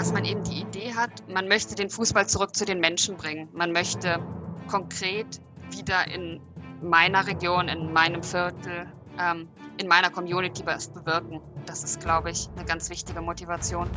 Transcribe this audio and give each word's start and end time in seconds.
dass 0.00 0.14
man 0.14 0.24
eben 0.24 0.42
die 0.44 0.62
Idee 0.62 0.94
hat, 0.94 1.28
man 1.28 1.46
möchte 1.46 1.74
den 1.74 1.90
Fußball 1.90 2.26
zurück 2.26 2.56
zu 2.56 2.64
den 2.64 2.80
Menschen 2.80 3.18
bringen. 3.18 3.50
Man 3.52 3.70
möchte 3.70 4.18
konkret 4.66 5.42
wieder 5.72 6.08
in 6.08 6.40
meiner 6.80 7.26
Region, 7.26 7.68
in 7.68 7.92
meinem 7.92 8.22
Viertel, 8.22 8.90
ähm, 9.18 9.50
in 9.76 9.88
meiner 9.88 10.08
Community 10.08 10.64
was 10.64 10.88
bewirken. 10.88 11.42
Das 11.66 11.84
ist, 11.84 12.00
glaube 12.00 12.30
ich, 12.30 12.48
eine 12.56 12.64
ganz 12.64 12.88
wichtige 12.88 13.20
Motivation. 13.20 13.90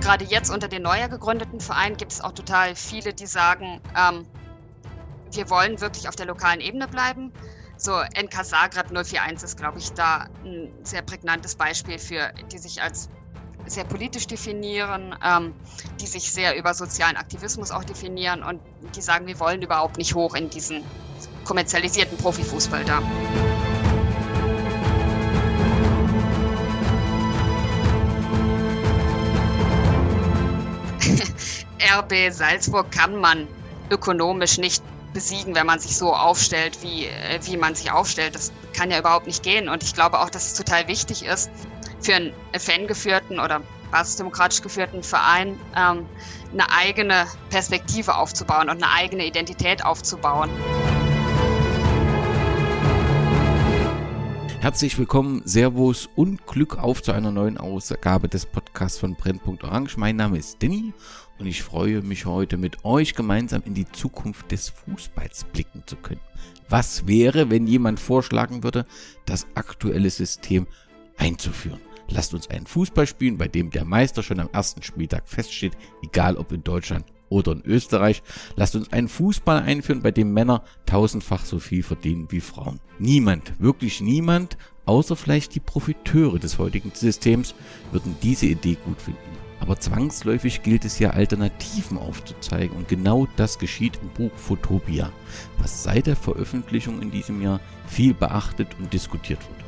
Gerade 0.00 0.24
jetzt 0.24 0.50
unter 0.50 0.66
den 0.66 0.82
neu 0.82 1.08
gegründeten 1.08 1.60
Vereinen 1.60 1.96
gibt 1.96 2.10
es 2.10 2.20
auch 2.20 2.32
total 2.32 2.74
viele, 2.74 3.14
die 3.14 3.26
sagen, 3.26 3.80
ähm, 3.96 4.26
wir 5.30 5.48
wollen 5.48 5.80
wirklich 5.80 6.08
auf 6.08 6.16
der 6.16 6.26
lokalen 6.26 6.60
Ebene 6.60 6.88
bleiben. 6.88 7.32
So 7.80 7.92
NK 7.92 8.44
Zagreb 8.44 8.90
041 8.90 9.44
ist, 9.44 9.56
glaube 9.56 9.78
ich, 9.78 9.92
da 9.92 10.26
ein 10.44 10.72
sehr 10.82 11.00
prägnantes 11.00 11.54
Beispiel 11.54 12.00
für, 12.00 12.32
die 12.50 12.58
sich 12.58 12.82
als 12.82 13.08
sehr 13.66 13.84
politisch 13.84 14.26
definieren, 14.26 15.14
ähm, 15.24 15.54
die 16.00 16.08
sich 16.08 16.32
sehr 16.32 16.56
über 16.56 16.74
sozialen 16.74 17.16
Aktivismus 17.16 17.70
auch 17.70 17.84
definieren 17.84 18.42
und 18.42 18.60
die 18.96 19.00
sagen, 19.00 19.28
wir 19.28 19.38
wollen 19.38 19.62
überhaupt 19.62 19.96
nicht 19.96 20.16
hoch 20.16 20.34
in 20.34 20.50
diesen 20.50 20.82
kommerzialisierten 21.44 22.18
Profifußball 22.18 22.84
da. 22.84 22.98
RB 32.00 32.32
Salzburg 32.32 32.90
kann 32.90 33.14
man 33.14 33.46
ökonomisch 33.90 34.58
nicht 34.58 34.82
besiegen, 35.18 35.56
wenn 35.56 35.66
man 35.66 35.80
sich 35.80 35.96
so 35.96 36.14
aufstellt, 36.14 36.80
wie, 36.80 37.06
äh, 37.06 37.40
wie 37.42 37.56
man 37.56 37.74
sich 37.74 37.90
aufstellt. 37.90 38.36
Das 38.36 38.52
kann 38.72 38.92
ja 38.92 39.00
überhaupt 39.00 39.26
nicht 39.26 39.42
gehen. 39.42 39.68
Und 39.68 39.82
ich 39.82 39.92
glaube 39.92 40.20
auch, 40.20 40.30
dass 40.30 40.46
es 40.46 40.54
total 40.54 40.86
wichtig 40.86 41.24
ist, 41.24 41.50
für 42.00 42.14
einen 42.14 42.32
fangeführten 42.56 43.40
oder 43.40 43.60
basisdemokratisch 43.90 44.62
geführten 44.62 45.02
Verein 45.02 45.58
ähm, 45.76 46.06
eine 46.52 46.70
eigene 46.70 47.26
Perspektive 47.50 48.14
aufzubauen 48.14 48.70
und 48.70 48.80
eine 48.80 48.92
eigene 48.92 49.26
Identität 49.26 49.84
aufzubauen. 49.84 50.50
Herzlich 54.60 54.96
willkommen, 54.98 55.42
Servus 55.44 56.08
und 56.14 56.46
Glück 56.46 56.78
auf 56.78 57.02
zu 57.02 57.10
einer 57.10 57.32
neuen 57.32 57.58
Ausgabe 57.58 58.28
des 58.28 58.46
Podcasts 58.46 59.00
von 59.00 59.16
Brennpunkt 59.16 59.64
Orange. 59.64 59.96
Mein 59.96 60.14
Name 60.14 60.38
ist 60.38 60.62
Danny 60.62 60.94
und 61.38 61.46
ich 61.46 61.62
freue 61.62 62.02
mich 62.02 62.26
heute 62.26 62.56
mit 62.56 62.84
euch 62.84 63.14
gemeinsam 63.14 63.62
in 63.64 63.74
die 63.74 63.90
Zukunft 63.90 64.50
des 64.50 64.68
Fußballs 64.70 65.44
blicken 65.44 65.82
zu 65.86 65.96
können. 65.96 66.20
Was 66.68 67.06
wäre, 67.06 67.50
wenn 67.50 67.66
jemand 67.66 68.00
vorschlagen 68.00 68.62
würde, 68.62 68.86
das 69.24 69.46
aktuelle 69.54 70.10
System 70.10 70.66
einzuführen? 71.16 71.80
Lasst 72.10 72.34
uns 72.34 72.48
einen 72.48 72.66
Fußball 72.66 73.06
spielen, 73.06 73.38
bei 73.38 73.48
dem 73.48 73.70
der 73.70 73.84
Meister 73.84 74.22
schon 74.22 74.40
am 74.40 74.48
ersten 74.52 74.82
Spieltag 74.82 75.28
feststeht, 75.28 75.76
egal 76.02 76.36
ob 76.36 76.52
in 76.52 76.64
Deutschland 76.64 77.04
oder 77.28 77.52
in 77.52 77.62
Österreich. 77.64 78.22
Lasst 78.56 78.76
uns 78.76 78.92
einen 78.92 79.08
Fußball 79.08 79.62
einführen, 79.62 80.02
bei 80.02 80.10
dem 80.10 80.32
Männer 80.32 80.64
tausendfach 80.86 81.44
so 81.44 81.58
viel 81.58 81.82
verdienen 81.82 82.26
wie 82.30 82.40
Frauen. 82.40 82.80
Niemand, 82.98 83.52
wirklich 83.60 84.00
niemand, 84.00 84.56
außer 84.86 85.16
vielleicht 85.16 85.54
die 85.54 85.60
Profiteure 85.60 86.38
des 86.38 86.58
heutigen 86.58 86.92
Systems, 86.94 87.54
würden 87.92 88.16
diese 88.22 88.46
Idee 88.46 88.78
gut 88.84 89.00
finden. 89.00 89.47
Aber 89.60 89.78
zwangsläufig 89.78 90.62
gilt 90.62 90.84
es 90.84 90.98
ja 90.98 91.10
Alternativen 91.10 91.98
aufzuzeigen 91.98 92.76
und 92.76 92.88
genau 92.88 93.26
das 93.36 93.58
geschieht 93.58 93.98
im 94.02 94.08
Buch 94.10 94.30
Photopia, 94.36 95.10
was 95.58 95.82
seit 95.82 96.06
der 96.06 96.16
Veröffentlichung 96.16 97.02
in 97.02 97.10
diesem 97.10 97.42
Jahr 97.42 97.60
viel 97.86 98.14
beachtet 98.14 98.68
und 98.78 98.92
diskutiert 98.92 99.40
wird. 99.40 99.58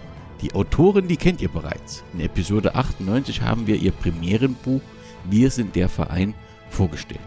Die 0.43 0.55
Autorin, 0.55 1.09
die 1.09 1.17
kennt 1.17 1.43
ihr 1.43 1.51
bereits. 1.51 2.03
In 2.15 2.21
Episode 2.21 2.75
98 2.75 3.43
haben 3.43 3.67
wir 3.67 3.77
ihr 3.77 3.93
Premierenbuch 3.93 4.81
Wir 5.29 5.51
sind 5.51 5.77
der 5.77 5.89
Verein 5.89 6.35
vorgestellt. 6.71 7.21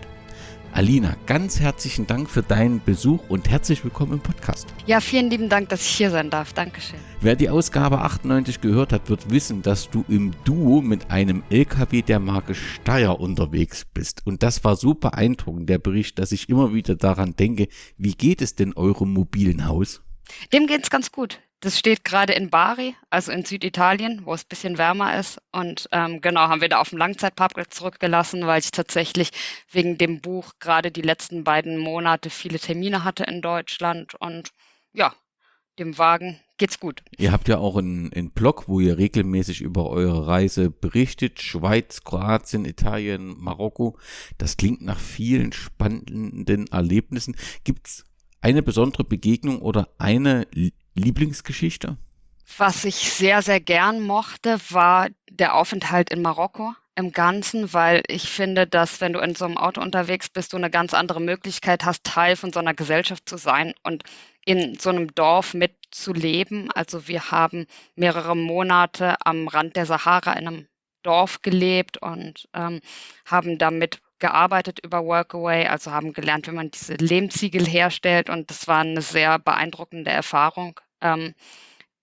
Alina, 0.75 1.15
ganz 1.27 1.59
herzlichen 1.59 2.07
Dank 2.07 2.27
für 2.27 2.41
deinen 2.41 2.83
Besuch 2.83 3.29
und 3.29 3.47
herzlich 3.47 3.83
willkommen 3.83 4.13
im 4.13 4.19
Podcast. 4.21 4.73
Ja, 4.87 5.01
vielen 5.01 5.29
lieben 5.29 5.47
Dank, 5.47 5.69
dass 5.69 5.81
ich 5.81 5.89
hier 5.89 6.09
sein 6.09 6.31
darf. 6.31 6.51
Dankeschön. 6.53 6.97
Wer 7.21 7.35
die 7.35 7.51
Ausgabe 7.51 7.99
98 8.01 8.59
gehört 8.59 8.91
hat, 8.91 9.07
wird 9.07 9.29
wissen, 9.29 9.61
dass 9.61 9.91
du 9.91 10.03
im 10.07 10.31
Duo 10.45 10.81
mit 10.81 11.11
einem 11.11 11.43
LKW 11.51 12.01
der 12.01 12.19
Marke 12.19 12.55
Steyr 12.55 13.19
unterwegs 13.19 13.85
bist. 13.85 14.25
Und 14.25 14.41
das 14.41 14.63
war 14.63 14.75
so 14.75 14.95
beeindruckend, 14.95 15.69
der 15.69 15.77
Bericht, 15.77 16.17
dass 16.17 16.31
ich 16.31 16.49
immer 16.49 16.73
wieder 16.73 16.95
daran 16.95 17.35
denke, 17.35 17.67
wie 17.97 18.15
geht 18.15 18.41
es 18.41 18.55
denn 18.55 18.73
eurem 18.73 19.13
mobilen 19.13 19.67
Haus? 19.67 20.01
Dem 20.51 20.65
geht 20.65 20.81
es 20.85 20.89
ganz 20.89 21.11
gut. 21.11 21.39
Das 21.63 21.79
steht 21.79 22.03
gerade 22.03 22.33
in 22.33 22.49
Bari, 22.49 22.93
also 23.09 23.31
in 23.31 23.45
Süditalien, 23.45 24.25
wo 24.25 24.33
es 24.33 24.43
ein 24.43 24.49
bisschen 24.49 24.77
wärmer 24.77 25.17
ist. 25.17 25.41
Und 25.53 25.87
ähm, 25.93 26.19
genau, 26.19 26.41
haben 26.41 26.59
wir 26.59 26.67
da 26.67 26.81
auf 26.81 26.89
dem 26.89 26.97
Langzeitparkplatz 26.97 27.77
zurückgelassen, 27.77 28.45
weil 28.45 28.59
ich 28.59 28.71
tatsächlich 28.71 29.29
wegen 29.71 29.97
dem 29.97 30.19
Buch 30.19 30.55
gerade 30.59 30.91
die 30.91 31.01
letzten 31.01 31.45
beiden 31.45 31.77
Monate 31.77 32.29
viele 32.29 32.59
Termine 32.59 33.05
hatte 33.05 33.23
in 33.23 33.41
Deutschland. 33.41 34.13
Und 34.15 34.49
ja, 34.91 35.15
dem 35.79 35.97
Wagen 35.97 36.37
geht's 36.57 36.81
gut. 36.81 37.01
Ihr 37.17 37.31
habt 37.31 37.47
ja 37.47 37.59
auch 37.59 37.77
einen, 37.77 38.11
einen 38.11 38.31
Blog, 38.31 38.67
wo 38.67 38.81
ihr 38.81 38.97
regelmäßig 38.97 39.61
über 39.61 39.89
eure 39.89 40.27
Reise 40.27 40.69
berichtet. 40.69 41.41
Schweiz, 41.41 42.03
Kroatien, 42.03 42.65
Italien, 42.65 43.37
Marokko. 43.39 43.97
Das 44.37 44.57
klingt 44.57 44.81
nach 44.81 44.99
vielen 44.99 45.53
spannenden 45.53 46.67
Erlebnissen. 46.67 47.37
Gibt's 47.63 48.03
eine 48.41 48.61
besondere 48.61 49.05
Begegnung 49.05 49.61
oder 49.61 49.87
eine 49.97 50.45
Lieblingsgeschichte? 50.95 51.97
Was 52.57 52.85
ich 52.85 52.95
sehr, 52.95 53.41
sehr 53.41 53.59
gern 53.59 54.01
mochte, 54.01 54.59
war 54.69 55.09
der 55.29 55.55
Aufenthalt 55.55 56.11
in 56.11 56.21
Marokko 56.21 56.73
im 56.95 57.11
Ganzen, 57.11 57.73
weil 57.73 58.03
ich 58.07 58.29
finde, 58.29 58.67
dass 58.67 59.01
wenn 59.01 59.13
du 59.13 59.19
in 59.19 59.33
so 59.33 59.45
einem 59.45 59.57
Auto 59.57 59.81
unterwegs 59.81 60.29
bist, 60.29 60.53
du 60.53 60.57
eine 60.57 60.69
ganz 60.69 60.93
andere 60.93 61.21
Möglichkeit 61.21 61.85
hast, 61.85 62.03
Teil 62.03 62.35
von 62.35 62.53
so 62.53 62.59
einer 62.59 62.75
Gesellschaft 62.75 63.27
zu 63.27 63.37
sein 63.37 63.73
und 63.83 64.03
in 64.45 64.77
so 64.77 64.89
einem 64.89 65.13
Dorf 65.15 65.53
mitzuleben. 65.55 66.69
Also 66.71 67.07
wir 67.07 67.31
haben 67.31 67.65
mehrere 67.95 68.35
Monate 68.35 69.15
am 69.25 69.47
Rand 69.47 69.75
der 69.75 69.87
Sahara 69.87 70.33
in 70.33 70.47
einem 70.47 70.67
Dorf 71.01 71.41
gelebt 71.41 71.97
und 71.97 72.47
ähm, 72.53 72.79
haben 73.25 73.57
damit 73.57 74.02
gearbeitet 74.23 74.79
über 74.79 75.03
Workaway, 75.03 75.67
also 75.67 75.91
haben 75.91 76.13
gelernt, 76.13 76.47
wie 76.47 76.53
man 76.53 76.71
diese 76.71 76.93
Lehmziegel 76.93 77.65
herstellt 77.65 78.29
und 78.29 78.49
das 78.49 78.69
war 78.69 78.79
eine 78.79 79.01
sehr 79.01 79.37
beeindruckende 79.37 80.11
Erfahrung, 80.11 80.79
ähm, 81.01 81.35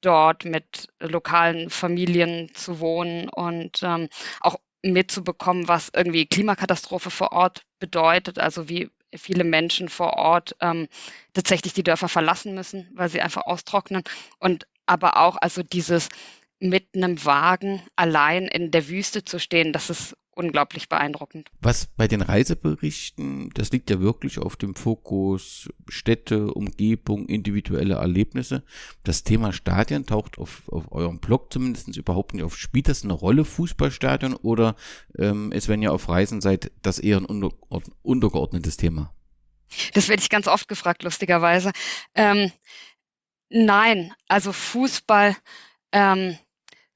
dort 0.03 0.45
mit 0.45 0.89
lokalen 1.01 1.71
Familien 1.71 2.53
zu 2.53 2.79
wohnen 2.79 3.31
und 3.31 3.83
ähm, 3.83 4.11
auch 4.41 4.57
mitzubekommen, 4.83 5.67
was 5.67 5.91
irgendwie 5.95 6.27
Klimakatastrophe 6.27 7.09
vor 7.09 7.33
Ort 7.33 7.63
bedeutet, 7.79 8.39
also 8.39 8.69
wie 8.69 8.91
viele 9.17 9.45
Menschen 9.45 9.89
vor 9.89 10.13
Ort 10.19 10.55
ähm, 10.61 10.89
tatsächlich 11.33 11.73
die 11.73 11.85
Dörfer 11.85 12.11
verlassen 12.11 12.55
müssen, 12.55 12.91
weil 12.93 13.09
sie 13.09 13.23
einfach 13.23 13.47
austrocknen 13.47 14.05
und 14.39 14.67
aber 14.85 15.17
auch 15.17 15.39
also 15.41 15.63
dieses 15.63 16.11
mit 16.61 16.89
einem 16.95 17.25
Wagen 17.25 17.83
allein 17.97 18.47
in 18.47 18.71
der 18.71 18.89
Wüste 18.89 19.25
zu 19.25 19.39
stehen, 19.39 19.73
das 19.73 19.91
ist 19.91 20.17
unglaublich 20.33 20.89
beeindruckend. 20.89 21.51
Was 21.61 21.87
bei 21.87 22.09
den 22.09 22.23
Reiseberichten, 22.23 23.51
das 23.55 23.73
liegt 23.73 23.91
ja 23.91 24.01
wirklich 24.01 24.39
auf 24.39 24.57
dem 24.57 24.75
Fokus 24.75 25.69
Städte, 25.89 26.53
Umgebung, 26.53 27.27
individuelle 27.27 27.95
Erlebnisse. 27.95 28.63
Das 29.03 29.25
Thema 29.25 29.53
Stadien 29.53 30.07
taucht 30.07 30.39
auf, 30.39 30.69
auf 30.69 30.93
eurem 30.93 31.19
Blog 31.21 31.53
zumindest 31.53 31.97
überhaupt 31.97 32.35
nicht 32.35 32.45
auf. 32.45 32.57
Spielt 32.57 32.89
das 32.89 33.05
eine 33.05 33.13
Rolle, 33.13 33.45
Fußballstadion, 33.45 34.35
oder 34.35 34.77
ähm, 35.19 35.53
ist, 35.53 35.69
wenn 35.69 35.83
ihr 35.83 35.93
auf 35.93 36.09
Reisen 36.09 36.41
seid, 36.41 36.71
das 36.83 36.99
eher 36.99 37.19
ein 37.19 37.27
unter, 37.27 37.51
untergeordnetes 38.03 38.77
Thema? 38.77 39.13
Das 39.95 40.09
werde 40.09 40.23
ich 40.23 40.31
ganz 40.31 40.49
oft 40.49 40.69
gefragt, 40.69 41.03
lustigerweise. 41.03 41.73
Ähm, 42.15 42.51
nein, 43.51 44.13
also 44.27 44.53
Fußball 44.53 45.37
ähm, 45.93 46.39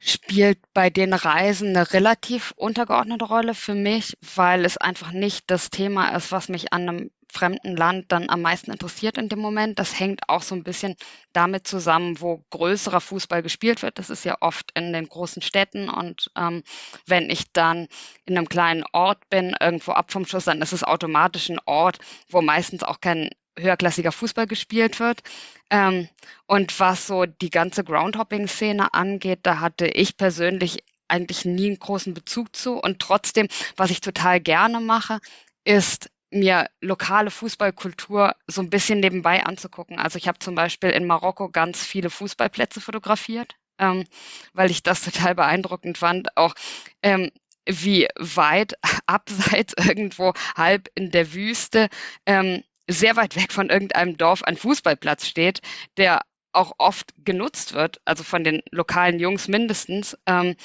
spielt 0.05 0.59
bei 0.75 0.91
den 0.91 1.15
Reisen 1.15 1.69
eine 1.69 1.93
relativ 1.93 2.53
untergeordnete 2.57 3.25
Rolle 3.25 3.55
für 3.55 3.75
mich, 3.75 4.17
weil 4.35 4.65
es 4.65 4.77
einfach 4.77 5.13
nicht 5.13 5.45
das 5.51 5.71
Thema 5.71 6.15
ist, 6.15 6.31
was 6.31 6.49
mich 6.49 6.73
an 6.73 6.89
einem 6.89 7.11
fremden 7.35 7.77
Land 7.77 8.13
dann 8.13 8.31
am 8.31 8.43
meisten 8.43 8.71
interessiert 8.71 9.19
in 9.19 9.29
dem 9.29 9.41
Moment. 9.41 9.79
Das 9.79 9.99
hängt 9.99 10.29
auch 10.29 10.43
so 10.43 10.55
ein 10.55 10.63
bisschen 10.63 10.95
damit 11.33 11.67
zusammen, 11.67 12.21
wo 12.21 12.45
größerer 12.51 13.01
Fußball 13.01 13.43
gespielt 13.43 13.83
wird. 13.83 13.99
Das 13.99 14.11
ist 14.11 14.25
ja 14.25 14.37
oft 14.41 14.71
in 14.75 14.93
den 14.93 15.09
großen 15.09 15.43
Städten. 15.43 15.89
Und 15.89 16.31
ähm, 16.37 16.63
wenn 17.07 17.29
ich 17.31 17.53
dann 17.53 17.89
in 18.25 18.39
einem 18.39 18.49
kleinen 18.49 18.85
Ort 18.93 19.29
bin, 19.31 19.57
irgendwo 19.61 19.93
ab 19.93 20.13
vom 20.13 20.27
Schuss, 20.27 20.45
dann 20.45 20.63
ist 20.63 20.73
es 20.73 20.85
automatisch 20.85 21.51
ein 21.51 21.61
Ort, 21.67 21.99
wo 22.29 22.41
meistens 22.41 22.85
auch 22.85 23.01
kein 23.01 23.31
höherklassiger 23.59 24.13
Fußball 24.13 24.47
gespielt 24.47 25.01
wird. 25.01 25.23
Ähm, 25.71 26.09
und 26.47 26.79
was 26.81 27.07
so 27.07 27.27
die 27.27 27.51
ganze 27.51 27.85
Groundhopping-Szene 27.85 28.95
angeht, 28.95 29.41
da 29.43 29.61
hatte 29.61 29.87
ich 29.87 30.17
persönlich 30.17 30.85
eigentlich 31.09 31.45
nie 31.45 31.67
einen 31.67 31.79
großen 31.79 32.15
Bezug 32.15 32.55
zu. 32.57 32.75
Und 32.75 32.99
trotzdem, 32.99 33.49
was 33.77 33.91
ich 33.91 34.01
total 34.01 34.41
gerne 34.41 34.81
mache, 34.81 35.21
ist 35.65 36.11
mir 36.31 36.69
lokale 36.81 37.31
Fußballkultur 37.31 38.35
so 38.47 38.61
ein 38.61 38.71
bisschen 38.71 39.01
nebenbei 39.01 39.45
anzugucken. 39.45 39.99
Also 39.99 40.19
ich 40.19 40.29
habe 40.29 40.39
zum 40.39 40.55
Beispiel 40.55 40.91
in 40.91 41.07
Marokko 41.07 41.49
ganz 41.49 41.85
viele 41.85 42.11
Fußballplätze 42.11 42.81
fotografiert, 42.81 43.55
ähm, 43.79 44.05
weil 44.53 44.71
ich 44.71 44.83
das 44.83 45.03
total 45.05 45.35
beeindruckend 45.35 45.99
fand. 45.99 46.37
Auch 46.37 46.55
ähm, 47.03 47.31
wie 47.67 48.09
weit 48.17 48.75
abseits 49.07 49.75
irgendwo 49.77 50.33
halb 50.57 50.89
in 50.95 51.11
der 51.11 51.33
Wüste 51.33 51.89
ähm, 52.27 52.63
sehr 52.89 53.17
weit 53.17 53.37
weg 53.37 53.53
von 53.53 53.71
irgendeinem 53.71 54.17
Dorf 54.17 54.43
ein 54.43 54.57
Fußballplatz 54.57 55.27
steht, 55.27 55.61
der 55.97 56.21
auch 56.55 56.73
oft 56.79 57.13
genutzt 57.25 57.75
wird, 57.75 58.01
also 58.05 58.23
von 58.23 58.45
den 58.45 58.63
lokalen 58.71 59.19
Jungs 59.19 59.49
mindestens. 59.49 60.17
Ähm, 60.27 60.57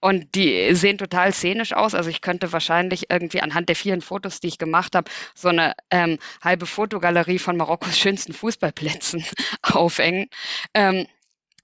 und 0.00 0.34
die 0.34 0.74
sehen 0.74 0.98
total 0.98 1.32
szenisch 1.32 1.72
aus. 1.72 1.94
Also 1.94 2.10
ich 2.10 2.20
könnte 2.20 2.52
wahrscheinlich 2.52 3.10
irgendwie 3.10 3.40
anhand 3.40 3.68
der 3.68 3.76
vielen 3.76 4.02
Fotos, 4.02 4.40
die 4.40 4.48
ich 4.48 4.58
gemacht 4.58 4.94
habe, 4.94 5.10
so 5.34 5.48
eine 5.48 5.74
ähm, 5.90 6.18
halbe 6.42 6.66
Fotogalerie 6.66 7.38
von 7.38 7.56
Marokkos 7.56 7.98
schönsten 7.98 8.32
Fußballplätzen 8.34 9.24
aufhängen. 9.62 10.28
Ähm, 10.74 11.06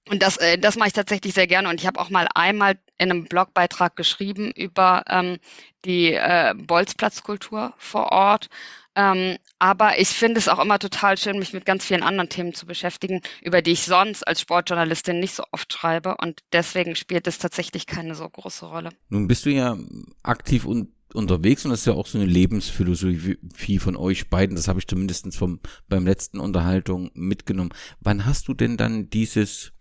und 0.08 0.22
das, 0.22 0.36
äh, 0.36 0.58
das 0.58 0.76
mache 0.76 0.88
ich 0.88 0.94
tatsächlich 0.94 1.34
sehr 1.34 1.46
gerne. 1.46 1.68
Und 1.68 1.80
ich 1.80 1.86
habe 1.86 2.00
auch 2.00 2.10
mal 2.10 2.26
einmal 2.34 2.78
in 2.98 3.10
einem 3.10 3.24
Blogbeitrag 3.24 3.96
geschrieben 3.96 4.50
über 4.50 5.02
ähm, 5.08 5.38
die 5.84 6.12
äh, 6.12 6.54
Bolzplatzkultur 6.56 7.74
vor 7.76 8.12
Ort. 8.12 8.48
Ähm, 8.96 9.38
aber 9.58 9.98
ich 9.98 10.08
finde 10.08 10.38
es 10.38 10.48
auch 10.48 10.60
immer 10.60 10.78
total 10.78 11.18
schön, 11.18 11.38
mich 11.38 11.52
mit 11.52 11.66
ganz 11.66 11.84
vielen 11.84 12.04
anderen 12.04 12.28
Themen 12.28 12.54
zu 12.54 12.64
beschäftigen, 12.66 13.22
über 13.42 13.60
die 13.60 13.72
ich 13.72 13.82
sonst 13.82 14.22
als 14.22 14.40
Sportjournalistin 14.40 15.18
nicht 15.18 15.34
so 15.34 15.42
oft 15.50 15.72
schreibe. 15.72 16.16
Und 16.18 16.40
deswegen 16.52 16.94
spielt 16.94 17.26
es 17.26 17.38
tatsächlich 17.38 17.86
keine 17.86 18.14
so 18.14 18.28
große 18.28 18.66
Rolle. 18.66 18.90
Nun 19.08 19.26
bist 19.26 19.46
du 19.46 19.50
ja 19.50 19.76
aktiv 20.22 20.64
und 20.64 20.90
unterwegs 21.12 21.64
und 21.64 21.70
das 21.70 21.80
ist 21.80 21.86
ja 21.86 21.92
auch 21.94 22.06
so 22.06 22.18
eine 22.18 22.26
Lebensphilosophie 22.26 23.78
von 23.78 23.96
euch 23.96 24.30
beiden. 24.30 24.56
Das 24.56 24.68
habe 24.68 24.80
ich 24.80 24.86
zumindest 24.86 25.34
vom, 25.36 25.60
beim 25.88 26.06
letzten 26.06 26.40
Unterhaltung 26.40 27.10
mitgenommen. 27.14 27.70
Wann 28.00 28.26
hast 28.26 28.48
du 28.48 28.54
denn 28.54 28.76
dann 28.76 29.10
dieses 29.10 29.72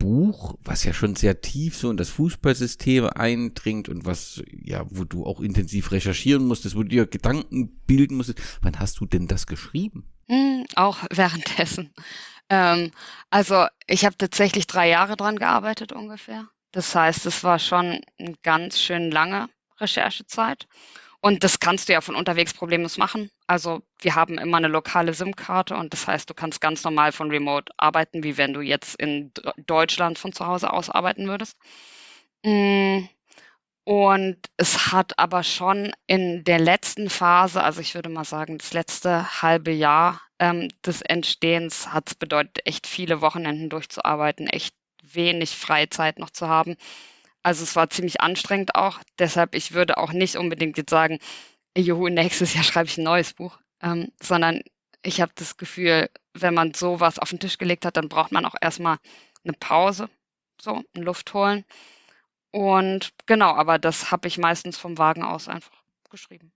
Buch, 0.00 0.56
was 0.64 0.82
ja 0.82 0.92
schon 0.92 1.14
sehr 1.14 1.42
tief 1.42 1.76
so 1.76 1.90
in 1.90 1.96
das 1.96 2.08
Fußballsystem 2.08 3.08
eindringt 3.14 3.88
und 3.88 4.06
was, 4.06 4.42
ja, 4.50 4.84
wo 4.88 5.04
du 5.04 5.24
auch 5.24 5.40
intensiv 5.40 5.92
recherchieren 5.92 6.46
musstest, 6.46 6.74
wo 6.74 6.82
du 6.82 6.88
dir 6.88 7.06
Gedanken 7.06 7.68
bilden 7.86 8.16
musstest. 8.16 8.40
Wann 8.62 8.80
hast 8.80 8.98
du 8.98 9.06
denn 9.06 9.28
das 9.28 9.46
geschrieben? 9.46 10.10
Hm, 10.26 10.64
auch 10.74 10.98
währenddessen. 11.12 11.92
Ähm, 12.48 12.90
also 13.28 13.66
ich 13.86 14.04
habe 14.04 14.16
tatsächlich 14.16 14.66
drei 14.66 14.88
Jahre 14.88 15.16
dran 15.16 15.38
gearbeitet 15.38 15.92
ungefähr. 15.92 16.48
Das 16.72 16.94
heißt, 16.94 17.26
es 17.26 17.44
war 17.44 17.58
schon 17.58 18.00
eine 18.18 18.34
ganz 18.42 18.80
schön 18.80 19.10
lange 19.10 19.48
Recherchezeit. 19.78 20.66
Und 21.20 21.44
das 21.44 21.60
kannst 21.60 21.88
du 21.88 21.92
ja 21.92 22.00
von 22.00 22.16
unterwegs 22.16 22.54
problemlos 22.54 22.96
machen. 22.96 23.30
Also 23.50 23.82
wir 23.98 24.14
haben 24.14 24.38
immer 24.38 24.58
eine 24.58 24.68
lokale 24.68 25.12
SIM-Karte 25.12 25.74
und 25.74 25.92
das 25.92 26.06
heißt, 26.06 26.30
du 26.30 26.34
kannst 26.34 26.60
ganz 26.60 26.84
normal 26.84 27.10
von 27.10 27.32
Remote 27.32 27.72
arbeiten, 27.78 28.22
wie 28.22 28.38
wenn 28.38 28.52
du 28.52 28.60
jetzt 28.60 28.94
in 28.94 29.32
Deutschland 29.66 30.20
von 30.20 30.32
zu 30.32 30.46
Hause 30.46 30.72
aus 30.72 30.88
arbeiten 30.88 31.26
würdest. 31.26 31.56
Mm, 32.44 33.06
und 33.82 34.36
es 34.56 34.92
hat 34.92 35.18
aber 35.18 35.42
schon 35.42 35.90
in 36.06 36.44
der 36.44 36.60
letzten 36.60 37.10
Phase, 37.10 37.60
also 37.64 37.80
ich 37.80 37.96
würde 37.96 38.08
mal 38.08 38.22
sagen, 38.22 38.56
das 38.56 38.72
letzte 38.72 39.42
halbe 39.42 39.72
Jahr 39.72 40.20
ähm, 40.38 40.68
des 40.86 41.02
Entstehens 41.02 41.92
hat 41.92 42.10
es 42.10 42.14
bedeutet, 42.14 42.64
echt 42.66 42.86
viele 42.86 43.20
Wochenenden 43.20 43.68
durchzuarbeiten, 43.68 44.46
echt 44.46 44.76
wenig 45.02 45.50
Freizeit 45.56 46.20
noch 46.20 46.30
zu 46.30 46.46
haben. 46.46 46.76
Also 47.42 47.64
es 47.64 47.74
war 47.74 47.90
ziemlich 47.90 48.20
anstrengend 48.20 48.76
auch. 48.76 49.00
Deshalb, 49.18 49.56
ich 49.56 49.72
würde 49.72 49.98
auch 49.98 50.12
nicht 50.12 50.36
unbedingt 50.36 50.78
jetzt 50.78 50.90
sagen, 50.90 51.18
juhu, 51.76 52.08
nächstes 52.08 52.54
Jahr 52.54 52.64
schreibe 52.64 52.88
ich 52.88 52.98
ein 52.98 53.04
neues 53.04 53.32
Buch, 53.32 53.58
ähm, 53.82 54.12
sondern 54.22 54.62
ich 55.02 55.20
habe 55.20 55.32
das 55.34 55.56
Gefühl, 55.56 56.10
wenn 56.34 56.54
man 56.54 56.74
sowas 56.74 57.18
auf 57.18 57.30
den 57.30 57.40
Tisch 57.40 57.58
gelegt 57.58 57.84
hat, 57.84 57.96
dann 57.96 58.08
braucht 58.08 58.32
man 58.32 58.44
auch 58.44 58.54
erstmal 58.60 58.98
eine 59.44 59.54
Pause, 59.54 60.08
so, 60.60 60.82
ein 60.94 61.02
Luft 61.02 61.32
holen. 61.32 61.64
Und 62.50 63.10
genau, 63.26 63.54
aber 63.54 63.78
das 63.78 64.10
habe 64.10 64.28
ich 64.28 64.38
meistens 64.38 64.76
vom 64.76 64.98
Wagen 64.98 65.22
aus 65.22 65.48
einfach 65.48 65.82
geschrieben. 66.10 66.52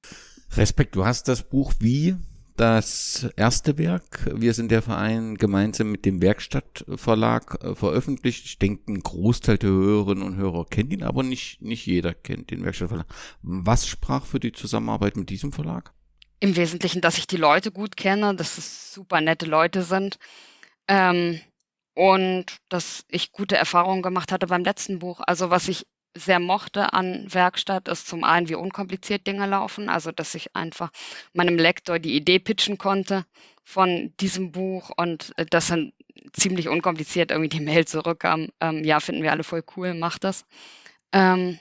Respekt, 0.56 0.96
du 0.96 1.04
hast 1.04 1.28
das 1.28 1.48
Buch 1.48 1.72
wie 1.78 2.16
das 2.56 3.28
erste 3.36 3.78
Werk. 3.78 4.30
Wir 4.32 4.54
sind 4.54 4.70
der 4.70 4.82
Verein 4.82 5.36
gemeinsam 5.36 5.90
mit 5.90 6.04
dem 6.04 6.22
Werkstattverlag 6.22 7.62
äh, 7.62 7.74
veröffentlicht. 7.74 8.44
Ich 8.44 8.58
denke, 8.58 8.92
ein 8.92 9.00
Großteil 9.00 9.58
der 9.58 9.70
Hörerinnen 9.70 10.22
und 10.22 10.36
Hörer 10.36 10.64
kennt 10.66 10.92
ihn, 10.92 11.02
aber 11.02 11.22
nicht, 11.22 11.62
nicht 11.62 11.86
jeder 11.86 12.14
kennt 12.14 12.50
den 12.50 12.64
Werkstattverlag. 12.64 13.06
Was 13.42 13.86
sprach 13.86 14.24
für 14.24 14.40
die 14.40 14.52
Zusammenarbeit 14.52 15.16
mit 15.16 15.30
diesem 15.30 15.52
Verlag? 15.52 15.92
Im 16.40 16.56
Wesentlichen, 16.56 17.00
dass 17.00 17.18
ich 17.18 17.26
die 17.26 17.36
Leute 17.36 17.72
gut 17.72 17.96
kenne, 17.96 18.34
dass 18.36 18.58
es 18.58 18.92
super 18.92 19.20
nette 19.20 19.46
Leute 19.46 19.82
sind. 19.82 20.18
Ähm, 20.86 21.40
und 21.94 22.46
dass 22.68 23.04
ich 23.08 23.32
gute 23.32 23.56
Erfahrungen 23.56 24.02
gemacht 24.02 24.32
hatte 24.32 24.48
beim 24.48 24.64
letzten 24.64 24.98
Buch. 24.98 25.20
Also 25.26 25.50
was 25.50 25.68
ich 25.68 25.86
sehr 26.14 26.38
mochte 26.38 26.92
an 26.92 27.26
Werkstatt, 27.32 27.88
ist 27.88 28.06
zum 28.06 28.24
einen, 28.24 28.48
wie 28.48 28.54
unkompliziert 28.54 29.26
Dinge 29.26 29.46
laufen, 29.46 29.88
also 29.88 30.12
dass 30.12 30.34
ich 30.34 30.54
einfach 30.54 30.90
meinem 31.32 31.56
Lektor 31.56 31.98
die 31.98 32.16
Idee 32.16 32.38
pitchen 32.38 32.78
konnte 32.78 33.24
von 33.64 34.12
diesem 34.20 34.52
Buch 34.52 34.90
und 34.96 35.32
äh, 35.36 35.46
das 35.46 35.68
dann 35.68 35.92
ziemlich 36.32 36.68
unkompliziert 36.68 37.30
irgendwie 37.30 37.48
die 37.48 37.64
Mail 37.64 37.86
zurückkam, 37.86 38.48
ähm, 38.60 38.84
ja, 38.84 39.00
finden 39.00 39.22
wir 39.22 39.32
alle 39.32 39.44
voll 39.44 39.64
cool, 39.76 39.94
mach 39.94 40.18
das. 40.18 40.44
Ähm, 41.12 41.58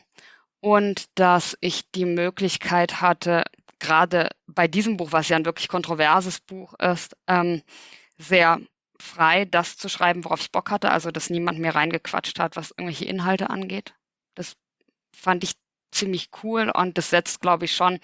und 0.59 1.05
dass 1.15 1.57
ich 1.59 1.91
die 1.91 2.05
Möglichkeit 2.05 3.01
hatte, 3.01 3.43
gerade 3.79 4.29
bei 4.47 4.67
diesem 4.67 4.97
Buch, 4.97 5.11
was 5.11 5.29
ja 5.29 5.35
ein 5.35 5.45
wirklich 5.45 5.67
kontroverses 5.67 6.39
Buch 6.39 6.73
ist, 6.75 7.17
ähm, 7.27 7.61
sehr 8.17 8.61
frei 8.99 9.45
das 9.45 9.77
zu 9.77 9.89
schreiben, 9.89 10.23
worauf 10.23 10.39
ich 10.39 10.51
Bock 10.51 10.71
hatte, 10.71 10.91
also 10.91 11.11
dass 11.11 11.29
niemand 11.29 11.59
mir 11.59 11.75
reingequatscht 11.75 12.39
hat, 12.39 12.55
was 12.55 12.71
irgendwelche 12.71 13.05
Inhalte 13.05 13.49
angeht. 13.49 13.93
Das 14.35 14.55
fand 15.15 15.43
ich 15.43 15.53
ziemlich 15.91 16.29
cool 16.43 16.71
und 16.73 16.97
das 16.97 17.09
setzt, 17.09 17.41
glaube 17.41 17.65
ich, 17.65 17.75
schon 17.75 17.99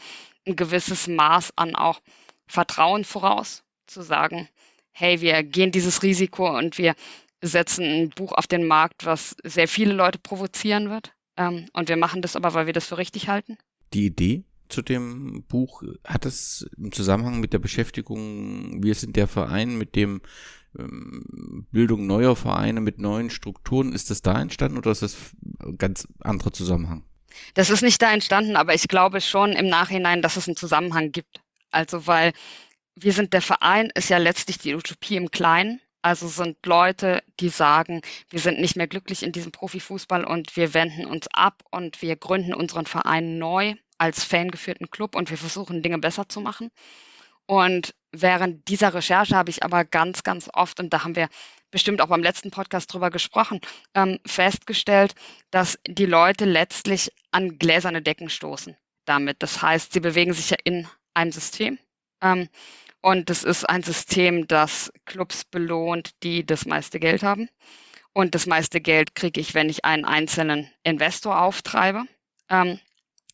ein 0.48 0.56
gewisses 0.56 1.08
Maß 1.08 1.54
an 1.56 1.76
auch 1.76 2.00
Vertrauen 2.48 3.04
voraus, 3.04 3.64
zu 3.88 4.02
sagen, 4.02 4.48
hey, 4.92 5.22
wir 5.22 5.44
gehen 5.44 5.72
dieses 5.72 6.04
Risiko 6.04 6.58
und 6.58 6.78
wir 6.78 6.96
setzen 7.42 7.86
ein 7.86 8.10
Buch 8.10 8.34
auf 8.34 8.48
den 8.48 8.68
Markt, 8.68 9.06
was 9.06 9.36
sehr 9.44 9.68
viele 9.68 9.94
Leute 9.94 10.20
provozieren 10.20 10.90
wird. 10.90 11.14
Ähm, 11.38 11.68
und 11.74 11.90
wir 11.90 11.98
machen 11.98 12.22
das 12.22 12.36
aber, 12.36 12.54
weil 12.54 12.66
wir 12.66 12.74
das 12.74 12.88
für 12.88 12.98
richtig 12.98 13.30
halten. 13.30 13.58
Die 13.94 14.06
Idee 14.06 14.44
zu 14.68 14.82
dem 14.82 15.44
Buch 15.48 15.84
hat 16.06 16.26
es 16.26 16.70
im 16.78 16.92
Zusammenhang 16.92 17.40
mit 17.40 17.54
der 17.54 17.60
Beschäftigung, 17.60 18.84
wir 18.84 18.94
sind 18.94 19.16
der 19.16 19.28
Verein 19.28 19.78
mit 19.78 19.96
dem 19.96 20.22
Bildung 20.74 22.06
neuer 22.06 22.36
Vereine 22.36 22.82
mit 22.82 23.00
neuen 23.00 23.30
Strukturen. 23.30 23.94
Ist 23.94 24.10
das 24.10 24.22
da 24.22 24.40
entstanden 24.40 24.78
oder 24.78 24.92
ist 24.92 25.02
das 25.02 25.18
ein 25.64 25.78
ganz 25.78 26.08
anderer 26.22 26.52
Zusammenhang? 26.52 27.04
Das 27.54 27.70
ist 27.70 27.82
nicht 27.82 28.02
da 28.02 28.12
entstanden, 28.12 28.56
aber 28.56 28.74
ich 28.74 28.88
glaube 28.88 29.22
schon 29.22 29.54
im 29.54 29.68
Nachhinein, 29.68 30.22
dass 30.22 30.38
es 30.38 30.48
einen 30.48 30.58
Zusammenhang 30.58 31.12
gibt. 31.12 31.42
Also 31.72 32.08
weil 32.08 32.34
wir 32.96 33.14
sind 33.14 33.34
der 33.34 33.42
Verein, 33.42 33.92
ist 33.96 34.10
ja 34.10 34.18
letztlich 34.18 34.58
die 34.58 34.76
Utopie 34.76 35.16
im 35.16 35.32
Kleinen. 35.32 35.80
Also 36.02 36.28
sind 36.28 36.66
Leute, 36.66 37.24
die 37.40 37.50
sagen, 37.50 38.02
wir 38.30 38.40
sind 38.40 38.60
nicht 38.60 38.78
mehr 38.78 38.88
glücklich 38.88 39.22
in 39.22 39.34
diesem 39.34 39.52
Profifußball 39.52 40.24
und 40.24 40.56
wir 40.56 40.74
wenden 40.74 41.06
uns 41.06 41.28
ab 41.34 41.64
und 41.72 42.02
wir 42.02 42.16
gründen 42.16 42.54
unseren 42.54 42.86
Verein 42.86 43.38
neu 43.38 43.76
als 43.98 44.24
fangeführten 44.24 44.90
Club 44.92 45.16
und 45.16 45.30
wir 45.30 45.38
versuchen 45.38 45.82
Dinge 45.84 46.00
besser 46.00 46.30
zu 46.30 46.40
machen. 46.40 46.72
Und 47.46 47.96
während 48.12 48.68
dieser 48.68 48.94
Recherche 48.94 49.36
habe 49.36 49.50
ich 49.50 49.64
aber 49.64 49.86
ganz, 49.86 50.24
ganz 50.24 50.50
oft, 50.54 50.80
und 50.80 50.92
da 50.92 51.04
haben 51.04 51.16
wir 51.16 51.30
bestimmt 51.72 52.02
auch 52.02 52.08
beim 52.08 52.24
letzten 52.24 52.52
Podcast 52.52 52.94
drüber 52.94 53.10
gesprochen, 53.10 53.60
ähm, 53.94 54.20
festgestellt, 54.26 55.16
dass 55.52 55.78
die 55.88 56.06
Leute 56.06 56.46
letztlich 56.46 57.12
an 57.32 57.58
gläserne 57.60 58.02
Decken 58.02 58.30
stoßen 58.30 58.76
damit. 59.06 59.42
Das 59.42 59.62
heißt, 59.62 59.94
sie 59.94 60.00
bewegen 60.00 60.34
sich 60.34 60.50
ja 60.50 60.58
in 60.64 60.88
einem 61.14 61.32
System. 61.32 61.80
Ähm, 62.22 62.50
und 63.02 63.30
es 63.30 63.44
ist 63.44 63.68
ein 63.70 63.84
System, 63.84 64.48
das 64.48 64.92
Clubs 65.06 65.46
belohnt, 65.46 66.12
die 66.24 66.46
das 66.46 66.66
meiste 66.66 67.00
Geld 67.00 67.24
haben. 67.24 67.50
Und 68.14 68.36
das 68.36 68.46
meiste 68.46 68.82
Geld 68.82 69.16
kriege 69.16 69.40
ich, 69.40 69.54
wenn 69.54 69.70
ich 69.70 69.86
einen 69.86 70.06
einzelnen 70.06 70.70
Investor 70.84 71.42
auftreibe. 71.42 72.04
Ähm, 72.50 72.80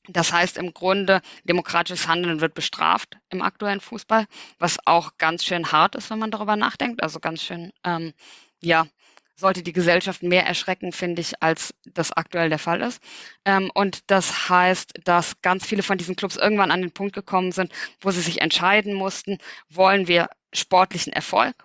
das 0.07 0.31
heißt 0.31 0.57
im 0.57 0.74
Grunde, 0.74 1.21
demokratisches 1.43 2.07
Handeln 2.07 2.41
wird 2.41 2.53
bestraft 2.53 3.17
im 3.29 3.41
aktuellen 3.41 3.81
Fußball, 3.81 4.25
was 4.59 4.77
auch 4.85 5.17
ganz 5.17 5.43
schön 5.43 5.71
hart 5.71 5.95
ist, 5.95 6.09
wenn 6.09 6.19
man 6.19 6.31
darüber 6.31 6.55
nachdenkt. 6.55 7.01
Also 7.03 7.19
ganz 7.19 7.41
schön, 7.43 7.71
ähm, 7.83 8.13
ja, 8.62 8.88
sollte 9.35 9.63
die 9.63 9.74
Gesellschaft 9.74 10.24
mehr 10.24 10.45
erschrecken, 10.45 10.91
finde 10.91 11.21
ich, 11.21 11.41
als 11.41 11.74
das 11.85 12.12
aktuell 12.12 12.50
der 12.50 12.59
Fall 12.59 12.81
ist. 12.81 13.01
Ähm, 13.43 13.69
und 13.74 14.09
das 14.09 14.50
heißt, 14.50 14.93
dass 15.03 15.41
ganz 15.41 15.65
viele 15.65 15.83
von 15.83 15.97
diesen 15.97 16.15
Clubs 16.15 16.38
irgendwann 16.38 16.71
an 16.71 16.81
den 16.81 16.91
Punkt 16.91 17.13
gekommen 17.13 17.51
sind, 17.51 17.71
wo 18.00 18.12
sie 18.12 18.21
sich 18.21 18.41
entscheiden 18.41 18.93
mussten, 18.93 19.38
wollen 19.69 20.07
wir 20.07 20.29
sportlichen 20.53 21.12
Erfolg 21.12 21.55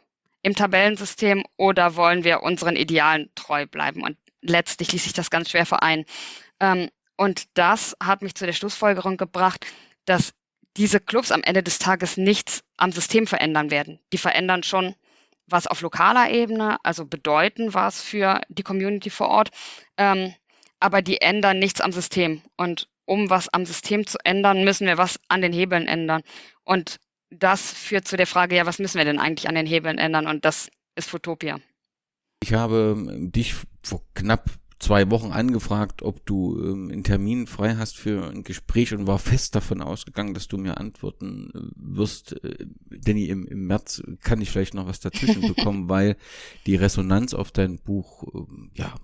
im 0.42 0.54
Tabellensystem 0.54 1.44
oder 1.56 1.97
wollen 1.97 2.25
wir 2.25 2.42
unseren 2.42 2.75
Idealen 2.75 3.30
treu 3.35 3.66
bleiben? 3.66 4.02
Und 4.02 4.16
letztlich 4.42 4.92
ließ 4.92 5.04
sich 5.04 5.12
das 5.12 5.30
ganz 5.30 5.50
schwer 5.50 5.66
vereinen. 5.66 6.04
Ähm, 6.59 6.90
und 7.21 7.49
das 7.53 7.95
hat 8.03 8.23
mich 8.23 8.35
zu 8.35 8.47
der 8.47 8.55
Schlussfolgerung 8.55 9.19
gebracht, 9.19 9.67
dass 10.07 10.33
diese 10.79 11.00
Clubs 11.00 11.33
am 11.33 11.43
Ende 11.43 11.62
des 11.62 11.79
Tages 11.79 12.17
nichts 12.17 12.65
am 12.79 12.93
System 12.93 13.27
verändern 13.27 13.71
werden. 13.71 14.00
Die 14.15 14.17
verändern 14.17 14.62
schon 14.62 14.95
was 15.47 15.67
auf 15.67 15.83
lokaler 15.83 16.31
Ebene, 16.31 16.79
also 16.83 17.05
bedeuten 17.05 17.75
was 17.75 18.00
für 18.00 18.41
die 18.49 18.62
Community 18.62 19.11
vor 19.11 19.29
Ort, 19.29 19.50
ähm, 19.99 20.35
aber 20.79 21.03
die 21.03 21.21
ändern 21.21 21.59
nichts 21.59 21.83
am 21.83 21.93
System. 21.93 22.41
Und 22.57 22.89
um 23.05 23.29
was 23.29 23.50
am 23.50 23.67
System 23.67 24.07
zu 24.07 24.17
ändern, 24.25 24.65
müssen 24.65 24.87
wir 24.87 24.97
was 24.97 25.21
an 25.29 25.43
den 25.43 25.53
Hebeln 25.53 25.89
ändern. 25.89 26.23
Und 26.65 27.00
das 27.29 27.71
führt 27.71 28.09
zu 28.09 28.17
der 28.17 28.27
Frage, 28.27 28.57
ja, 28.57 28.65
was 28.65 28.79
müssen 28.79 28.97
wir 28.97 29.05
denn 29.05 29.19
eigentlich 29.19 29.47
an 29.47 29.57
den 29.57 29.67
Hebeln 29.67 29.99
ändern? 29.99 30.27
Und 30.27 30.47
das 30.47 30.71
ist 30.95 31.11
Futopia. 31.11 31.61
Ich 32.43 32.55
habe 32.55 32.97
ähm, 32.97 33.31
dich 33.31 33.57
vor 33.83 34.00
knapp 34.15 34.49
zwei 34.80 35.10
Wochen 35.10 35.30
angefragt, 35.30 36.02
ob 36.02 36.26
du 36.26 36.58
ähm, 36.58 36.90
einen 36.90 37.04
Termin 37.04 37.46
frei 37.46 37.76
hast 37.76 37.96
für 37.96 38.28
ein 38.28 38.42
Gespräch 38.42 38.92
und 38.92 39.06
war 39.06 39.18
fest 39.18 39.54
davon 39.54 39.82
ausgegangen, 39.82 40.34
dass 40.34 40.49
du 40.49 40.56
mir 40.56 40.78
antworten 40.78 41.50
äh, 41.54 41.60
wirst. 41.76 42.42
Äh, 42.42 42.66
Danny, 42.90 43.26
im, 43.26 43.46
im 43.46 43.66
März 43.66 44.02
kann 44.22 44.40
ich 44.40 44.50
vielleicht 44.50 44.75
noch 44.75 44.87
was 44.87 44.99
dazwischen 44.99 45.42
bekommen, 45.54 45.88
weil 45.88 46.16
die 46.66 46.76
Resonanz 46.76 47.34
auf 47.34 47.52
dein 47.52 47.78
Buch, 47.78 48.25
äh, 48.34 48.80
ja, 48.80 48.94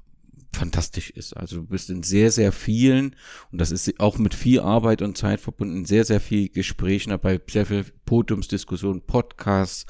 fantastisch 0.56 1.10
ist. 1.10 1.36
Also 1.36 1.56
du 1.56 1.66
bist 1.66 1.90
in 1.90 2.02
sehr, 2.02 2.32
sehr 2.32 2.50
vielen, 2.50 3.14
und 3.52 3.60
das 3.60 3.70
ist 3.70 4.00
auch 4.00 4.16
mit 4.16 4.34
viel 4.34 4.60
Arbeit 4.60 5.02
und 5.02 5.18
Zeit 5.18 5.40
verbunden, 5.40 5.76
in 5.76 5.84
sehr, 5.84 6.06
sehr 6.06 6.20
viel 6.20 6.48
Gesprächen 6.48 7.10
dabei, 7.10 7.38
sehr 7.50 7.66
viel 7.66 7.84
Podiumsdiskussionen, 8.06 9.02
Podcasts, 9.02 9.84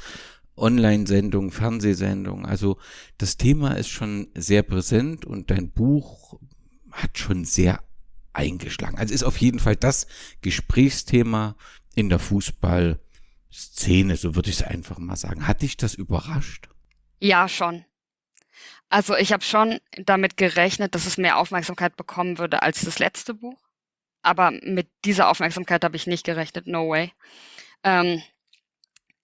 Online-Sendungen, 0.56 1.50
Fernsehsendungen. 1.50 2.46
Also 2.46 2.78
das 3.18 3.36
Thema 3.36 3.72
ist 3.72 3.88
schon 3.88 4.28
sehr 4.34 4.62
präsent 4.62 5.25
und 5.25 5.50
dein 5.50 5.70
Buch 5.70 6.38
hat 6.90 7.18
schon 7.18 7.44
sehr 7.44 7.82
eingeschlagen. 8.32 8.98
Also 8.98 9.14
ist 9.14 9.25
auf 9.25 9.38
jeden 9.38 9.58
Fall 9.58 9.76
das 9.76 10.06
Gesprächsthema 10.42 11.56
in 11.94 12.08
der 12.08 12.18
Fußballszene, 12.18 14.16
so 14.16 14.34
würde 14.34 14.50
ich 14.50 14.56
es 14.56 14.62
einfach 14.62 14.98
mal 14.98 15.16
sagen. 15.16 15.46
Hat 15.46 15.62
dich 15.62 15.76
das 15.76 15.94
überrascht? 15.94 16.68
Ja, 17.18 17.48
schon. 17.48 17.84
Also 18.88 19.16
ich 19.16 19.32
habe 19.32 19.42
schon 19.42 19.80
damit 19.96 20.36
gerechnet, 20.36 20.94
dass 20.94 21.06
es 21.06 21.18
mehr 21.18 21.38
Aufmerksamkeit 21.38 21.96
bekommen 21.96 22.38
würde 22.38 22.62
als 22.62 22.82
das 22.82 22.98
letzte 22.98 23.34
Buch. 23.34 23.60
Aber 24.22 24.50
mit 24.50 24.88
dieser 25.04 25.28
Aufmerksamkeit 25.28 25.84
habe 25.84 25.96
ich 25.96 26.06
nicht 26.06 26.25
gerechnet, 26.25 26.66
no 26.66 26.88
way. 26.88 27.12
Ähm, 27.82 28.22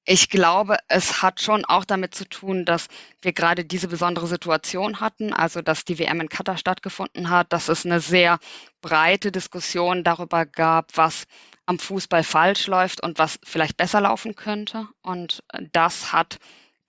ich 0.04 0.28
glaube, 0.28 0.78
es 0.88 1.22
hat 1.22 1.40
schon 1.40 1.64
auch 1.64 1.84
damit 1.84 2.14
zu 2.14 2.28
tun, 2.28 2.64
dass 2.64 2.88
wir 3.20 3.32
gerade 3.32 3.64
diese 3.64 3.88
besondere 3.88 4.26
Situation 4.26 5.00
hatten, 5.00 5.32
also 5.32 5.62
dass 5.62 5.84
die 5.84 5.98
WM 5.98 6.20
in 6.20 6.28
Katar 6.28 6.56
stattgefunden 6.56 7.30
hat, 7.30 7.52
dass 7.52 7.68
es 7.68 7.86
eine 7.86 8.00
sehr 8.00 8.38
breite 8.80 9.30
Diskussion 9.30 10.02
darüber 10.02 10.44
gab, 10.44 10.96
was 10.96 11.24
am 11.66 11.78
Fußball 11.78 12.24
falsch 12.24 12.66
läuft 12.66 13.02
und 13.02 13.18
was 13.18 13.38
vielleicht 13.44 13.76
besser 13.76 14.00
laufen 14.00 14.34
könnte. 14.34 14.88
Und 15.02 15.44
das 15.72 16.12
hat 16.12 16.38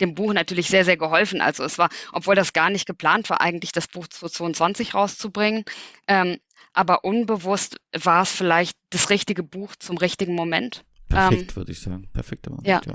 dem 0.02 0.16
Buch 0.16 0.34
natürlich 0.34 0.68
sehr, 0.68 0.84
sehr 0.84 0.98
geholfen. 0.98 1.40
Also 1.40 1.64
es 1.64 1.78
war, 1.78 1.90
obwohl 2.12 2.34
das 2.34 2.54
gar 2.54 2.72
nicht 2.72 2.88
geplant 2.88 3.30
war, 3.30 3.42
eigentlich 3.42 3.72
das 3.72 3.88
Buch 3.88 4.08
2022 4.08 4.96
rauszubringen, 4.96 5.66
ähm, 6.08 6.40
aber 6.74 7.04
unbewusst 7.04 7.78
war 7.92 8.24
es 8.24 8.32
vielleicht 8.32 8.76
das 8.90 9.12
richtige 9.12 9.44
Buch 9.44 9.76
zum 9.76 9.98
richtigen 9.98 10.34
Moment. 10.34 10.84
Perfekt, 11.08 11.52
ähm, 11.52 11.56
würde 11.56 11.72
ich 11.72 11.80
sagen. 11.80 12.10
Perfekter 12.12 12.50
Moment, 12.50 12.68
ja. 12.68 12.82
ja. 12.84 12.94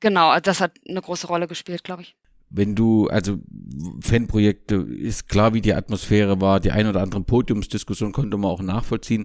Genau, 0.00 0.28
also 0.30 0.42
das 0.42 0.60
hat 0.60 0.72
eine 0.88 1.00
große 1.00 1.26
Rolle 1.26 1.46
gespielt, 1.46 1.84
glaube 1.84 2.02
ich. 2.02 2.16
Wenn 2.50 2.74
du, 2.74 3.08
also 3.08 3.38
Fanprojekte, 4.00 4.76
ist 4.76 5.28
klar, 5.28 5.54
wie 5.54 5.60
die 5.60 5.74
Atmosphäre 5.74 6.40
war, 6.40 6.60
die 6.60 6.70
ein 6.70 6.86
oder 6.86 7.02
andere 7.02 7.22
Podiumsdiskussion 7.22 8.12
konnte 8.12 8.36
man 8.36 8.50
auch 8.50 8.62
nachvollziehen. 8.62 9.24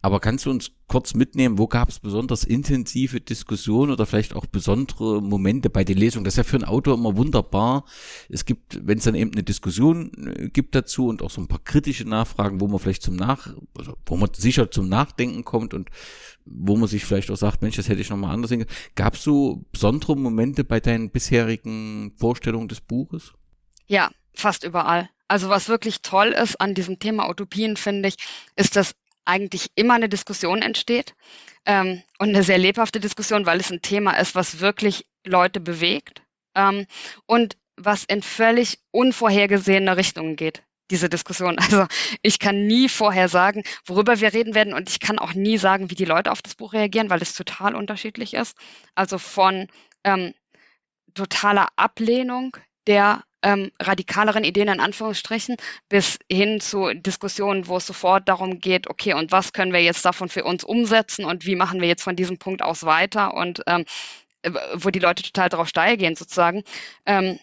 Aber 0.00 0.20
kannst 0.20 0.46
du 0.46 0.50
uns 0.50 0.70
kurz 0.86 1.14
mitnehmen, 1.14 1.58
wo 1.58 1.66
gab 1.66 1.88
es 1.88 1.98
besonders 1.98 2.44
intensive 2.44 3.20
Diskussionen 3.20 3.90
oder 3.90 4.06
vielleicht 4.06 4.32
auch 4.34 4.46
besondere 4.46 5.20
Momente 5.20 5.70
bei 5.70 5.82
den 5.82 5.98
Lesungen? 5.98 6.24
Das 6.24 6.34
ist 6.34 6.38
ja 6.38 6.44
für 6.44 6.56
einen 6.56 6.64
Autor 6.64 6.94
immer 6.94 7.16
wunderbar. 7.16 7.84
Es 8.28 8.44
gibt, 8.44 8.86
wenn 8.86 8.98
es 8.98 9.04
dann 9.04 9.16
eben 9.16 9.32
eine 9.32 9.42
Diskussion 9.42 10.12
äh, 10.36 10.48
gibt 10.50 10.76
dazu 10.76 11.08
und 11.08 11.20
auch 11.22 11.30
so 11.30 11.40
ein 11.40 11.48
paar 11.48 11.58
kritische 11.58 12.08
Nachfragen, 12.08 12.60
wo 12.60 12.68
man 12.68 12.78
vielleicht 12.78 13.02
zum 13.02 13.16
Nach, 13.16 13.52
also 13.76 13.96
wo 14.06 14.16
man 14.16 14.30
sicher 14.34 14.70
zum 14.70 14.88
Nachdenken 14.88 15.44
kommt 15.44 15.74
und 15.74 15.90
wo 16.44 16.76
man 16.76 16.88
sich 16.88 17.04
vielleicht 17.04 17.30
auch 17.32 17.36
sagt, 17.36 17.62
Mensch, 17.62 17.76
das 17.76 17.88
hätte 17.88 18.00
ich 18.00 18.10
nochmal 18.10 18.32
anders 18.32 18.52
hingekriegt. 18.52 18.94
Gab 18.94 19.14
es 19.14 19.24
so 19.24 19.64
besondere 19.72 20.16
Momente 20.16 20.62
bei 20.62 20.78
deinen 20.78 21.10
bisherigen 21.10 22.12
Vorstellungen 22.16 22.68
des 22.68 22.80
Buches? 22.80 23.32
Ja, 23.88 24.10
fast 24.32 24.62
überall. 24.62 25.10
Also 25.26 25.48
was 25.50 25.68
wirklich 25.68 26.02
toll 26.02 26.28
ist 26.28 26.60
an 26.60 26.74
diesem 26.74 26.98
Thema 26.98 27.28
Utopien, 27.28 27.76
finde 27.76 28.08
ich, 28.08 28.16
ist, 28.56 28.76
dass 28.76 28.94
eigentlich 29.28 29.70
immer 29.74 29.94
eine 29.94 30.08
Diskussion 30.08 30.62
entsteht 30.62 31.14
ähm, 31.66 32.02
und 32.18 32.30
eine 32.30 32.42
sehr 32.42 32.58
lebhafte 32.58 32.98
Diskussion, 32.98 33.46
weil 33.46 33.60
es 33.60 33.70
ein 33.70 33.82
Thema 33.82 34.12
ist, 34.18 34.34
was 34.34 34.60
wirklich 34.60 35.06
Leute 35.24 35.60
bewegt 35.60 36.22
ähm, 36.54 36.86
und 37.26 37.56
was 37.76 38.04
in 38.04 38.22
völlig 38.22 38.78
unvorhergesehene 38.90 39.96
Richtungen 39.96 40.36
geht 40.36 40.62
diese 40.90 41.08
Diskussion. 41.08 41.56
Also 41.68 41.86
ich 42.22 42.38
kann 42.38 42.66
nie 42.66 42.88
vorher 42.88 43.28
sagen, 43.28 43.62
worüber 43.84 44.20
wir 44.20 44.32
reden 44.32 44.54
werden 44.54 44.72
und 44.72 44.88
ich 44.88 45.00
kann 45.00 45.18
auch 45.18 45.34
nie 45.34 45.58
sagen, 45.58 45.90
wie 45.90 45.94
die 45.94 46.06
Leute 46.06 46.32
auf 46.32 46.40
das 46.40 46.54
Buch 46.54 46.72
reagieren, 46.72 47.10
weil 47.10 47.20
es 47.20 47.34
total 47.34 47.74
unterschiedlich 47.74 48.32
ist. 48.32 48.56
Also 48.94 49.18
von 49.18 49.68
ähm, 50.04 50.32
totaler 51.14 51.68
Ablehnung 51.76 52.56
der 52.86 53.22
ähm, 53.42 53.70
radikaleren 53.80 54.44
Ideen 54.44 54.68
in 54.68 54.80
Anführungsstrichen 54.80 55.56
bis 55.88 56.18
hin 56.30 56.60
zu 56.60 56.92
Diskussionen, 56.94 57.66
wo 57.68 57.76
es 57.76 57.86
sofort 57.86 58.28
darum 58.28 58.60
geht, 58.60 58.88
okay, 58.88 59.14
und 59.14 59.32
was 59.32 59.52
können 59.52 59.72
wir 59.72 59.82
jetzt 59.82 60.04
davon 60.04 60.28
für 60.28 60.44
uns 60.44 60.64
umsetzen 60.64 61.24
und 61.24 61.46
wie 61.46 61.56
machen 61.56 61.80
wir 61.80 61.88
jetzt 61.88 62.02
von 62.02 62.16
diesem 62.16 62.38
Punkt 62.38 62.62
aus 62.62 62.84
weiter 62.84 63.34
und 63.34 63.62
ähm, 63.66 63.84
wo 64.74 64.90
die 64.90 64.98
Leute 64.98 65.22
total 65.22 65.48
darauf 65.48 65.68
steil 65.68 65.96
gehen 65.96 66.16
sozusagen. 66.16 66.62
Ähm, 67.06 67.38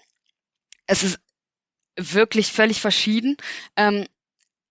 es 0.87 1.03
ist 1.03 1.19
wirklich 1.97 2.51
völlig 2.51 2.81
verschieden, 2.81 3.37
ähm, 3.75 4.05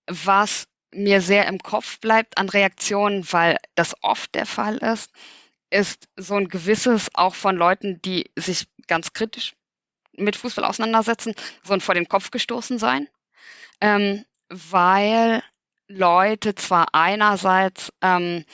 was 0.06 0.66
mir 0.92 1.20
sehr 1.20 1.46
im 1.46 1.58
Kopf 1.58 1.98
bleibt 2.00 2.38
an 2.38 2.48
Reaktionen, 2.48 3.26
weil 3.32 3.56
das 3.74 3.94
oft 4.02 4.34
der 4.34 4.46
Fall 4.46 4.76
ist, 4.78 5.10
ist 5.70 6.08
so 6.16 6.36
ein 6.36 6.48
gewisses 6.48 7.10
auch 7.14 7.34
von 7.34 7.56
Leuten, 7.56 8.00
die 8.02 8.30
sich 8.36 8.66
ganz 8.86 9.12
kritisch 9.12 9.54
mit 10.16 10.36
Fußball 10.36 10.64
auseinandersetzen, 10.64 11.34
so 11.62 11.72
ein 11.72 11.80
vor 11.80 11.94
den 11.94 12.08
Kopf 12.08 12.30
gestoßen 12.30 12.78
sein, 12.78 13.08
ähm, 13.80 14.24
weil 14.48 15.42
Leute 15.88 16.54
zwar 16.54 16.88
einerseits 16.94 17.92
ähm, 18.00 18.44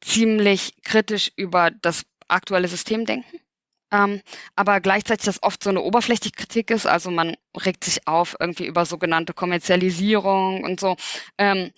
ziemlich 0.00 0.74
kritisch 0.82 1.32
über 1.36 1.70
das 1.70 2.04
aktuelle 2.28 2.68
System 2.68 3.04
denken, 3.04 3.40
ähm, 3.92 4.22
aber 4.56 4.80
gleichzeitig 4.80 5.26
das 5.26 5.42
oft 5.42 5.62
so 5.62 5.70
eine 5.70 5.82
oberflächliche 5.82 6.34
Kritik 6.34 6.70
ist, 6.70 6.86
also 6.86 7.10
man 7.10 7.36
regt 7.54 7.84
sich 7.84 8.08
auf 8.08 8.36
irgendwie 8.40 8.66
über 8.66 8.86
sogenannte 8.86 9.34
Kommerzialisierung 9.34 10.64
und 10.64 10.80
so. 10.80 10.96
Ähm, 11.36 11.72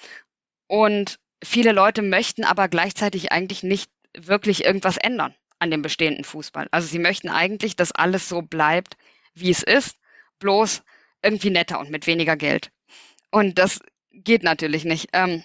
und 0.68 1.18
viele 1.42 1.72
Leute 1.72 2.02
möchten 2.02 2.44
aber 2.44 2.68
gleichzeitig 2.68 3.32
eigentlich 3.32 3.62
nicht 3.62 3.90
wirklich 4.16 4.64
irgendwas 4.64 4.96
ändern 4.96 5.34
an 5.64 5.70
dem 5.70 5.82
bestehenden 5.82 6.24
Fußball. 6.24 6.68
Also 6.70 6.86
sie 6.86 6.98
möchten 6.98 7.28
eigentlich, 7.28 7.74
dass 7.74 7.90
alles 7.90 8.28
so 8.28 8.42
bleibt, 8.42 8.96
wie 9.34 9.50
es 9.50 9.62
ist, 9.62 9.96
bloß 10.38 10.82
irgendwie 11.22 11.50
netter 11.50 11.80
und 11.80 11.90
mit 11.90 12.06
weniger 12.06 12.36
Geld. 12.36 12.70
Und 13.30 13.58
das 13.58 13.80
geht 14.12 14.42
natürlich 14.44 14.84
nicht. 14.84 15.08
Ähm, 15.12 15.42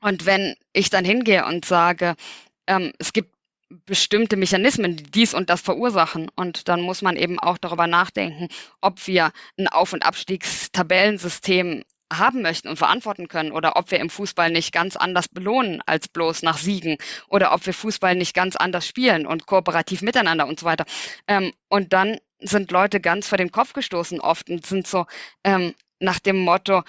und 0.00 0.26
wenn 0.26 0.54
ich 0.72 0.90
dann 0.90 1.04
hingehe 1.04 1.44
und 1.44 1.64
sage, 1.64 2.14
ähm, 2.66 2.92
es 2.98 3.12
gibt 3.12 3.34
bestimmte 3.86 4.36
Mechanismen, 4.36 4.96
die 4.96 5.04
dies 5.04 5.34
und 5.34 5.50
das 5.50 5.60
verursachen. 5.60 6.30
Und 6.36 6.68
dann 6.68 6.80
muss 6.80 7.02
man 7.02 7.16
eben 7.16 7.38
auch 7.38 7.58
darüber 7.58 7.86
nachdenken, 7.86 8.48
ob 8.80 9.06
wir 9.06 9.32
ein 9.58 9.68
Auf- 9.68 9.92
und 9.92 10.04
Abstiegstabellensystem 10.04 11.84
haben 12.12 12.42
möchten 12.42 12.68
und 12.68 12.76
verantworten 12.76 13.28
können 13.28 13.52
oder 13.52 13.76
ob 13.76 13.90
wir 13.90 14.00
im 14.00 14.10
Fußball 14.10 14.50
nicht 14.50 14.72
ganz 14.72 14.96
anders 14.96 15.28
belohnen 15.28 15.82
als 15.86 16.08
bloß 16.08 16.42
nach 16.42 16.58
Siegen 16.58 16.96
oder 17.28 17.52
ob 17.52 17.66
wir 17.66 17.74
Fußball 17.74 18.14
nicht 18.14 18.34
ganz 18.34 18.56
anders 18.56 18.86
spielen 18.86 19.26
und 19.26 19.46
kooperativ 19.46 20.02
miteinander 20.02 20.46
und 20.46 20.58
so 20.60 20.66
weiter. 20.66 20.84
Ähm, 21.26 21.52
und 21.68 21.92
dann 21.92 22.18
sind 22.40 22.70
Leute 22.70 23.00
ganz 23.00 23.28
vor 23.28 23.38
den 23.38 23.52
Kopf 23.52 23.72
gestoßen 23.72 24.20
oft 24.20 24.48
und 24.48 24.64
sind 24.64 24.86
so 24.86 25.06
ähm, 25.44 25.74
nach 26.00 26.20
dem 26.20 26.38
Motto, 26.38 26.82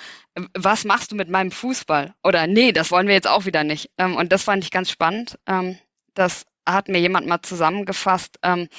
was 0.54 0.86
machst 0.86 1.12
du 1.12 1.16
mit 1.16 1.30
meinem 1.30 1.52
Fußball? 1.52 2.14
Oder 2.24 2.48
nee, 2.48 2.72
das 2.72 2.92
wollen 2.92 3.08
wir 3.08 3.16
jetzt 3.16 3.28
auch 3.28 3.46
wieder 3.46 3.64
nicht. 3.64 3.90
Ähm, 3.98 4.16
und 4.16 4.32
das 4.32 4.44
fand 4.44 4.64
ich 4.64 4.72
ganz 4.72 4.92
spannend. 4.92 5.40
Ähm, 5.48 5.78
das 6.14 6.46
hat 6.66 6.88
mir 6.88 7.00
jemand 7.00 7.26
mal 7.28 7.42
zusammengefasst, 7.42 8.38
ähm, 8.44 8.70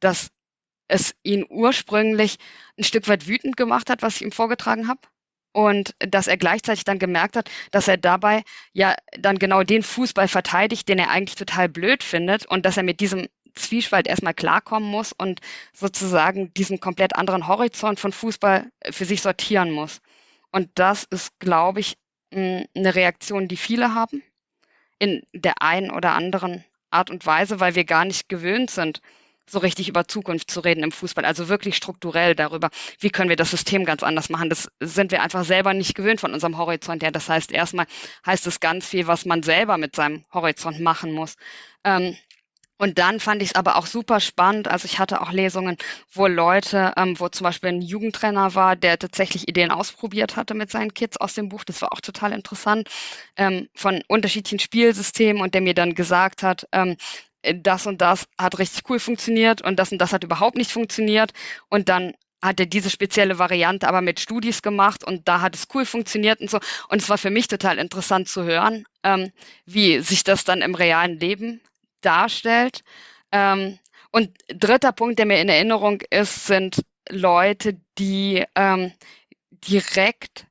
dass 0.00 0.30
es 0.88 1.14
ihn 1.22 1.44
ursprünglich 1.48 2.38
ein 2.78 2.84
Stück 2.84 3.08
weit 3.08 3.26
wütend 3.26 3.56
gemacht 3.56 3.90
hat, 3.90 4.02
was 4.02 4.16
ich 4.16 4.22
ihm 4.22 4.32
vorgetragen 4.32 4.88
habe 4.88 5.00
und 5.56 5.94
dass 6.00 6.26
er 6.26 6.36
gleichzeitig 6.36 6.84
dann 6.84 6.98
gemerkt 6.98 7.34
hat, 7.34 7.50
dass 7.70 7.88
er 7.88 7.96
dabei 7.96 8.44
ja 8.74 8.94
dann 9.18 9.38
genau 9.38 9.62
den 9.62 9.82
Fußball 9.82 10.28
verteidigt, 10.28 10.86
den 10.86 10.98
er 10.98 11.08
eigentlich 11.08 11.36
total 11.36 11.70
blöd 11.70 12.02
findet 12.02 12.44
und 12.44 12.66
dass 12.66 12.76
er 12.76 12.82
mit 12.82 13.00
diesem 13.00 13.26
Zwiespalt 13.54 14.06
erstmal 14.06 14.34
klarkommen 14.34 14.90
muss 14.90 15.12
und 15.12 15.40
sozusagen 15.72 16.52
diesen 16.52 16.78
komplett 16.78 17.16
anderen 17.16 17.46
Horizont 17.48 17.98
von 17.98 18.12
Fußball 18.12 18.70
für 18.90 19.06
sich 19.06 19.22
sortieren 19.22 19.70
muss. 19.70 20.02
Und 20.52 20.68
das 20.74 21.04
ist, 21.04 21.38
glaube 21.38 21.80
ich, 21.80 21.96
eine 22.32 22.94
Reaktion, 22.94 23.48
die 23.48 23.56
viele 23.56 23.94
haben. 23.94 24.22
in 24.98 25.22
der 25.32 25.62
einen 25.62 25.90
oder 25.90 26.12
anderen 26.12 26.64
Art 26.90 27.10
und 27.10 27.26
Weise, 27.26 27.60
weil 27.60 27.74
wir 27.74 27.84
gar 27.84 28.04
nicht 28.04 28.28
gewöhnt 28.28 28.70
sind, 28.70 29.00
so 29.48 29.58
richtig 29.58 29.88
über 29.88 30.08
Zukunft 30.08 30.50
zu 30.50 30.60
reden 30.60 30.82
im 30.82 30.92
Fußball. 30.92 31.24
Also 31.24 31.48
wirklich 31.48 31.76
strukturell 31.76 32.34
darüber, 32.34 32.70
wie 33.00 33.10
können 33.10 33.28
wir 33.28 33.36
das 33.36 33.50
System 33.50 33.84
ganz 33.84 34.02
anders 34.02 34.28
machen. 34.28 34.50
Das 34.50 34.68
sind 34.80 35.12
wir 35.12 35.22
einfach 35.22 35.44
selber 35.44 35.74
nicht 35.74 35.94
gewöhnt 35.94 36.20
von 36.20 36.34
unserem 36.34 36.58
Horizont 36.58 37.02
her. 37.02 37.12
Das 37.12 37.28
heißt, 37.28 37.52
erstmal 37.52 37.86
heißt 38.26 38.46
es 38.46 38.60
ganz 38.60 38.86
viel, 38.86 39.06
was 39.06 39.24
man 39.24 39.42
selber 39.42 39.78
mit 39.78 39.96
seinem 39.96 40.24
Horizont 40.32 40.80
machen 40.80 41.12
muss. 41.12 41.36
Ähm, 41.84 42.16
und 42.78 42.98
dann 42.98 43.20
fand 43.20 43.42
ich 43.42 43.50
es 43.50 43.54
aber 43.54 43.76
auch 43.76 43.86
super 43.86 44.20
spannend. 44.20 44.68
Also 44.68 44.84
ich 44.84 44.98
hatte 44.98 45.22
auch 45.22 45.32
Lesungen, 45.32 45.78
wo 46.12 46.26
Leute, 46.26 46.92
ähm, 46.96 47.18
wo 47.18 47.28
zum 47.28 47.44
Beispiel 47.44 47.70
ein 47.70 47.80
Jugendtrainer 47.80 48.54
war, 48.54 48.76
der 48.76 48.98
tatsächlich 48.98 49.48
Ideen 49.48 49.70
ausprobiert 49.70 50.36
hatte 50.36 50.52
mit 50.54 50.70
seinen 50.70 50.92
Kids 50.92 51.16
aus 51.16 51.34
dem 51.34 51.48
Buch. 51.48 51.64
Das 51.64 51.80
war 51.80 51.92
auch 51.92 52.00
total 52.00 52.32
interessant 52.32 52.88
ähm, 53.36 53.68
von 53.74 54.02
unterschiedlichen 54.08 54.58
Spielsystemen 54.58 55.40
und 55.40 55.54
der 55.54 55.62
mir 55.62 55.74
dann 55.74 55.94
gesagt 55.94 56.42
hat, 56.42 56.68
ähm, 56.72 56.96
das 57.42 57.86
und 57.86 58.00
das 58.00 58.26
hat 58.38 58.58
richtig 58.58 58.88
cool 58.90 58.98
funktioniert 58.98 59.62
und 59.62 59.76
das 59.76 59.92
und 59.92 59.98
das 59.98 60.12
hat 60.12 60.24
überhaupt 60.24 60.56
nicht 60.56 60.72
funktioniert. 60.72 61.32
Und 61.68 61.88
dann 61.88 62.14
hat 62.42 62.60
er 62.60 62.66
diese 62.66 62.90
spezielle 62.90 63.38
Variante 63.38 63.88
aber 63.88 64.00
mit 64.00 64.20
Studis 64.20 64.62
gemacht 64.62 65.04
und 65.04 65.26
da 65.28 65.40
hat 65.40 65.54
es 65.54 65.68
cool 65.74 65.84
funktioniert 65.84 66.40
und 66.40 66.50
so. 66.50 66.58
Und 66.88 67.00
es 67.02 67.08
war 67.08 67.18
für 67.18 67.30
mich 67.30 67.48
total 67.48 67.78
interessant 67.78 68.28
zu 68.28 68.44
hören, 68.44 68.84
ähm, 69.02 69.32
wie 69.64 70.00
sich 70.00 70.24
das 70.24 70.44
dann 70.44 70.62
im 70.62 70.74
realen 70.74 71.18
Leben 71.18 71.60
darstellt. 72.00 72.82
Ähm, 73.32 73.78
und 74.10 74.30
dritter 74.48 74.92
Punkt, 74.92 75.18
der 75.18 75.26
mir 75.26 75.40
in 75.40 75.48
Erinnerung 75.48 76.00
ist, 76.10 76.46
sind 76.46 76.82
Leute, 77.08 77.80
die 77.98 78.44
ähm, 78.54 78.92
direkt 79.50 80.46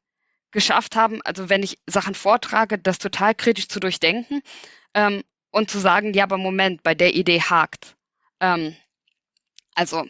geschafft 0.51 0.95
haben, 0.95 1.21
also 1.23 1.49
wenn 1.49 1.63
ich 1.63 1.77
Sachen 1.85 2.15
vortrage, 2.15 2.77
das 2.77 2.97
total 2.97 3.35
kritisch 3.35 3.67
zu 3.67 3.79
durchdenken 3.81 4.41
ähm, 4.93 5.23
und 5.55 5.71
zu 5.71 5.79
sagen, 5.79 6.13
ja, 6.13 6.25
aber 6.25 6.37
Moment, 6.37 6.83
bei 6.83 6.95
der 6.95 7.15
Idee 7.15 7.39
hakt. 7.39 7.95
Ähm, 8.41 8.75
also 9.73 10.05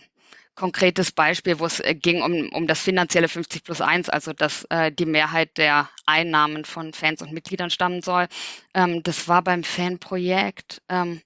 konkretes 0.55 1.11
Beispiel, 1.11 1.59
wo 1.59 1.67
es 1.67 1.79
äh, 1.81 1.93
ging 1.93 2.23
um, 2.23 2.49
um 2.49 2.65
das 2.65 2.81
finanzielle 2.81 3.27
50 3.27 3.63
plus 3.63 3.79
1, 3.79 4.09
also 4.09 4.33
dass 4.33 4.63
äh, 4.71 4.91
die 4.91 5.05
Mehrheit 5.05 5.55
der 5.57 5.87
Einnahmen 6.07 6.65
von 6.65 6.93
Fans 6.93 7.21
und 7.21 7.31
Mitgliedern 7.31 7.69
stammen 7.69 8.01
soll. 8.01 8.27
Ähm, 8.73 9.03
das 9.03 9.27
war 9.27 9.43
beim 9.43 9.63
Fanprojekt 9.63 10.81
ähm, 10.89 11.21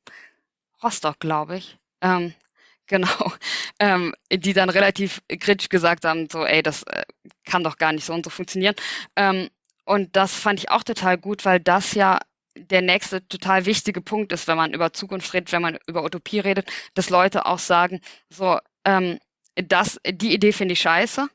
Rostock, 0.83 1.19
glaube 1.19 1.55
ich. 1.55 1.77
Ähm, 2.01 2.33
genau, 2.88 3.31
ähm, 3.79 4.13
die 4.29 4.51
dann 4.51 4.69
relativ 4.69 5.21
kritisch 5.29 5.69
gesagt 5.69 6.03
haben, 6.03 6.27
so, 6.29 6.43
ey, 6.43 6.61
das 6.61 6.83
äh, 6.83 7.03
kann 7.45 7.63
doch 7.63 7.77
gar 7.77 7.93
nicht 7.93 8.03
so 8.03 8.13
und 8.13 8.25
so 8.25 8.29
funktionieren. 8.29 8.75
Ähm, 9.15 9.49
und 9.85 10.17
das 10.17 10.35
fand 10.35 10.59
ich 10.59 10.71
auch 10.71 10.83
total 10.83 11.17
gut, 11.17 11.45
weil 11.45 11.61
das 11.61 11.93
ja 11.93 12.19
der 12.59 12.81
nächste 12.81 13.27
total 13.27 13.65
wichtige 13.65 14.01
Punkt 14.01 14.31
ist, 14.31 14.47
wenn 14.47 14.57
man 14.57 14.73
über 14.73 14.93
Zukunft 14.93 15.33
redet, 15.33 15.51
wenn 15.51 15.61
man 15.61 15.77
über 15.87 16.03
Utopie 16.03 16.39
redet, 16.39 16.71
dass 16.93 17.09
Leute 17.09 17.45
auch 17.45 17.59
sagen, 17.59 18.01
so, 18.29 18.59
ähm, 18.85 19.19
das, 19.55 19.99
die 20.05 20.33
Idee 20.33 20.51
finde 20.51 20.73
ich 20.73 20.81
scheiße. 20.81 21.27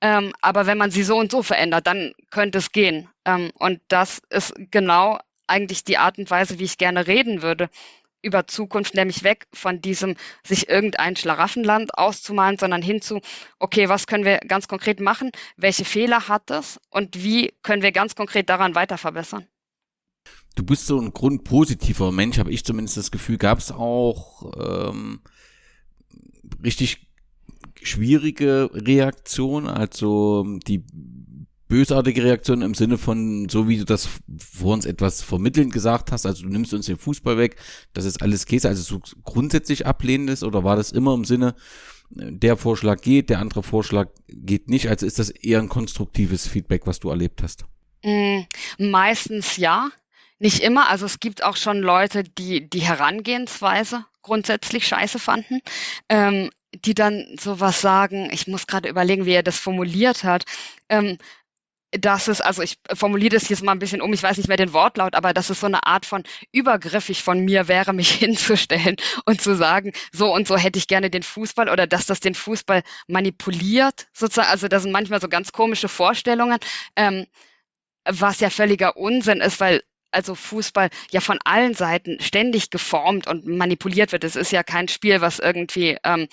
Ähm, 0.00 0.32
aber 0.40 0.66
wenn 0.66 0.78
man 0.78 0.90
sie 0.90 1.02
so 1.02 1.18
und 1.18 1.30
so 1.30 1.42
verändert, 1.42 1.86
dann 1.86 2.12
könnte 2.30 2.58
es 2.58 2.72
gehen. 2.72 3.08
Ähm, 3.24 3.50
und 3.54 3.80
das 3.88 4.20
ist 4.30 4.54
genau 4.70 5.18
eigentlich 5.46 5.84
die 5.84 5.98
Art 5.98 6.18
und 6.18 6.30
Weise, 6.30 6.58
wie 6.58 6.64
ich 6.64 6.78
gerne 6.78 7.06
reden 7.06 7.42
würde 7.42 7.70
über 8.22 8.46
Zukunft, 8.46 8.94
nämlich 8.94 9.22
weg 9.22 9.46
von 9.52 9.80
diesem, 9.80 10.16
sich 10.44 10.68
irgendein 10.68 11.16
Schlaraffenland 11.16 11.96
auszumalen, 11.96 12.58
sondern 12.58 12.82
hinzu, 12.82 13.20
okay, 13.58 13.88
was 13.88 14.06
können 14.06 14.24
wir 14.24 14.38
ganz 14.38 14.68
konkret 14.68 15.00
machen? 15.00 15.30
Welche 15.56 15.84
Fehler 15.84 16.28
hat 16.28 16.50
es? 16.50 16.80
Und 16.90 17.22
wie 17.22 17.54
können 17.62 17.82
wir 17.82 17.92
ganz 17.92 18.16
konkret 18.16 18.50
daran 18.50 18.74
weiter 18.74 18.98
verbessern? 18.98 19.46
Du 20.54 20.64
bist 20.64 20.86
so 20.86 20.98
ein 20.98 21.12
grundpositiver 21.12 22.12
Mensch, 22.12 22.38
habe 22.38 22.50
ich 22.50 22.64
zumindest 22.64 22.96
das 22.96 23.10
Gefühl. 23.10 23.36
Gab 23.36 23.58
es 23.58 23.70
auch 23.70 24.52
ähm, 24.58 25.20
richtig 26.64 27.06
schwierige 27.82 28.70
Reaktion, 28.72 29.66
also 29.68 30.58
die 30.66 30.82
bösartige 31.68 32.22
Reaktion 32.22 32.62
im 32.62 32.74
Sinne 32.74 32.96
von, 32.96 33.48
so 33.48 33.68
wie 33.68 33.78
du 33.78 33.84
das 33.84 34.08
vor 34.38 34.74
uns 34.74 34.86
etwas 34.86 35.22
vermittelnd 35.22 35.72
gesagt 35.72 36.12
hast, 36.12 36.26
also 36.26 36.42
du 36.42 36.48
nimmst 36.48 36.72
uns 36.72 36.86
den 36.86 36.96
Fußball 36.96 37.38
weg, 37.38 37.56
das 37.92 38.04
ist 38.04 38.22
alles 38.22 38.46
Käse, 38.46 38.68
also 38.68 38.82
so 38.82 39.00
grundsätzlich 39.24 39.86
ablehnendes 39.86 40.42
oder 40.42 40.64
war 40.64 40.76
das 40.76 40.92
immer 40.92 41.14
im 41.14 41.24
Sinne, 41.24 41.54
der 42.10 42.56
Vorschlag 42.56 43.00
geht, 43.00 43.30
der 43.30 43.40
andere 43.40 43.64
Vorschlag 43.64 44.10
geht 44.28 44.68
nicht, 44.68 44.88
also 44.88 45.06
ist 45.06 45.18
das 45.18 45.30
eher 45.30 45.58
ein 45.60 45.68
konstruktives 45.68 46.46
Feedback, 46.46 46.86
was 46.86 47.00
du 47.00 47.10
erlebt 47.10 47.42
hast? 47.42 47.64
Mm, 48.04 48.42
meistens 48.78 49.56
ja, 49.56 49.90
nicht 50.38 50.60
immer, 50.60 50.88
also 50.88 51.06
es 51.06 51.20
gibt 51.20 51.42
auch 51.42 51.56
schon 51.56 51.80
Leute, 51.80 52.24
die 52.24 52.68
die 52.68 52.80
Herangehensweise 52.80 54.04
grundsätzlich 54.22 54.86
scheiße 54.86 55.18
fanden. 55.18 55.60
Ähm, 56.08 56.50
die 56.84 56.94
dann 56.94 57.36
sowas 57.38 57.80
sagen, 57.80 58.28
ich 58.32 58.46
muss 58.46 58.66
gerade 58.66 58.88
überlegen, 58.88 59.24
wie 59.26 59.32
er 59.32 59.42
das 59.42 59.58
formuliert 59.58 60.24
hat, 60.24 60.44
ähm, 60.88 61.18
dass 61.92 62.28
es, 62.28 62.40
also 62.40 62.62
ich 62.62 62.78
formuliere 62.92 63.36
das 63.36 63.48
jetzt 63.48 63.62
mal 63.62 63.72
ein 63.72 63.78
bisschen 63.78 64.02
um, 64.02 64.12
ich 64.12 64.22
weiß 64.22 64.36
nicht 64.36 64.48
mehr 64.48 64.56
den 64.56 64.72
Wortlaut, 64.72 65.14
aber 65.14 65.32
dass 65.32 65.50
es 65.50 65.60
so 65.60 65.66
eine 65.66 65.86
Art 65.86 66.04
von 66.04 66.24
übergriffig 66.52 67.22
von 67.22 67.44
mir 67.44 67.68
wäre, 67.68 67.92
mich 67.94 68.10
hinzustellen 68.10 68.96
und 69.24 69.40
zu 69.40 69.54
sagen, 69.56 69.92
so 70.12 70.32
und 70.34 70.46
so 70.46 70.56
hätte 70.56 70.78
ich 70.78 70.88
gerne 70.88 71.10
den 71.10 71.22
Fußball 71.22 71.68
oder 71.68 71.86
dass 71.86 72.06
das 72.06 72.20
den 72.20 72.34
Fußball 72.34 72.82
manipuliert, 73.06 74.08
sozusagen. 74.12 74.50
Also 74.50 74.68
das 74.68 74.82
sind 74.82 74.92
manchmal 74.92 75.20
so 75.20 75.28
ganz 75.28 75.52
komische 75.52 75.88
Vorstellungen, 75.88 76.58
ähm, 76.96 77.26
was 78.04 78.40
ja 78.40 78.50
völliger 78.50 78.96
Unsinn 78.96 79.40
ist, 79.40 79.60
weil 79.60 79.82
also 80.10 80.34
Fußball 80.34 80.90
ja 81.10 81.20
von 81.20 81.38
allen 81.44 81.74
Seiten 81.74 82.20
ständig 82.20 82.70
geformt 82.70 83.26
und 83.26 83.46
manipuliert 83.46 84.12
wird. 84.12 84.24
Es 84.24 84.36
ist 84.36 84.52
ja 84.52 84.62
kein 84.62 84.88
Spiel, 84.88 85.20
was 85.20 85.38
irgendwie 85.38 85.98
ähm, 86.04 86.28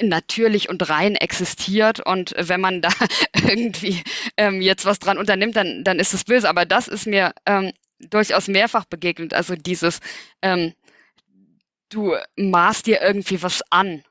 natürlich 0.00 0.68
und 0.68 0.88
rein 0.88 1.14
existiert 1.14 2.00
und 2.00 2.34
wenn 2.36 2.60
man 2.60 2.80
da 2.80 2.90
irgendwie 3.34 4.02
ähm, 4.36 4.60
jetzt 4.60 4.84
was 4.84 4.98
dran 4.98 5.18
unternimmt, 5.18 5.56
dann, 5.56 5.84
dann 5.84 5.98
ist 5.98 6.14
es 6.14 6.24
böse. 6.24 6.48
Aber 6.48 6.64
das 6.64 6.88
ist 6.88 7.06
mir 7.06 7.34
ähm, 7.46 7.72
durchaus 7.98 8.48
mehrfach 8.48 8.84
begegnet. 8.84 9.34
Also 9.34 9.54
dieses, 9.54 10.00
ähm, 10.40 10.74
du 11.88 12.16
maßt 12.36 12.86
dir 12.86 13.00
irgendwie 13.00 13.42
was 13.42 13.62
an, 13.70 14.02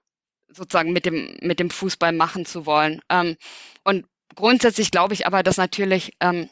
sozusagen 0.47 0.93
mit 0.93 1.05
dem, 1.05 1.37
mit 1.41 1.59
dem 1.59 1.69
Fußball 1.69 2.11
machen 2.11 2.45
zu 2.45 2.65
wollen. 2.65 3.01
Ähm, 3.09 3.37
und 3.83 4.05
grundsätzlich 4.35 4.91
glaube 4.91 5.13
ich 5.13 5.27
aber, 5.27 5.43
dass 5.43 5.57
natürlich 5.57 6.13
ähm, 6.19 6.49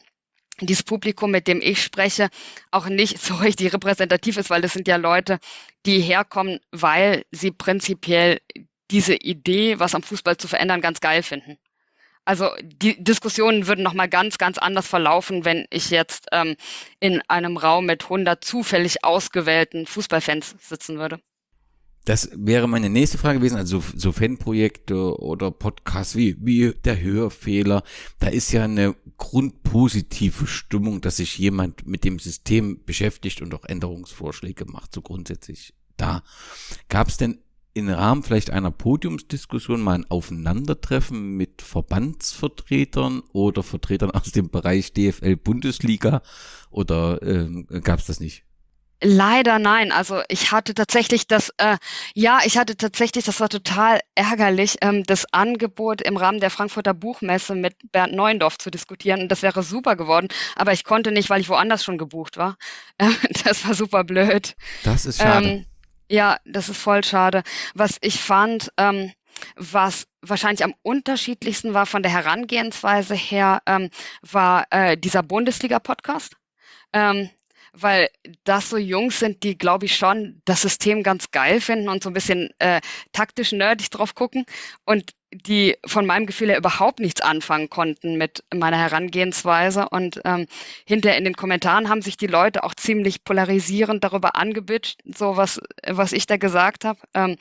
dieses 0.67 0.84
Publikum, 0.84 1.32
mit 1.32 1.48
dem 1.48 1.62
ich 1.62 1.82
spreche, 1.82 2.30
auch 2.72 2.88
nicht 2.88 3.19
so 3.19 3.36
richtig 3.36 3.74
repräsentativ 3.74 4.38
ist, 4.38 4.50
weil 4.50 4.62
das 4.62 4.74
sind 4.74 4.88
ja 4.88 4.95
Leute, 4.98 5.39
die 5.86 6.00
herkommen, 6.00 6.60
weil 6.72 7.26
sie 7.32 7.52
prinzipiell 7.52 8.41
diese 8.91 9.15
Idee, 9.15 9.80
was 9.80 9.95
am 9.95 10.04
Fußball 10.04 10.38
zu 10.38 10.48
verändern, 10.48 10.82
ganz 10.82 11.00
geil 11.00 11.24
finden. 11.24 11.58
Also 12.26 12.52
die 12.62 13.04
Diskussionen 13.04 13.65
würden 13.67 13.84
nochmal 13.84 14.10
ganz, 14.10 14.38
ganz 14.38 14.58
anders 14.58 14.88
verlaufen, 14.88 15.45
wenn 15.45 15.65
ich 15.72 15.89
jetzt 15.89 16.28
ähm, 16.32 16.56
in 17.00 17.22
einem 17.28 17.58
Raum 17.58 17.86
mit 17.86 18.04
100 18.04 18.43
zufällig 18.43 19.04
ausgewählten 19.04 19.88
Fußballfans 19.88 20.56
sitzen 20.60 21.00
würde. 21.00 21.19
Das 22.05 22.29
wäre 22.33 22.67
meine 22.67 22.89
nächste 22.89 23.17
Frage 23.17 23.39
gewesen, 23.39 23.57
also 23.57 23.83
so 23.95 24.12
Fanprojekte 24.12 25.19
oder 25.19 25.51
Podcasts 25.51 26.15
wie, 26.15 26.35
wie 26.39 26.73
der 26.83 26.99
Hörfehler. 26.99 27.83
Da 28.19 28.27
ist 28.27 28.51
ja 28.51 28.63
eine 28.63 28.95
grundpositive 29.17 30.47
Stimmung, 30.47 31.01
dass 31.01 31.17
sich 31.17 31.38
jemand 31.38 31.85
mit 31.85 32.03
dem 32.03 32.17
System 32.17 32.79
beschäftigt 32.85 33.41
und 33.41 33.53
auch 33.53 33.65
Änderungsvorschläge 33.65 34.65
macht, 34.65 34.95
so 34.95 35.01
grundsätzlich 35.01 35.73
da. 35.97 36.23
Gab 36.88 37.09
es 37.09 37.17
denn 37.17 37.39
im 37.73 37.89
Rahmen 37.89 38.23
vielleicht 38.23 38.49
einer 38.49 38.71
Podiumsdiskussion 38.71 39.81
mal 39.81 39.93
ein 39.93 40.09
Aufeinandertreffen 40.09 41.38
mit 41.38 41.62
Verbandsvertretern 41.62 43.21
oder 43.31 43.62
Vertretern 43.62 44.12
aus 44.12 44.31
dem 44.31 44.49
Bereich 44.49 44.93
DFL 44.93 45.35
Bundesliga 45.35 46.21
oder 46.71 47.21
ähm, 47.21 47.67
gab 47.83 47.99
es 47.99 48.07
das 48.07 48.19
nicht? 48.19 48.43
Leider 49.01 49.59
nein. 49.59 49.91
Also 49.91 50.21
ich 50.27 50.51
hatte 50.51 50.73
tatsächlich 50.73 51.27
das, 51.27 51.53
äh, 51.57 51.77
ja, 52.13 52.39
ich 52.43 52.57
hatte 52.57 52.75
tatsächlich, 52.75 53.23
das 53.23 53.39
war 53.39 53.47
total 53.47 54.01
ärgerlich, 54.15 54.77
ähm, 54.81 55.03
das 55.03 55.25
Angebot 55.31 56.01
im 56.01 56.17
Rahmen 56.17 56.41
der 56.41 56.49
Frankfurter 56.49 56.93
Buchmesse 56.93 57.55
mit 57.55 57.75
Bernd 57.91 58.13
Neuendorf 58.13 58.57
zu 58.57 58.69
diskutieren. 58.69 59.21
Und 59.21 59.29
das 59.29 59.41
wäre 59.41 59.63
super 59.63 59.95
geworden, 59.95 60.27
aber 60.55 60.73
ich 60.73 60.83
konnte 60.83 61.12
nicht, 61.12 61.29
weil 61.29 61.39
ich 61.39 61.49
woanders 61.49 61.83
schon 61.83 61.97
gebucht 61.97 62.38
war. 62.38 62.57
Äh, 62.97 63.09
das 63.45 63.65
war 63.65 63.73
super 63.73 64.03
blöd. 64.03 64.55
Das 64.83 65.05
ist 65.05 65.21
schade. 65.21 65.47
Ähm, 65.47 65.65
ja, 66.09 66.38
das 66.43 66.67
ist 66.69 66.77
voll 66.77 67.03
schade. 67.03 67.43
Was 67.75 67.97
ich 68.01 68.19
fand, 68.19 68.71
ähm, 68.77 69.13
was 69.55 70.07
wahrscheinlich 70.21 70.63
am 70.63 70.73
unterschiedlichsten 70.81 71.73
war 71.73 71.85
von 71.85 72.03
der 72.03 72.12
Herangehensweise 72.12 73.15
her, 73.15 73.62
ähm, 73.65 73.89
war 74.21 74.65
äh, 74.71 74.97
dieser 74.97 75.23
Bundesliga-Podcast. 75.23 76.35
Ähm, 76.91 77.29
weil 77.81 78.09
das 78.43 78.69
so 78.69 78.77
Jungs 78.77 79.19
sind, 79.19 79.43
die, 79.43 79.57
glaube 79.57 79.85
ich, 79.85 79.95
schon 79.95 80.41
das 80.45 80.61
System 80.61 81.03
ganz 81.03 81.31
geil 81.31 81.61
finden 81.61 81.89
und 81.89 82.03
so 82.03 82.09
ein 82.09 82.13
bisschen 82.13 82.49
äh, 82.59 82.81
taktisch 83.11 83.51
nerdig 83.51 83.89
drauf 83.89 84.15
gucken 84.15 84.45
und 84.85 85.13
die 85.31 85.77
von 85.85 86.05
meinem 86.05 86.25
Gefühl 86.25 86.49
her 86.49 86.57
überhaupt 86.57 86.99
nichts 86.99 87.21
anfangen 87.21 87.69
konnten 87.69 88.17
mit 88.17 88.43
meiner 88.53 88.77
Herangehensweise. 88.77 89.87
Und 89.89 90.21
ähm, 90.25 90.47
hinter 90.85 91.15
in 91.15 91.23
den 91.23 91.35
Kommentaren 91.35 91.89
haben 91.89 92.01
sich 92.01 92.17
die 92.17 92.27
Leute 92.27 92.63
auch 92.63 92.73
ziemlich 92.73 93.23
polarisierend 93.23 94.03
darüber 94.03 94.35
angebitscht, 94.35 95.01
so 95.05 95.37
was, 95.37 95.61
was 95.85 96.13
ich 96.13 96.25
da 96.25 96.37
gesagt 96.37 96.83
habe. 96.85 96.99
Ähm, 97.13 97.37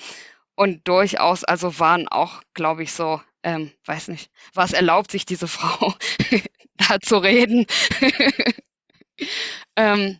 und 0.54 0.86
durchaus, 0.88 1.44
also 1.44 1.78
waren 1.78 2.08
auch, 2.08 2.42
glaube 2.52 2.82
ich, 2.82 2.92
so, 2.92 3.22
ähm, 3.42 3.70
weiß 3.86 4.08
nicht, 4.08 4.30
was 4.52 4.72
erlaubt 4.72 5.10
sich 5.10 5.24
diese 5.24 5.48
Frau 5.48 5.94
da 6.76 7.00
zu 7.00 7.18
reden. 7.18 7.66
ähm, 9.76 10.18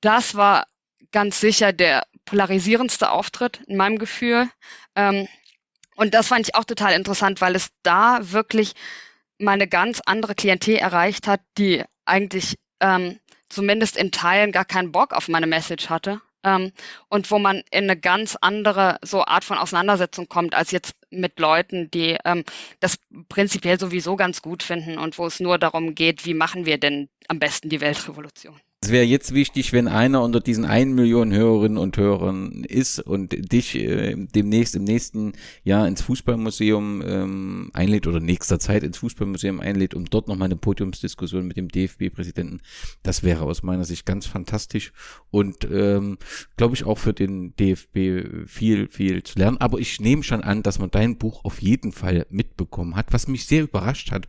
das 0.00 0.34
war 0.34 0.66
ganz 1.12 1.40
sicher 1.40 1.72
der 1.72 2.06
polarisierendste 2.24 3.10
Auftritt 3.10 3.60
in 3.66 3.76
meinem 3.76 3.98
Gefühl. 3.98 4.48
Ähm, 4.94 5.28
und 5.96 6.14
das 6.14 6.28
fand 6.28 6.46
ich 6.46 6.54
auch 6.54 6.64
total 6.64 6.92
interessant, 6.92 7.40
weil 7.40 7.56
es 7.56 7.70
da 7.82 8.18
wirklich 8.30 8.74
mal 9.38 9.52
eine 9.52 9.68
ganz 9.68 10.00
andere 10.04 10.34
Klientel 10.34 10.76
erreicht 10.76 11.26
hat, 11.26 11.40
die 11.56 11.84
eigentlich 12.04 12.58
ähm, 12.80 13.18
zumindest 13.48 13.96
in 13.96 14.12
Teilen 14.12 14.52
gar 14.52 14.64
keinen 14.64 14.92
Bock 14.92 15.12
auf 15.12 15.28
meine 15.28 15.46
Message 15.46 15.88
hatte. 15.88 16.20
Ähm, 16.44 16.72
und 17.08 17.30
wo 17.30 17.38
man 17.38 17.62
in 17.70 17.84
eine 17.84 17.98
ganz 17.98 18.36
andere 18.40 18.98
so 19.02 19.24
Art 19.24 19.44
von 19.44 19.58
Auseinandersetzung 19.58 20.28
kommt, 20.28 20.54
als 20.54 20.70
jetzt 20.70 20.94
mit 21.10 21.40
Leuten, 21.40 21.90
die 21.90 22.16
ähm, 22.24 22.44
das 22.78 22.98
prinzipiell 23.28 23.80
sowieso 23.80 24.14
ganz 24.14 24.40
gut 24.40 24.62
finden 24.62 24.98
und 24.98 25.18
wo 25.18 25.26
es 25.26 25.40
nur 25.40 25.58
darum 25.58 25.94
geht, 25.94 26.26
wie 26.26 26.34
machen 26.34 26.64
wir 26.64 26.78
denn 26.78 27.08
am 27.26 27.40
besten 27.40 27.70
die 27.70 27.80
Weltrevolution. 27.80 28.60
Es 28.80 28.92
wäre 28.92 29.04
jetzt 29.04 29.34
wichtig, 29.34 29.72
wenn 29.72 29.88
einer 29.88 30.22
unter 30.22 30.38
diesen 30.38 30.64
1 30.64 30.94
Million 30.94 31.32
Hörerinnen 31.32 31.78
und 31.78 31.96
Hörern 31.96 32.62
ist 32.62 33.00
und 33.00 33.52
dich 33.52 33.74
äh, 33.74 34.14
demnächst 34.16 34.76
im 34.76 34.84
nächsten 34.84 35.32
Jahr 35.64 35.88
ins 35.88 36.02
Fußballmuseum 36.02 37.02
ähm, 37.04 37.70
einlädt 37.74 38.06
oder 38.06 38.20
nächster 38.20 38.60
Zeit 38.60 38.84
ins 38.84 38.98
Fußballmuseum 38.98 39.58
einlädt, 39.58 39.94
um 39.94 40.04
dort 40.04 40.28
nochmal 40.28 40.46
eine 40.46 40.56
Podiumsdiskussion 40.56 41.48
mit 41.48 41.56
dem 41.56 41.68
DFB-Präsidenten. 41.68 42.60
Das 43.02 43.24
wäre 43.24 43.42
aus 43.42 43.64
meiner 43.64 43.84
Sicht 43.84 44.06
ganz 44.06 44.26
fantastisch 44.26 44.92
und 45.30 45.66
ähm, 45.70 46.16
glaube 46.56 46.76
ich 46.76 46.84
auch 46.84 46.98
für 46.98 47.12
den 47.12 47.56
DFB 47.56 48.46
viel, 48.46 48.88
viel 48.88 49.24
zu 49.24 49.40
lernen. 49.40 49.58
Aber 49.58 49.80
ich 49.80 49.98
nehme 50.00 50.22
schon 50.22 50.44
an, 50.44 50.62
dass 50.62 50.78
man 50.78 50.92
dein 50.92 51.18
Buch 51.18 51.44
auf 51.44 51.60
jeden 51.60 51.90
Fall 51.90 52.26
mitbekommen 52.30 52.94
hat, 52.94 53.12
was 53.12 53.26
mich 53.26 53.44
sehr 53.44 53.64
überrascht 53.64 54.12
hat 54.12 54.28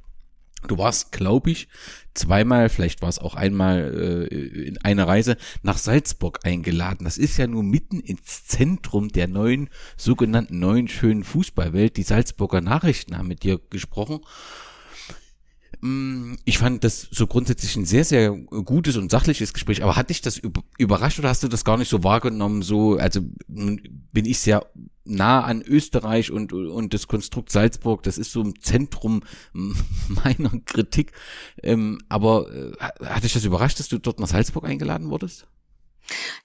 Du 0.68 0.78
warst, 0.78 1.12
glaube 1.12 1.52
ich, 1.52 1.68
zweimal, 2.14 2.70
vielleicht 2.70 3.02
war 3.02 3.10
es 3.10 3.20
auch 3.20 3.36
einmal 3.36 4.28
äh, 4.32 4.36
in 4.68 4.78
einer 4.80 5.08
Reise 5.08 5.38
nach 5.64 5.78
Salzburg 5.78 6.40
eingeladen. 6.44 7.06
Das 7.06 7.18
ist 7.18 7.38
ja 7.38 7.48
nur 7.48 7.64
mitten 7.64 8.00
ins 8.00 8.46
Zentrum 8.46 9.10
der 9.10 9.28
neuen, 9.28 9.70
sogenannten 9.98 10.60
neuen 10.60 10.88
schönen 10.88 11.24
Fußballwelt. 11.24 11.98
Die 11.98 12.04
Salzburger 12.04 12.62
Nachrichten 12.62 13.18
haben 13.18 13.28
mit 13.28 13.44
dir 13.44 13.60
gesprochen. 13.70 14.20
Mm, 15.82 16.36
ich 16.46 16.58
fand 16.58 16.84
das 16.84 17.08
so 17.12 17.28
grundsätzlich 17.28 17.76
ein 17.76 17.86
sehr, 17.86 18.04
sehr 18.04 18.32
gutes 18.32 18.98
und 18.98 19.12
sachliches 19.12 19.54
Gespräch. 19.54 19.84
Aber 19.84 19.96
hat 19.96 20.10
dich 20.10 20.22
das 20.22 20.42
überrascht 20.78 21.20
oder 21.20 21.30
hast 21.30 21.44
du 21.44 21.48
das 21.48 21.64
gar 21.64 21.78
nicht 21.78 21.90
so 21.90 22.04
wahrgenommen? 22.04 22.62
So, 22.62 22.98
also 22.98 23.22
bin 23.48 24.26
ich 24.26 24.40
sehr 24.40 24.66
nah 25.06 25.44
an 25.44 25.62
Österreich 25.62 26.32
und, 26.32 26.54
und 26.54 26.94
das 26.94 27.08
Konstrukt 27.08 27.52
Salzburg. 27.52 28.04
Das 28.04 28.18
ist 28.18 28.32
so 28.32 28.42
im 28.42 28.60
Zentrum 28.60 29.22
meiner 30.08 30.52
Kritik. 30.66 31.14
Ähm, 31.64 32.00
aber 32.10 32.52
äh, 32.54 33.06
hat 33.06 33.24
dich 33.24 33.34
das 33.34 33.46
überrascht, 33.46 33.80
dass 33.80 33.88
du 33.88 34.00
dort 34.00 34.20
nach 34.20 34.28
Salzburg 34.28 34.66
eingeladen 34.66 35.10
wurdest? 35.10 35.48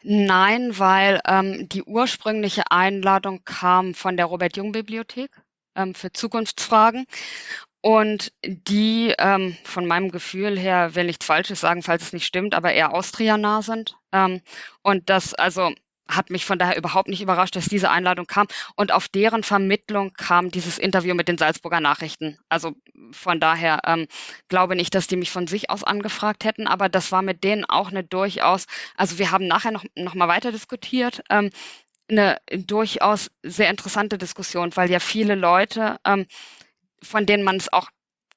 Nein, 0.03 0.79
weil 0.79 1.21
ähm, 1.27 1.69
die 1.71 1.83
ursprüngliche 1.83 2.71
Einladung 2.71 3.43
kam 3.45 3.95
von 3.95 4.17
der 4.17 4.27
Robert-Jung-Bibliothek 4.27 5.31
ähm, 5.75 5.95
für 5.95 6.13
Zukunftsfragen. 6.13 7.07
Und 7.85 8.33
die 8.43 9.15
ähm, 9.19 9.59
von 9.63 9.85
meinem 9.85 10.11
Gefühl 10.11 10.59
her, 10.59 10.95
will 10.95 11.05
nichts 11.05 11.27
Falsches 11.27 11.61
sagen, 11.61 11.83
falls 11.83 12.03
es 12.03 12.13
nicht 12.15 12.25
stimmt, 12.25 12.55
aber 12.55 12.73
eher 12.73 12.95
Austria-nah 12.95 13.61
sind. 13.61 13.95
Ähm, 14.11 14.41
und 14.81 15.11
das 15.11 15.35
also 15.35 15.71
hat 16.09 16.31
mich 16.31 16.47
von 16.47 16.59
daher 16.59 16.79
überhaupt 16.79 17.11
nicht 17.11 17.21
überrascht, 17.21 17.57
dass 17.57 17.67
diese 17.67 17.91
Einladung 17.91 18.25
kam. 18.27 18.47
Und 18.75 18.91
auf 18.91 19.09
deren 19.09 19.43
Vermittlung 19.43 20.15
kam 20.15 20.51
dieses 20.51 20.79
Interview 20.79 21.15
mit 21.15 21.29
den 21.29 21.37
Salzburger 21.37 21.81
Nachrichten. 21.81 22.39
Also 22.49 22.73
von 23.13 23.39
daher 23.39 23.81
ähm, 23.85 24.07
glaube 24.49 24.77
nicht, 24.77 24.95
dass 24.95 25.07
die 25.07 25.17
mich 25.17 25.31
von 25.31 25.47
sich 25.47 25.69
aus 25.69 25.85
angefragt 25.85 26.45
hätten, 26.45 26.67
aber 26.67 26.89
das 26.89 27.13
war 27.13 27.21
mit 27.21 27.45
denen 27.45 27.67
auch 27.67 27.91
eine 27.91 28.03
durchaus, 28.03 28.65
also 28.97 29.19
wir 29.19 29.31
haben 29.31 29.47
nachher 29.47 29.73
noch, 29.73 29.85
noch 29.95 30.15
mal 30.15 30.29
weiter 30.29 30.53
diskutiert. 30.53 31.23
Ähm, 31.29 31.51
eine 32.09 32.39
durchaus 32.51 33.31
sehr 33.43 33.69
interessante 33.69 34.17
Diskussion, 34.17 34.75
weil 34.75 34.91
ja 34.91 35.01
viele 35.01 35.35
Leute 35.35 35.99
ähm, 36.07 36.27
von 37.05 37.27
denen 37.27 37.45
man 37.45 37.57
es 37.57 37.73
auch 37.73 37.89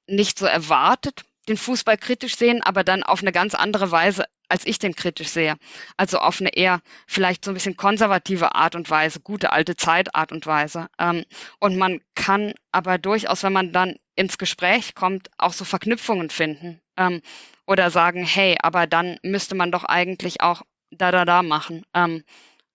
nicht 0.07 0.39
so 0.39 0.45
erwartet, 0.45 1.23
den 1.47 1.57
Fußball 1.57 1.97
kritisch 1.97 2.35
sehen, 2.35 2.61
aber 2.61 2.83
dann 2.83 3.03
auf 3.03 3.21
eine 3.21 3.31
ganz 3.31 3.55
andere 3.55 3.91
Weise, 3.91 4.25
als 4.49 4.65
ich 4.65 4.79
den 4.79 4.95
kritisch 4.95 5.29
sehe. 5.29 5.55
Also 5.97 6.19
auf 6.19 6.39
eine 6.39 6.55
eher 6.55 6.81
vielleicht 7.07 7.45
so 7.45 7.51
ein 7.51 7.53
bisschen 7.53 7.77
konservative 7.77 8.55
Art 8.55 8.75
und 8.75 8.89
Weise, 8.89 9.19
gute 9.19 9.51
alte 9.51 9.75
Zeit 9.75 10.15
Art 10.15 10.31
und 10.31 10.45
Weise. 10.45 10.87
Ähm, 10.99 11.25
und 11.59 11.77
man 11.77 12.01
kann 12.15 12.53
aber 12.71 12.97
durchaus, 12.97 13.43
wenn 13.43 13.53
man 13.53 13.71
dann 13.71 13.97
ins 14.15 14.37
Gespräch 14.37 14.95
kommt, 14.95 15.29
auch 15.37 15.53
so 15.53 15.65
Verknüpfungen 15.65 16.29
finden 16.29 16.81
ähm, 16.97 17.21
oder 17.65 17.91
sagen, 17.91 18.25
hey, 18.25 18.57
aber 18.61 18.87
dann 18.87 19.17
müsste 19.23 19.55
man 19.55 19.71
doch 19.71 19.83
eigentlich 19.83 20.41
auch 20.41 20.63
da, 20.91 21.11
da, 21.11 21.25
da 21.25 21.43
machen. 21.43 21.85
Ähm, 21.93 22.23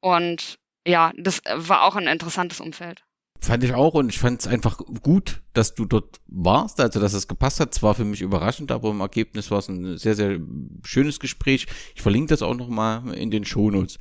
und 0.01 0.59
ja, 0.87 1.13
das 1.17 1.43
war 1.53 1.83
auch 1.83 1.97
ein 1.97 2.07
interessantes 2.07 2.61
Umfeld. 2.61 3.03
Fand 3.43 3.65
ich 3.65 3.75
auch 3.75 3.95
und 3.95 4.09
ich 4.09 4.21
fand 4.21 4.41
es 4.41 4.47
einfach 4.47 4.79
gut, 5.03 5.43
dass 5.53 5.75
du 5.75 5.85
dort 5.85 6.21
warst, 6.29 6.81
also 6.81 7.01
dass 7.01 7.13
es 7.13 7.27
gepasst 7.27 7.59
hat. 7.59 7.75
Zwar 7.75 7.97
für 7.97 8.05
mich 8.05 8.21
überraschend, 8.21 8.71
aber 8.71 8.91
im 8.91 9.01
Ergebnis 9.01 9.51
war 9.51 9.59
es 9.59 9.69
ein 9.69 9.99
sehr, 9.99 10.15
sehr 10.15 10.39
schönes 10.85 11.19
Gespräch. 11.19 11.67
Ich 11.97 12.03
verlinke 12.03 12.29
das 12.29 12.43
auch 12.43 12.55
nochmal 12.55 13.13
in 13.15 13.33
den 13.33 13.45
Shownotes. 13.45 13.99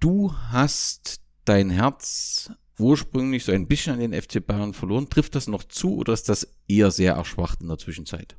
Du 0.00 0.34
hast 0.50 1.20
dein 1.44 1.70
Herz 1.70 2.50
ursprünglich 2.80 3.44
so 3.44 3.52
ein 3.52 3.68
bisschen 3.68 3.94
an 3.94 4.00
den 4.00 4.12
FC 4.12 4.44
Bayern 4.44 4.74
verloren. 4.74 5.08
Trifft 5.08 5.36
das 5.36 5.46
noch 5.46 5.62
zu 5.62 5.94
oder 5.94 6.12
ist 6.12 6.28
das 6.28 6.48
eher 6.66 6.90
sehr 6.90 7.14
erschwacht 7.14 7.60
in 7.60 7.68
der 7.68 7.78
Zwischenzeit? 7.78 8.36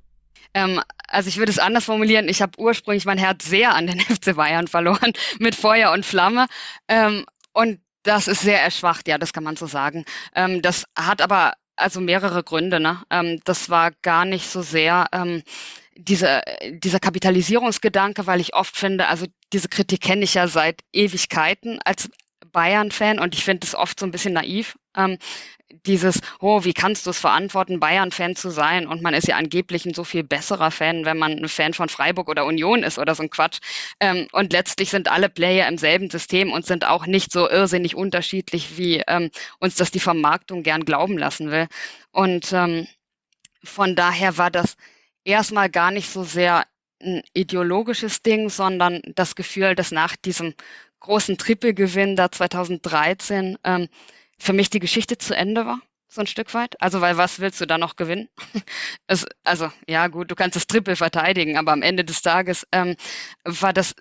Ähm, 0.54 0.82
also 1.08 1.30
ich 1.30 1.38
würde 1.38 1.54
es 1.54 1.60
anders 1.60 1.86
formulieren. 1.86 2.28
Ich 2.28 2.42
habe 2.42 2.60
ursprünglich 2.60 3.06
mein 3.06 3.18
Herz 3.18 3.46
sehr 3.46 3.74
an 3.74 3.88
den 3.88 4.00
FC 4.02 4.36
Bayern 4.36 4.68
verloren, 4.68 5.14
mit 5.40 5.56
Feuer 5.56 5.94
und 5.94 6.06
Flamme. 6.06 6.48
Ähm, 6.90 7.26
und 7.54 7.80
das 8.06 8.28
ist 8.28 8.42
sehr 8.42 8.62
erschwacht, 8.62 9.08
ja, 9.08 9.18
das 9.18 9.34
kann 9.34 9.44
man 9.44 9.56
so 9.56 9.68
sagen. 9.68 10.06
Ähm, 10.36 10.62
das 10.62 10.86
hat 10.96 11.22
aber 11.22 11.54
also 11.76 12.00
mehrere 12.00 12.44
Gründe. 12.44 12.80
Ne? 12.80 13.02
Ähm, 13.10 13.42
das 13.44 13.70
war 13.70 13.92
gar 14.02 14.26
nicht 14.26 14.48
so 14.50 14.62
sehr 14.62 15.08
ähm, 15.12 15.44
diese, 15.98 16.42
dieser 16.70 17.00
Kapitalisierungsgedanke, 17.00 18.28
weil 18.28 18.42
ich 18.42 18.54
oft 18.54 18.78
finde, 18.78 19.08
also 19.08 19.26
diese 19.54 19.70
Kritik 19.70 20.02
kenne 20.02 20.24
ich 20.24 20.34
ja 20.34 20.48
seit 20.48 20.82
Ewigkeiten 20.92 21.80
als 21.84 22.10
Bayern-Fan 22.56 23.20
und 23.20 23.36
ich 23.36 23.44
finde 23.44 23.68
es 23.68 23.76
oft 23.76 24.00
so 24.00 24.06
ein 24.06 24.12
bisschen 24.12 24.34
naiv. 24.34 24.78
Ähm, 24.96 25.18
dieses, 25.86 26.22
oh, 26.40 26.64
wie 26.64 26.74
kannst 26.74 27.06
du 27.06 27.10
es 27.10 27.20
verantworten, 27.20 27.82
Bayern-Fan 27.82 28.38
zu 28.38 28.50
sein? 28.50 28.88
Und 28.88 29.02
man 29.02 29.14
ist 29.14 29.28
ja 29.28 29.36
angeblich 29.36 29.86
ein 29.86 29.94
so 29.94 30.06
viel 30.06 30.24
besserer 30.24 30.72
Fan, 30.72 31.04
wenn 31.04 31.18
man 31.18 31.34
ein 31.34 31.50
Fan 31.50 31.74
von 31.74 31.90
Freiburg 31.90 32.30
oder 32.30 32.46
Union 32.46 32.84
ist 32.84 32.98
oder 32.98 33.14
so 33.14 33.24
ein 33.24 33.30
Quatsch. 33.30 33.60
Ähm, 34.00 34.28
und 34.32 34.54
letztlich 34.54 34.90
sind 34.90 35.12
alle 35.12 35.28
Player 35.28 35.68
im 35.68 35.78
selben 35.78 36.10
System 36.10 36.54
und 36.54 36.66
sind 36.66 36.86
auch 36.86 37.08
nicht 37.08 37.30
so 37.32 37.50
irrsinnig 37.50 37.94
unterschiedlich, 37.96 38.78
wie 38.78 39.04
ähm, 39.06 39.32
uns 39.60 39.76
das 39.76 39.92
die 39.92 40.00
Vermarktung 40.00 40.64
gern 40.64 40.86
glauben 40.86 41.18
lassen 41.18 41.52
will. 41.52 41.68
Und 42.12 42.54
ähm, 42.54 42.88
von 43.66 43.98
daher 43.98 44.38
war 44.38 44.50
das 44.50 44.78
erstmal 45.26 45.70
gar 45.70 45.92
nicht 45.92 46.10
so 46.10 46.24
sehr 46.24 46.64
ein 47.02 47.22
ideologisches 47.34 48.22
Ding, 48.22 48.50
sondern 48.50 49.02
das 49.16 49.36
Gefühl, 49.36 49.76
dass 49.76 49.92
nach 49.92 50.16
diesem 50.16 50.54
großen 51.00 51.38
Trippelgewinn 51.38 52.16
da 52.16 52.32
2013 52.32 53.58
ähm, 53.64 53.90
für 54.38 54.54
mich 54.54 54.70
die 54.70 54.80
Geschichte 54.80 55.18
zu 55.18 55.36
Ende 55.36 55.66
war, 55.66 55.80
so 56.08 56.22
ein 56.22 56.28
Stück 56.28 56.54
weit. 56.54 56.82
Also, 56.82 57.02
weil 57.02 57.18
was 57.18 57.40
willst 57.40 57.62
du 57.62 57.66
da 57.66 57.78
noch 57.78 57.96
gewinnen? 57.96 58.30
es, 59.08 59.26
also, 59.44 59.72
ja, 59.88 60.08
gut, 60.08 60.32
du 60.32 60.36
kannst 60.36 60.56
das 60.56 60.68
Triple 60.68 60.96
verteidigen, 60.96 61.58
aber 61.58 61.72
am 61.72 61.82
Ende 61.82 62.04
des 62.04 62.22
Tages 62.22 62.68
ähm, 62.72 62.96
war 63.44 63.74
das 63.74 63.96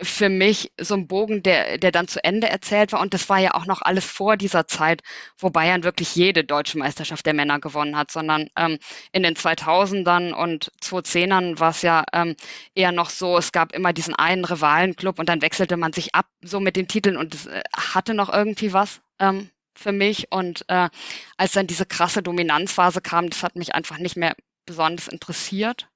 für 0.00 0.28
mich 0.28 0.72
so 0.78 0.94
ein 0.94 1.06
Bogen, 1.06 1.42
der, 1.42 1.78
der 1.78 1.90
dann 1.90 2.08
zu 2.08 2.22
Ende 2.22 2.48
erzählt 2.48 2.92
war. 2.92 3.00
Und 3.00 3.14
das 3.14 3.28
war 3.28 3.38
ja 3.38 3.54
auch 3.54 3.66
noch 3.66 3.82
alles 3.82 4.04
vor 4.04 4.36
dieser 4.36 4.66
Zeit, 4.66 5.02
wo 5.38 5.50
Bayern 5.50 5.84
wirklich 5.84 6.14
jede 6.14 6.44
deutsche 6.44 6.78
Meisterschaft 6.78 7.24
der 7.24 7.34
Männer 7.34 7.60
gewonnen 7.60 7.96
hat, 7.96 8.10
sondern 8.10 8.48
ähm, 8.56 8.78
in 9.12 9.22
den 9.22 9.34
2000ern 9.34 10.32
und 10.32 10.70
2010ern 10.82 11.58
war 11.58 11.70
es 11.70 11.82
ja 11.82 12.04
ähm, 12.12 12.36
eher 12.74 12.92
noch 12.92 13.10
so, 13.10 13.38
es 13.38 13.52
gab 13.52 13.72
immer 13.72 13.92
diesen 13.92 14.14
einen 14.14 14.44
Rivalenclub 14.44 15.18
und 15.18 15.28
dann 15.28 15.42
wechselte 15.42 15.76
man 15.76 15.92
sich 15.92 16.14
ab 16.14 16.26
so 16.42 16.60
mit 16.60 16.76
den 16.76 16.88
Titeln 16.88 17.16
und 17.16 17.34
es 17.34 17.46
äh, 17.46 17.62
hatte 17.74 18.14
noch 18.14 18.32
irgendwie 18.32 18.72
was. 18.72 19.00
Ähm, 19.18 19.50
für 19.78 19.92
mich. 19.92 20.32
Und 20.32 20.64
äh, 20.68 20.88
als 21.36 21.52
dann 21.52 21.66
diese 21.66 21.84
krasse 21.84 22.22
Dominanzphase 22.22 23.02
kam, 23.02 23.28
das 23.28 23.42
hat 23.42 23.56
mich 23.56 23.74
einfach 23.74 23.98
nicht 23.98 24.16
mehr 24.16 24.34
besonders 24.64 25.08
interessiert. 25.08 25.88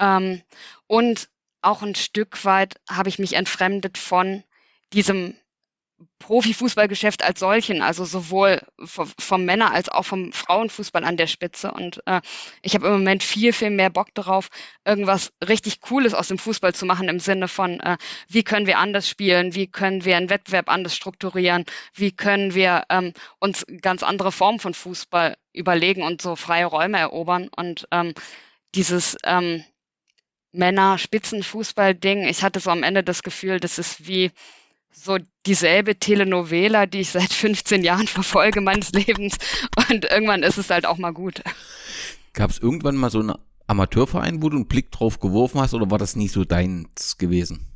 Ähm, 0.00 0.42
und 0.86 1.28
auch 1.64 1.82
ein 1.82 1.94
Stück 1.94 2.44
weit 2.44 2.80
habe 2.88 3.08
ich 3.08 3.18
mich 3.18 3.34
entfremdet 3.34 3.98
von 3.98 4.44
diesem 4.92 5.34
Profifußballgeschäft 6.18 7.22
als 7.22 7.40
solchen, 7.40 7.82
also 7.82 8.04
sowohl 8.04 8.62
vom 8.86 9.44
Männer- 9.44 9.72
als 9.72 9.88
auch 9.88 10.04
vom 10.04 10.32
Frauenfußball 10.32 11.04
an 11.04 11.16
der 11.16 11.26
Spitze. 11.26 11.70
Und 11.70 12.02
äh, 12.06 12.20
ich 12.62 12.74
habe 12.74 12.86
im 12.86 12.94
Moment 12.94 13.22
viel, 13.22 13.52
viel 13.52 13.70
mehr 13.70 13.90
Bock 13.90 14.08
darauf, 14.14 14.48
irgendwas 14.84 15.32
richtig 15.46 15.80
Cooles 15.80 16.14
aus 16.14 16.28
dem 16.28 16.38
Fußball 16.38 16.74
zu 16.74 16.86
machen, 16.86 17.08
im 17.08 17.20
Sinne 17.20 17.48
von, 17.48 17.80
äh, 17.80 17.96
wie 18.28 18.42
können 18.42 18.66
wir 18.66 18.78
anders 18.78 19.08
spielen, 19.08 19.54
wie 19.54 19.66
können 19.66 20.04
wir 20.04 20.16
einen 20.16 20.30
Wettbewerb 20.30 20.68
anders 20.68 20.96
strukturieren, 20.96 21.64
wie 21.94 22.12
können 22.12 22.54
wir 22.54 22.84
ähm, 22.88 23.12
uns 23.38 23.64
ganz 23.82 24.02
andere 24.02 24.32
Formen 24.32 24.60
von 24.60 24.74
Fußball 24.74 25.36
überlegen 25.52 26.02
und 26.02 26.22
so 26.22 26.36
freie 26.36 26.66
Räume 26.66 26.98
erobern. 26.98 27.48
Und 27.54 27.86
ähm, 27.90 28.14
dieses 28.74 29.16
ähm, 29.24 29.64
Männer-Spitzenfußball-Ding, 30.54 32.24
ich 32.24 32.42
hatte 32.42 32.60
so 32.60 32.70
am 32.70 32.82
Ende 32.82 33.02
das 33.02 33.22
Gefühl, 33.22 33.60
das 33.60 33.78
ist 33.78 34.06
wie 34.06 34.30
so 34.92 35.18
dieselbe 35.46 35.98
Telenovela, 35.98 36.86
die 36.86 37.00
ich 37.00 37.10
seit 37.10 37.32
15 37.32 37.82
Jahren 37.82 38.06
verfolge 38.06 38.60
meines 38.60 38.92
Lebens. 38.92 39.36
Und 39.90 40.04
irgendwann 40.04 40.42
ist 40.42 40.58
es 40.58 40.70
halt 40.70 40.86
auch 40.86 40.98
mal 40.98 41.12
gut. 41.12 41.42
Gab 42.32 42.50
es 42.50 42.58
irgendwann 42.58 42.96
mal 42.96 43.10
so 43.10 43.20
einen 43.20 43.34
Amateurverein, 43.66 44.42
wo 44.42 44.48
du 44.48 44.56
einen 44.56 44.68
Blick 44.68 44.90
drauf 44.90 45.20
geworfen 45.20 45.60
hast, 45.60 45.74
oder 45.74 45.90
war 45.90 45.98
das 45.98 46.16
nie 46.16 46.28
so 46.28 46.44
deins 46.44 47.18
gewesen? 47.18 47.66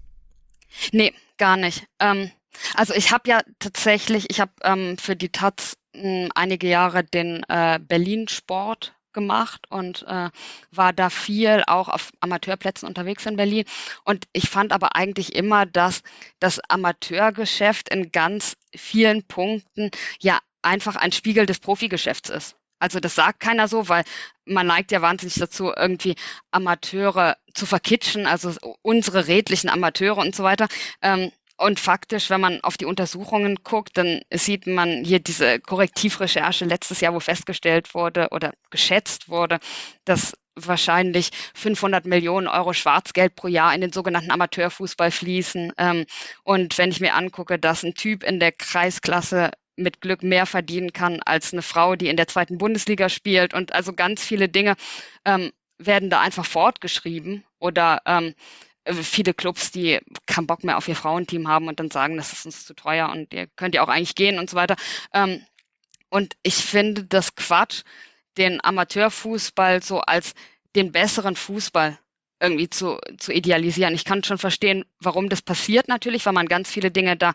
Nee, 0.92 1.12
gar 1.38 1.56
nicht. 1.56 1.86
Ähm, 1.98 2.30
also 2.74 2.94
ich 2.94 3.12
habe 3.12 3.28
ja 3.28 3.40
tatsächlich, 3.58 4.30
ich 4.30 4.40
habe 4.40 4.52
ähm, 4.62 4.98
für 4.98 5.16
die 5.16 5.30
Taz 5.30 5.76
hm, 5.94 6.30
einige 6.34 6.68
Jahre 6.68 7.04
den 7.04 7.42
äh, 7.48 7.78
Berlin 7.80 8.28
Sport 8.28 8.94
gemacht 9.12 9.66
und 9.70 10.04
äh, 10.06 10.30
war 10.70 10.92
da 10.92 11.10
viel 11.10 11.64
auch 11.66 11.88
auf 11.88 12.10
Amateurplätzen 12.20 12.88
unterwegs 12.88 13.26
in 13.26 13.36
Berlin. 13.36 13.64
Und 14.04 14.26
ich 14.32 14.48
fand 14.48 14.72
aber 14.72 14.96
eigentlich 14.96 15.34
immer, 15.34 15.66
dass 15.66 16.02
das 16.38 16.60
Amateurgeschäft 16.68 17.88
in 17.88 18.12
ganz 18.12 18.56
vielen 18.74 19.24
Punkten 19.24 19.90
ja 20.20 20.38
einfach 20.62 20.96
ein 20.96 21.12
Spiegel 21.12 21.46
des 21.46 21.60
Profigeschäfts 21.60 22.30
ist. 22.30 22.56
Also 22.80 23.00
das 23.00 23.14
sagt 23.14 23.40
keiner 23.40 23.66
so, 23.66 23.88
weil 23.88 24.04
man 24.44 24.66
neigt 24.66 24.92
ja 24.92 25.02
wahnsinnig 25.02 25.34
dazu, 25.34 25.72
irgendwie 25.74 26.14
Amateure 26.50 27.36
zu 27.52 27.66
verkitschen, 27.66 28.26
also 28.26 28.54
unsere 28.82 29.26
redlichen 29.26 29.68
Amateure 29.68 30.18
und 30.18 30.34
so 30.34 30.44
weiter. 30.44 30.68
Ähm, 31.02 31.32
und 31.58 31.80
faktisch, 31.80 32.30
wenn 32.30 32.40
man 32.40 32.60
auf 32.62 32.76
die 32.76 32.84
Untersuchungen 32.84 33.56
guckt, 33.64 33.98
dann 33.98 34.22
sieht 34.32 34.66
man 34.66 35.04
hier 35.04 35.18
diese 35.18 35.58
Korrektivrecherche 35.58 36.64
letztes 36.64 37.00
Jahr, 37.00 37.14
wo 37.14 37.20
festgestellt 37.20 37.94
wurde 37.94 38.28
oder 38.30 38.52
geschätzt 38.70 39.28
wurde, 39.28 39.58
dass 40.04 40.34
wahrscheinlich 40.54 41.30
500 41.54 42.06
Millionen 42.06 42.46
Euro 42.46 42.72
Schwarzgeld 42.72 43.34
pro 43.34 43.48
Jahr 43.48 43.74
in 43.74 43.80
den 43.80 43.92
sogenannten 43.92 44.30
Amateurfußball 44.30 45.10
fließen. 45.10 45.72
Ähm, 45.78 46.06
und 46.44 46.78
wenn 46.78 46.90
ich 46.90 47.00
mir 47.00 47.14
angucke, 47.14 47.58
dass 47.58 47.82
ein 47.82 47.94
Typ 47.94 48.22
in 48.22 48.38
der 48.38 48.52
Kreisklasse 48.52 49.50
mit 49.76 50.00
Glück 50.00 50.22
mehr 50.22 50.46
verdienen 50.46 50.92
kann 50.92 51.20
als 51.22 51.52
eine 51.52 51.62
Frau, 51.62 51.96
die 51.96 52.08
in 52.08 52.16
der 52.16 52.28
zweiten 52.28 52.58
Bundesliga 52.58 53.08
spielt 53.08 53.52
und 53.54 53.72
also 53.72 53.92
ganz 53.92 54.22
viele 54.22 54.48
Dinge 54.48 54.76
ähm, 55.24 55.52
werden 55.78 56.10
da 56.10 56.20
einfach 56.20 56.44
fortgeschrieben 56.44 57.44
oder 57.58 58.02
ähm, 58.04 58.28
äh, 58.28 58.34
viele 58.94 59.34
Clubs, 59.34 59.70
die 59.70 60.00
keinen 60.26 60.46
Bock 60.46 60.64
mehr 60.64 60.76
auf 60.76 60.88
ihr 60.88 60.96
Frauenteam 60.96 61.48
haben 61.48 61.68
und 61.68 61.80
dann 61.80 61.90
sagen, 61.90 62.16
das 62.16 62.32
ist 62.32 62.46
uns 62.46 62.66
zu 62.66 62.74
teuer 62.74 63.10
und 63.10 63.32
ihr 63.32 63.46
könnt 63.56 63.74
ja 63.74 63.82
auch 63.82 63.88
eigentlich 63.88 64.14
gehen 64.14 64.38
und 64.38 64.48
so 64.50 64.56
weiter. 64.56 64.76
Ähm, 65.12 65.44
und 66.10 66.36
ich 66.42 66.54
finde 66.54 67.04
das 67.04 67.34
Quatsch, 67.34 67.82
den 68.38 68.64
Amateurfußball 68.64 69.82
so 69.82 70.00
als 70.00 70.34
den 70.74 70.92
besseren 70.92 71.36
Fußball 71.36 71.98
irgendwie 72.40 72.70
zu, 72.70 72.98
zu 73.18 73.32
idealisieren. 73.32 73.94
Ich 73.94 74.04
kann 74.04 74.22
schon 74.22 74.38
verstehen, 74.38 74.84
warum 75.00 75.28
das 75.28 75.42
passiert 75.42 75.88
natürlich, 75.88 76.24
weil 76.24 76.32
man 76.32 76.46
ganz 76.46 76.70
viele 76.70 76.90
Dinge 76.90 77.16
da 77.16 77.34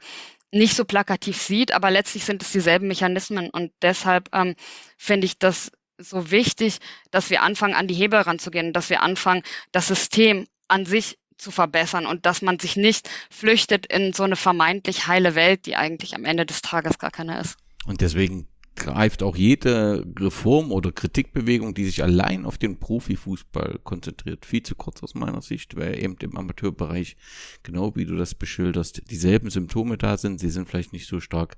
nicht 0.51 0.75
so 0.75 0.85
plakativ 0.85 1.41
sieht, 1.41 1.73
aber 1.73 1.91
letztlich 1.91 2.25
sind 2.25 2.41
es 2.41 2.51
dieselben 2.51 2.87
Mechanismen 2.87 3.49
und 3.49 3.71
deshalb 3.81 4.29
ähm, 4.33 4.55
finde 4.97 5.25
ich 5.25 5.37
das 5.39 5.71
so 5.97 6.31
wichtig, 6.31 6.77
dass 7.11 7.29
wir 7.29 7.41
anfangen, 7.41 7.73
an 7.73 7.87
die 7.87 7.95
Hebel 7.95 8.19
ranzugehen, 8.19 8.71
dass 8.73 8.89
wir 8.89 9.01
anfangen, 9.01 9.43
das 9.71 9.87
System 9.87 10.47
an 10.67 10.85
sich 10.85 11.17
zu 11.43 11.51
verbessern 11.51 12.05
und 12.05 12.25
dass 12.25 12.41
man 12.41 12.57
sich 12.59 12.75
nicht 12.75 13.09
flüchtet 13.29 13.85
in 13.85 14.13
so 14.13 14.23
eine 14.23 14.35
vermeintlich 14.35 15.07
heile 15.07 15.35
Welt, 15.35 15.65
die 15.65 15.75
eigentlich 15.75 16.15
am 16.15 16.25
Ende 16.25 16.45
des 16.45 16.61
Tages 16.61 16.97
gar 16.97 17.11
keine 17.11 17.39
ist. 17.39 17.57
Und 17.85 18.01
deswegen 18.01 18.47
greift 18.75 19.21
auch 19.21 19.35
jede 19.35 20.05
Reform 20.19 20.71
oder 20.71 20.91
Kritikbewegung, 20.91 21.73
die 21.73 21.85
sich 21.85 22.01
allein 22.03 22.45
auf 22.45 22.57
den 22.57 22.79
Profifußball 22.79 23.79
konzentriert, 23.83 24.45
viel 24.45 24.63
zu 24.63 24.75
kurz 24.75 25.03
aus 25.03 25.13
meiner 25.13 25.41
Sicht, 25.41 25.75
weil 25.75 26.01
eben 26.01 26.15
im 26.21 26.37
Amateurbereich, 26.37 27.15
genau 27.61 27.95
wie 27.95 28.05
du 28.05 28.15
das 28.15 28.33
beschilderst, 28.33 29.11
dieselben 29.11 29.49
Symptome 29.49 29.97
da 29.97 30.17
sind. 30.17 30.39
Sie 30.39 30.49
sind 30.49 30.67
vielleicht 30.67 30.93
nicht 30.93 31.07
so 31.07 31.19
stark 31.19 31.57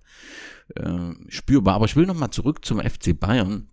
äh, 0.75 1.13
spürbar. 1.29 1.75
Aber 1.75 1.85
ich 1.85 1.95
will 1.95 2.05
nochmal 2.05 2.31
zurück 2.31 2.65
zum 2.65 2.79
FC 2.79 3.17
Bayern 3.17 3.69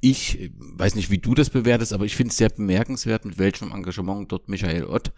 ich 0.00 0.50
weiß 0.58 0.94
nicht, 0.94 1.10
wie 1.10 1.18
du 1.18 1.34
das 1.34 1.50
bewertest, 1.50 1.92
aber 1.92 2.04
ich 2.04 2.16
finde 2.16 2.30
es 2.30 2.36
sehr 2.36 2.50
bemerkenswert, 2.50 3.24
mit 3.24 3.38
welchem 3.38 3.72
Engagement 3.72 4.30
dort 4.30 4.48
Michael 4.48 4.84
Ott 4.84 5.12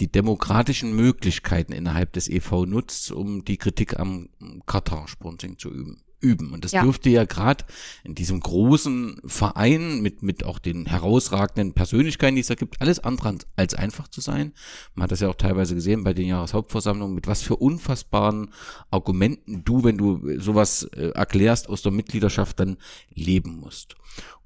die 0.00 0.10
demokratischen 0.10 0.94
Möglichkeiten 0.94 1.72
innerhalb 1.72 2.12
des 2.12 2.28
EV 2.28 2.66
nutzt, 2.66 3.12
um 3.12 3.44
die 3.44 3.56
Kritik 3.56 3.98
am 3.98 4.28
Katar-Sponsoring 4.66 5.58
zu 5.58 5.70
üben 5.70 6.02
üben. 6.20 6.52
Und 6.52 6.64
das 6.64 6.72
ja. 6.72 6.82
dürfte 6.82 7.10
ja 7.10 7.24
gerade 7.24 7.64
in 8.04 8.14
diesem 8.14 8.40
großen 8.40 9.20
Verein 9.24 10.00
mit, 10.00 10.22
mit 10.22 10.44
auch 10.44 10.58
den 10.58 10.86
herausragenden 10.86 11.72
Persönlichkeiten, 11.72 12.36
die 12.36 12.42
es 12.42 12.48
da 12.48 12.54
gibt, 12.54 12.80
alles 12.80 12.98
andere 12.98 13.38
als 13.56 13.74
einfach 13.74 14.08
zu 14.08 14.20
sein. 14.20 14.52
Man 14.94 15.04
hat 15.04 15.12
das 15.12 15.20
ja 15.20 15.28
auch 15.28 15.34
teilweise 15.34 15.74
gesehen 15.74 16.04
bei 16.04 16.12
den 16.12 16.26
Jahreshauptversammlungen, 16.26 17.14
mit 17.14 17.26
was 17.26 17.42
für 17.42 17.56
unfassbaren 17.56 18.50
Argumenten 18.90 19.64
du, 19.64 19.84
wenn 19.84 19.98
du 19.98 20.38
sowas 20.38 20.84
äh, 20.94 21.10
erklärst, 21.10 21.68
aus 21.68 21.82
der 21.82 21.92
Mitgliedschaft 21.92 22.60
dann 22.60 22.76
leben 23.14 23.56
musst. 23.56 23.96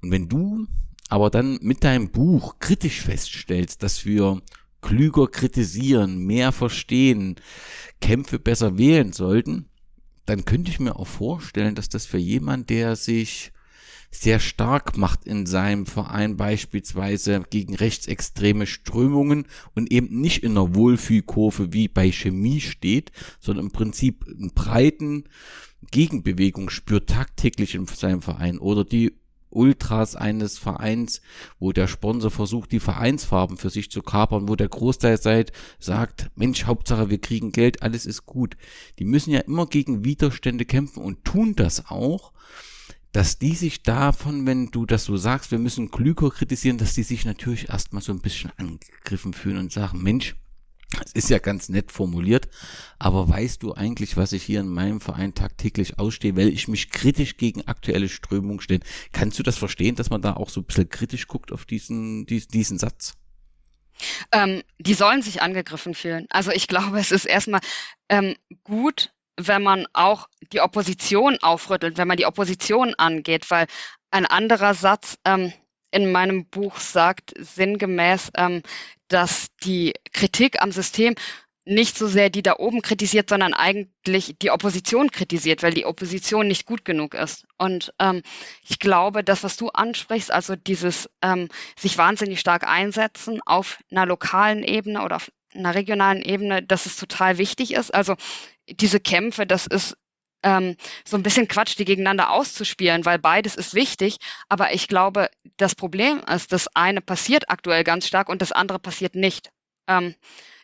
Und 0.01 0.11
wenn 0.11 0.29
du 0.29 0.67
aber 1.09 1.29
dann 1.29 1.59
mit 1.61 1.83
deinem 1.83 2.09
Buch 2.09 2.59
kritisch 2.59 3.01
feststellst, 3.01 3.83
dass 3.83 4.05
wir 4.05 4.41
klüger 4.81 5.27
kritisieren, 5.27 6.19
mehr 6.19 6.51
verstehen, 6.51 7.35
Kämpfe 8.01 8.39
besser 8.39 8.77
wählen 8.77 9.13
sollten, 9.13 9.69
dann 10.25 10.45
könnte 10.45 10.71
ich 10.71 10.79
mir 10.79 10.95
auch 10.95 11.07
vorstellen, 11.07 11.75
dass 11.75 11.89
das 11.89 12.05
für 12.05 12.17
jemand, 12.17 12.69
der 12.69 12.95
sich 12.95 13.51
sehr 14.11 14.39
stark 14.39 14.97
macht 14.97 15.25
in 15.25 15.45
seinem 15.45 15.85
Verein 15.85 16.37
beispielsweise 16.37 17.43
gegen 17.49 17.75
rechtsextreme 17.75 18.65
Strömungen 18.65 19.45
und 19.73 19.91
eben 19.91 20.21
nicht 20.21 20.43
in 20.43 20.51
einer 20.51 20.73
Wohlfühlkurve 20.73 21.73
wie 21.73 21.87
bei 21.87 22.11
Chemie 22.11 22.61
steht, 22.61 23.11
sondern 23.39 23.65
im 23.65 23.71
Prinzip 23.71 24.25
einen 24.27 24.53
breiten 24.53 25.25
Gegenbewegung 25.91 26.69
spürt 26.69 27.09
tagtäglich 27.09 27.75
in 27.75 27.85
seinem 27.87 28.21
Verein 28.21 28.57
oder 28.57 28.85
die 28.85 29.13
Ultras 29.55 30.15
eines 30.15 30.57
Vereins, 30.57 31.21
wo 31.59 31.71
der 31.71 31.87
Sponsor 31.87 32.31
versucht, 32.31 32.71
die 32.71 32.79
Vereinsfarben 32.79 33.57
für 33.57 33.69
sich 33.69 33.89
zu 33.89 34.01
kapern, 34.01 34.47
wo 34.47 34.55
der 34.55 34.69
Großteil 34.69 35.19
seid, 35.19 35.51
sagt, 35.79 36.29
Mensch, 36.35 36.65
Hauptsache 36.65 37.09
wir 37.09 37.19
kriegen 37.19 37.51
Geld, 37.51 37.81
alles 37.81 38.05
ist 38.05 38.25
gut. 38.25 38.57
Die 38.99 39.05
müssen 39.05 39.31
ja 39.31 39.39
immer 39.39 39.67
gegen 39.67 40.03
Widerstände 40.03 40.65
kämpfen 40.65 41.01
und 41.01 41.23
tun 41.23 41.55
das 41.55 41.87
auch, 41.87 42.33
dass 43.11 43.39
die 43.39 43.55
sich 43.55 43.81
davon, 43.81 44.45
wenn 44.45 44.71
du 44.71 44.85
das 44.85 45.05
so 45.05 45.15
sagst, 45.15 45.51
wir 45.51 45.59
müssen 45.59 45.89
klüger 45.89 46.29
kritisieren, 46.29 46.77
dass 46.77 46.95
die 46.95 47.03
sich 47.03 47.23
natürlich 47.23 47.69
erstmal 47.69 48.01
so 48.01 48.11
ein 48.11 48.19
bisschen 48.19 48.51
angegriffen 48.57 49.33
fühlen 49.33 49.57
und 49.57 49.71
sagen, 49.71 50.03
Mensch, 50.03 50.35
es 51.03 51.13
ist 51.13 51.29
ja 51.29 51.39
ganz 51.39 51.69
nett 51.69 51.91
formuliert, 51.91 52.47
aber 52.99 53.27
weißt 53.27 53.63
du 53.63 53.73
eigentlich, 53.73 54.17
was 54.17 54.33
ich 54.33 54.43
hier 54.43 54.59
in 54.59 54.69
meinem 54.69 55.01
Verein 55.01 55.33
tagtäglich 55.33 55.99
ausstehe, 55.99 56.35
weil 56.35 56.49
ich 56.49 56.67
mich 56.67 56.91
kritisch 56.91 57.37
gegen 57.37 57.67
aktuelle 57.67 58.09
Strömungen 58.09 58.61
stehe? 58.61 58.79
Kannst 59.11 59.39
du 59.39 59.43
das 59.43 59.57
verstehen, 59.57 59.95
dass 59.95 60.09
man 60.09 60.21
da 60.21 60.33
auch 60.35 60.49
so 60.49 60.61
ein 60.61 60.65
bisschen 60.65 60.89
kritisch 60.89 61.27
guckt 61.27 61.51
auf 61.51 61.65
diesen, 61.65 62.25
diesen, 62.25 62.49
diesen 62.49 62.77
Satz? 62.77 63.13
Ähm, 64.31 64.61
die 64.77 64.93
sollen 64.93 65.21
sich 65.21 65.41
angegriffen 65.41 65.93
fühlen. 65.93 66.27
Also 66.29 66.51
ich 66.51 66.67
glaube, 66.67 66.99
es 66.99 67.11
ist 67.11 67.25
erstmal 67.25 67.61
ähm, 68.09 68.35
gut, 68.63 69.11
wenn 69.37 69.63
man 69.63 69.87
auch 69.93 70.27
die 70.53 70.61
Opposition 70.61 71.37
aufrüttelt, 71.41 71.97
wenn 71.97 72.07
man 72.07 72.17
die 72.17 72.25
Opposition 72.25 72.93
angeht, 72.95 73.49
weil 73.51 73.67
ein 74.11 74.25
anderer 74.25 74.73
Satz 74.73 75.17
ähm, 75.25 75.51
in 75.91 76.11
meinem 76.11 76.45
Buch 76.45 76.77
sagt 76.77 77.33
sinngemäß, 77.37 78.31
ähm, 78.35 78.61
dass 79.07 79.47
die 79.63 79.93
Kritik 80.11 80.61
am 80.61 80.71
System 80.71 81.15
nicht 81.65 81.97
so 81.97 82.07
sehr 82.07 82.29
die 82.29 82.43
da 82.43 82.55
oben 82.57 82.81
kritisiert, 82.81 83.29
sondern 83.29 83.53
eigentlich 83.53 84.35
die 84.39 84.51
Opposition 84.51 85.09
kritisiert, 85.09 85.63
weil 85.63 85.73
die 85.73 85.85
Opposition 85.85 86.47
nicht 86.47 86.65
gut 86.65 86.85
genug 86.85 87.15
ist. 87.15 87.45
Und 87.57 87.91
ähm, 87.99 88.21
ich 88.67 88.77
glaube, 88.77 89.23
das, 89.23 89.43
was 89.43 89.57
du 89.57 89.69
ansprichst, 89.69 90.31
also 90.31 90.55
dieses 90.55 91.09
ähm, 91.23 91.49
sich 91.77 91.97
wahnsinnig 91.97 92.39
stark 92.39 92.67
einsetzen 92.67 93.41
auf 93.45 93.79
einer 93.91 94.05
lokalen 94.05 94.63
Ebene 94.63 95.03
oder 95.03 95.15
auf 95.15 95.31
einer 95.55 95.73
regionalen 95.73 96.21
Ebene, 96.21 96.61
dass 96.61 96.85
es 96.85 96.97
total 96.97 97.39
wichtig 97.39 97.73
ist. 97.73 97.93
Also 97.93 98.15
diese 98.67 98.99
Kämpfe, 98.99 99.47
das 99.47 99.65
ist 99.65 99.97
ähm, 100.45 100.77
so 101.03 101.17
ein 101.17 101.23
bisschen 101.23 101.49
Quatsch, 101.49 101.77
die 101.77 101.85
gegeneinander 101.85 102.29
auszuspielen, 102.29 103.03
weil 103.03 103.19
beides 103.19 103.55
ist 103.55 103.73
wichtig. 103.73 104.17
Aber 104.47 104.73
ich 104.73 104.87
glaube, 104.87 105.29
das 105.57 105.75
Problem 105.75 106.21
ist, 106.33 106.53
das 106.53 106.73
eine 106.75 107.01
passiert 107.01 107.49
aktuell 107.49 107.83
ganz 107.83 108.07
stark 108.07 108.29
und 108.29 108.41
das 108.41 108.53
andere 108.53 108.79
passiert 108.79 109.15
nicht. 109.15 109.51
Ähm, 109.87 110.15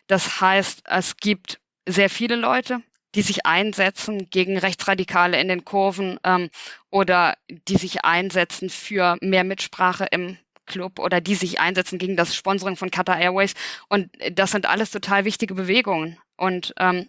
das 0.06 0.40
heißt, 0.40 0.84
es 0.86 1.16
gibt 1.16 1.60
sehr 1.86 2.08
viele 2.08 2.36
Leute, 2.36 2.80
die 3.14 3.22
sich 3.22 3.44
einsetzen 3.44 4.30
gegen 4.30 4.56
Rechtsradikale 4.56 5.38
in 5.40 5.48
den 5.48 5.64
Kurven 5.64 6.18
ähm, 6.24 6.48
oder 6.88 7.36
die 7.48 7.76
sich 7.76 8.04
einsetzen 8.04 8.70
für 8.70 9.18
mehr 9.20 9.44
Mitsprache 9.44 10.06
im 10.10 10.38
Club 10.64 11.00
oder 11.00 11.20
die 11.20 11.34
sich 11.34 11.60
einsetzen 11.60 11.98
gegen 11.98 12.16
das 12.16 12.36
Sponsoring 12.36 12.76
von 12.76 12.90
Qatar 12.90 13.18
Airways. 13.18 13.54
Und 13.88 14.10
das 14.30 14.52
sind 14.52 14.66
alles 14.66 14.92
total 14.92 15.24
wichtige 15.24 15.54
Bewegungen. 15.54 16.18
Und 16.36 16.72
ähm, 16.78 17.08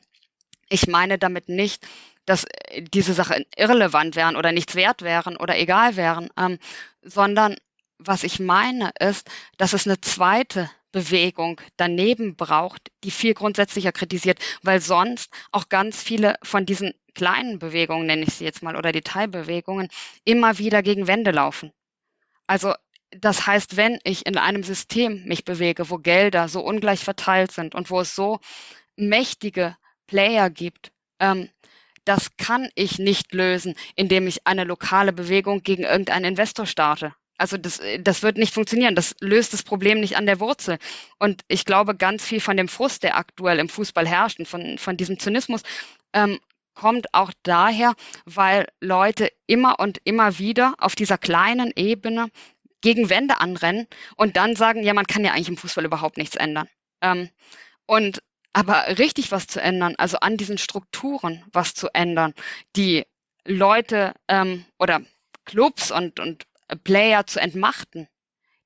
ich 0.69 0.87
meine 0.87 1.19
damit 1.19 1.49
nicht, 1.49 1.85
dass 2.25 2.45
diese 2.77 3.13
Sachen 3.13 3.45
irrelevant 3.55 4.15
wären 4.15 4.35
oder 4.35 4.51
nichts 4.51 4.75
wert 4.75 5.01
wären 5.01 5.37
oder 5.37 5.57
egal 5.57 5.95
wären, 5.95 6.29
ähm, 6.37 6.59
sondern 7.01 7.55
was 7.97 8.23
ich 8.23 8.39
meine 8.39 8.91
ist, 8.99 9.29
dass 9.57 9.73
es 9.73 9.85
eine 9.85 10.01
zweite 10.01 10.69
Bewegung 10.91 11.59
daneben 11.77 12.35
braucht, 12.35 12.91
die 13.03 13.11
viel 13.11 13.33
grundsätzlicher 13.33 13.91
kritisiert, 13.91 14.39
weil 14.61 14.79
sonst 14.79 15.31
auch 15.51 15.69
ganz 15.69 16.01
viele 16.01 16.35
von 16.43 16.65
diesen 16.65 16.93
kleinen 17.15 17.59
Bewegungen, 17.59 18.05
nenne 18.05 18.23
ich 18.23 18.33
sie 18.35 18.45
jetzt 18.45 18.63
mal, 18.63 18.75
oder 18.75 18.91
Detailbewegungen, 18.91 19.89
immer 20.23 20.57
wieder 20.57 20.83
gegen 20.83 21.07
Wände 21.07 21.31
laufen. 21.31 21.71
Also 22.47 22.73
das 23.11 23.45
heißt, 23.45 23.77
wenn 23.77 23.99
ich 24.03 24.25
in 24.25 24.37
einem 24.37 24.63
System 24.63 25.23
mich 25.25 25.45
bewege, 25.45 25.89
wo 25.89 25.97
Gelder 25.97 26.47
so 26.47 26.61
ungleich 26.61 27.03
verteilt 27.03 27.51
sind 27.51 27.75
und 27.75 27.89
wo 27.89 27.99
es 27.99 28.15
so 28.15 28.39
mächtige 28.95 29.77
Player 30.07 30.49
gibt, 30.49 30.91
ähm, 31.19 31.49
das 32.05 32.35
kann 32.37 32.69
ich 32.75 32.99
nicht 32.99 33.33
lösen, 33.33 33.75
indem 33.95 34.27
ich 34.27 34.45
eine 34.45 34.63
lokale 34.63 35.13
Bewegung 35.13 35.63
gegen 35.63 35.83
irgendeinen 35.83 36.25
Investor 36.25 36.65
starte. 36.65 37.13
Also 37.37 37.57
das, 37.57 37.81
das 37.99 38.23
wird 38.23 38.37
nicht 38.37 38.53
funktionieren. 38.53 38.95
Das 38.95 39.15
löst 39.19 39.53
das 39.53 39.63
Problem 39.63 39.99
nicht 39.99 40.17
an 40.17 40.25
der 40.25 40.39
Wurzel. 40.39 40.77
Und 41.19 41.41
ich 41.47 41.65
glaube, 41.65 41.95
ganz 41.95 42.23
viel 42.23 42.39
von 42.39 42.57
dem 42.57 42.67
Frust, 42.67 43.03
der 43.03 43.17
aktuell 43.17 43.59
im 43.59 43.69
Fußball 43.69 44.07
herrscht 44.07 44.39
und 44.39 44.47
von, 44.47 44.77
von 44.77 44.97
diesem 44.97 45.19
Zynismus, 45.19 45.63
ähm, 46.13 46.39
kommt 46.75 47.13
auch 47.13 47.31
daher, 47.43 47.93
weil 48.25 48.67
Leute 48.79 49.31
immer 49.47 49.79
und 49.79 49.99
immer 50.03 50.39
wieder 50.39 50.73
auf 50.77 50.95
dieser 50.95 51.17
kleinen 51.17 51.71
Ebene 51.75 52.29
gegen 52.81 53.09
Wände 53.09 53.39
anrennen 53.39 53.87
und 54.15 54.37
dann 54.37 54.55
sagen, 54.55 54.83
ja, 54.83 54.93
man 54.93 55.07
kann 55.07 55.23
ja 55.23 55.31
eigentlich 55.31 55.49
im 55.49 55.57
Fußball 55.57 55.85
überhaupt 55.85 56.17
nichts 56.17 56.35
ändern. 56.35 56.67
Ähm, 57.01 57.29
und 57.85 58.21
aber 58.53 58.99
richtig 58.99 59.31
was 59.31 59.47
zu 59.47 59.59
ändern, 59.61 59.95
also 59.97 60.19
an 60.19 60.37
diesen 60.37 60.57
Strukturen 60.57 61.43
was 61.51 61.73
zu 61.73 61.89
ändern, 61.93 62.33
die 62.75 63.05
Leute 63.45 64.13
ähm, 64.27 64.65
oder 64.79 65.01
Clubs 65.45 65.91
und, 65.91 66.19
und 66.19 66.45
Player 66.83 67.25
zu 67.27 67.41
entmachten, 67.41 68.07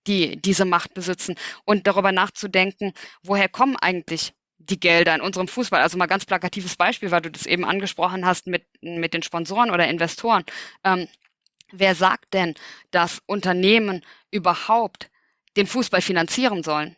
die 0.05 0.41
diese 0.41 0.65
Macht 0.65 0.93
besitzen 0.93 1.35
und 1.65 1.87
darüber 1.87 2.11
nachzudenken, 2.11 2.93
woher 3.23 3.49
kommen 3.49 3.77
eigentlich 3.77 4.33
die 4.57 4.79
Gelder 4.79 5.15
in 5.15 5.21
unserem 5.21 5.47
Fußball. 5.47 5.81
Also 5.81 5.97
mal 5.97 6.07
ganz 6.07 6.25
plakatives 6.25 6.75
Beispiel, 6.75 7.11
weil 7.11 7.21
du 7.21 7.31
das 7.31 7.45
eben 7.45 7.65
angesprochen 7.65 8.25
hast 8.25 8.47
mit, 8.47 8.65
mit 8.81 9.13
den 9.13 9.23
Sponsoren 9.23 9.71
oder 9.71 9.87
Investoren. 9.87 10.43
Ähm, 10.83 11.07
wer 11.71 11.95
sagt 11.95 12.33
denn, 12.33 12.55
dass 12.91 13.21
Unternehmen 13.25 14.03
überhaupt 14.31 15.09
den 15.55 15.67
Fußball 15.67 16.01
finanzieren 16.01 16.63
sollen? 16.63 16.96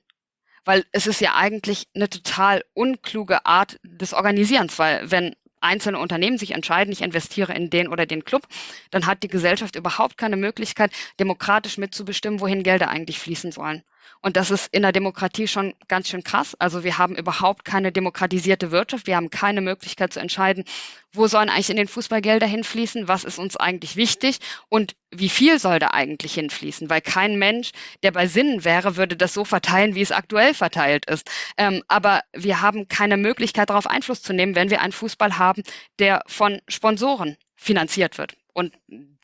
Weil 0.70 0.86
es 0.92 1.08
ist 1.08 1.20
ja 1.20 1.34
eigentlich 1.34 1.88
eine 1.96 2.08
total 2.10 2.64
unkluge 2.76 3.44
Art 3.48 3.80
des 3.82 4.14
Organisierens, 4.14 4.78
weil 4.78 5.10
wenn 5.10 5.36
einzelne 5.62 5.98
Unternehmen 5.98 6.38
sich 6.38 6.52
entscheiden, 6.52 6.94
ich 6.94 7.02
investiere 7.02 7.56
in 7.56 7.72
den 7.72 7.88
oder 7.88 8.06
den 8.06 8.24
Club, 8.24 8.48
dann 8.92 9.08
hat 9.08 9.24
die 9.24 9.30
Gesellschaft 9.30 9.76
überhaupt 9.76 10.16
keine 10.20 10.38
Möglichkeit, 10.38 10.92
demokratisch 11.20 11.80
mitzubestimmen, 11.80 12.40
wohin 12.40 12.62
Gelder 12.62 12.90
eigentlich 12.90 13.18
fließen 13.18 13.52
sollen. 13.52 13.84
Und 14.22 14.36
das 14.36 14.52
ist 14.52 14.68
in 14.74 14.82
der 14.82 14.92
Demokratie 14.92 15.48
schon 15.48 15.74
ganz 15.88 16.10
schön 16.10 16.24
krass. 16.24 16.56
Also 16.60 16.84
wir 16.84 16.98
haben 16.98 17.16
überhaupt 17.16 17.64
keine 17.64 17.92
demokratisierte 17.92 18.72
Wirtschaft. 18.72 19.08
Wir 19.08 19.16
haben 19.16 19.30
keine 19.30 19.62
Möglichkeit 19.62 20.12
zu 20.12 20.20
entscheiden, 20.20 20.66
wo 21.14 21.28
sollen 21.28 21.50
eigentlich 21.50 21.70
in 21.70 21.78
den 21.78 21.88
Fußballgelder 21.88 22.46
hinfließen, 22.46 23.08
was 23.08 23.24
ist 23.24 23.40
uns 23.40 23.56
eigentlich 23.56 23.96
wichtig 23.96 24.40
und 24.68 24.96
wie 25.10 25.30
viel 25.30 25.60
soll 25.60 25.80
da 25.80 25.88
eigentlich 25.88 26.34
hinfließen. 26.34 26.90
Weil 26.90 27.02
kein 27.02 27.40
Mensch, 27.40 27.72
der 28.04 28.12
bei 28.12 28.28
Sinnen 28.28 28.66
wäre, 28.66 28.98
würde 28.98 29.16
das 29.16 29.34
so 29.34 29.46
verteilen, 29.46 29.96
wie 29.96 30.02
es 30.02 30.12
aktuell 30.12 30.54
verteilt 30.54 31.06
ist. 31.06 31.30
Ähm, 31.58 31.84
aber 31.88 32.22
wir 32.34 32.62
haben 32.62 32.88
keine 32.88 33.18
Möglichkeit, 33.18 33.70
darauf 33.70 33.88
Einfluss 33.88 34.22
zu 34.22 34.34
nehmen, 34.34 34.56
wenn 34.56 34.70
wir 34.70 34.82
einen 34.82 34.94
Fußball 34.94 35.38
haben, 35.38 35.64
der 36.00 36.24
von 36.28 36.62
Sponsoren 36.68 37.38
finanziert 37.56 38.18
wird 38.18 38.39
und 38.54 38.74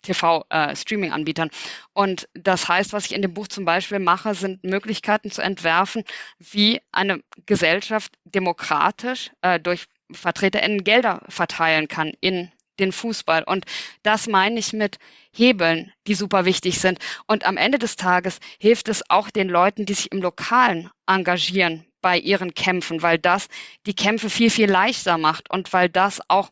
TV-Streaming-Anbietern. 0.01 1.49
Äh, 1.49 1.51
und 1.93 2.27
das 2.33 2.67
heißt, 2.67 2.93
was 2.93 3.05
ich 3.05 3.13
in 3.13 3.21
dem 3.21 3.33
Buch 3.33 3.47
zum 3.47 3.65
Beispiel 3.65 3.99
mache, 3.99 4.35
sind 4.35 4.63
Möglichkeiten 4.63 5.31
zu 5.31 5.41
entwerfen, 5.41 6.03
wie 6.39 6.81
eine 6.91 7.21
Gesellschaft 7.45 8.13
demokratisch 8.23 9.31
äh, 9.41 9.59
durch 9.59 9.85
VertreterInnen 10.11 10.83
Gelder 10.83 11.21
verteilen 11.29 11.87
kann 11.87 12.13
in 12.21 12.51
den 12.79 12.91
Fußball. 12.91 13.43
Und 13.43 13.65
das 14.03 14.27
meine 14.27 14.59
ich 14.59 14.73
mit 14.73 14.97
Hebeln, 15.31 15.91
die 16.07 16.15
super 16.15 16.45
wichtig 16.45 16.79
sind. 16.79 16.99
Und 17.25 17.45
am 17.45 17.57
Ende 17.57 17.79
des 17.79 17.95
Tages 17.95 18.39
hilft 18.59 18.89
es 18.89 19.09
auch 19.09 19.29
den 19.29 19.49
Leuten, 19.49 19.85
die 19.85 19.93
sich 19.93 20.11
im 20.11 20.21
Lokalen 20.21 20.89
engagieren 21.07 21.85
bei 22.01 22.17
ihren 22.17 22.53
Kämpfen, 22.53 23.01
weil 23.01 23.17
das 23.17 23.47
die 23.85 23.95
Kämpfe 23.95 24.29
viel, 24.29 24.49
viel 24.49 24.69
leichter 24.69 25.17
macht 25.17 25.49
und 25.49 25.73
weil 25.73 25.89
das 25.89 26.21
auch 26.27 26.51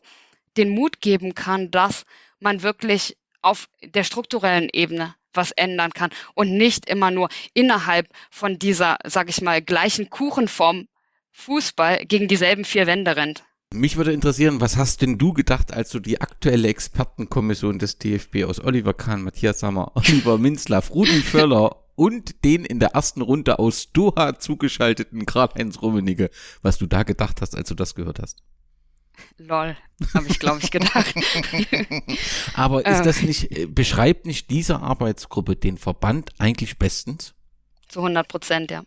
den 0.56 0.70
Mut 0.70 1.00
geben 1.00 1.34
kann, 1.34 1.70
dass 1.70 2.04
man 2.40 2.62
wirklich 2.62 3.16
auf 3.42 3.68
der 3.82 4.04
strukturellen 4.04 4.68
Ebene 4.72 5.14
was 5.36 5.50
ändern 5.50 5.92
kann 5.92 6.10
und 6.34 6.56
nicht 6.56 6.88
immer 6.88 7.10
nur 7.10 7.28
innerhalb 7.54 8.08
von 8.30 8.58
dieser, 8.58 8.98
sag 9.04 9.28
ich 9.28 9.42
mal, 9.42 9.60
gleichen 9.60 10.10
Kuchenform 10.10 10.86
Fußball 11.32 12.06
gegen 12.06 12.28
dieselben 12.28 12.64
vier 12.64 12.86
Wände 12.86 13.16
rennt. 13.16 13.44
Mich 13.72 13.96
würde 13.96 14.12
interessieren, 14.12 14.60
was 14.60 14.76
hast 14.76 15.02
denn 15.02 15.18
du 15.18 15.32
gedacht, 15.32 15.72
als 15.72 15.90
du 15.90 15.98
die 15.98 16.20
aktuelle 16.20 16.68
Expertenkommission 16.68 17.80
des 17.80 17.98
DFB 17.98 18.44
aus 18.44 18.62
Oliver 18.62 18.94
Kahn, 18.94 19.22
Matthias 19.22 19.58
Sammer, 19.58 19.90
Oliver 19.96 20.38
Minzlaff, 20.38 20.94
Rudi 20.94 21.20
Völler 21.22 21.84
und 21.96 22.44
den 22.44 22.64
in 22.64 22.78
der 22.78 22.90
ersten 22.90 23.20
Runde 23.20 23.58
aus 23.58 23.92
Doha 23.92 24.38
zugeschalteten 24.38 25.26
Karl-Heinz 25.26 25.82
Rummenigge, 25.82 26.30
was 26.62 26.78
du 26.78 26.86
da 26.86 27.02
gedacht 27.02 27.40
hast, 27.40 27.56
als 27.56 27.68
du 27.68 27.74
das 27.74 27.96
gehört 27.96 28.20
hast? 28.20 28.42
Lol, 29.38 29.76
habe 30.14 30.26
ich, 30.28 30.38
glaube 30.38 30.60
ich, 30.62 30.70
gedacht. 30.70 31.14
Aber 32.54 32.84
ist 32.86 33.02
das 33.02 33.22
nicht, 33.22 33.50
äh, 33.56 33.66
beschreibt 33.66 34.26
nicht 34.26 34.50
diese 34.50 34.80
Arbeitsgruppe 34.80 35.56
den 35.56 35.78
Verband 35.78 36.30
eigentlich 36.38 36.78
bestens? 36.78 37.34
Zu 37.88 38.00
100 38.00 38.28
Prozent, 38.28 38.70
ja. 38.70 38.82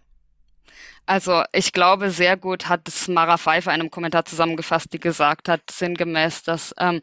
Also 1.06 1.44
ich 1.54 1.72
glaube, 1.72 2.12
sehr 2.12 2.36
gut 2.36 2.68
hat 2.68 2.88
es 2.90 3.08
Mara 3.08 3.38
Pfeiffer 3.38 3.74
in 3.74 3.80
einem 3.80 3.92
Kommentar 3.92 4.26
zusammengefasst, 4.26 4.92
die 4.92 5.00
gesagt 5.00 5.48
hat, 5.48 5.62
sinngemäß, 5.72 6.44
dass 6.44 6.76
ähm, 6.78 7.02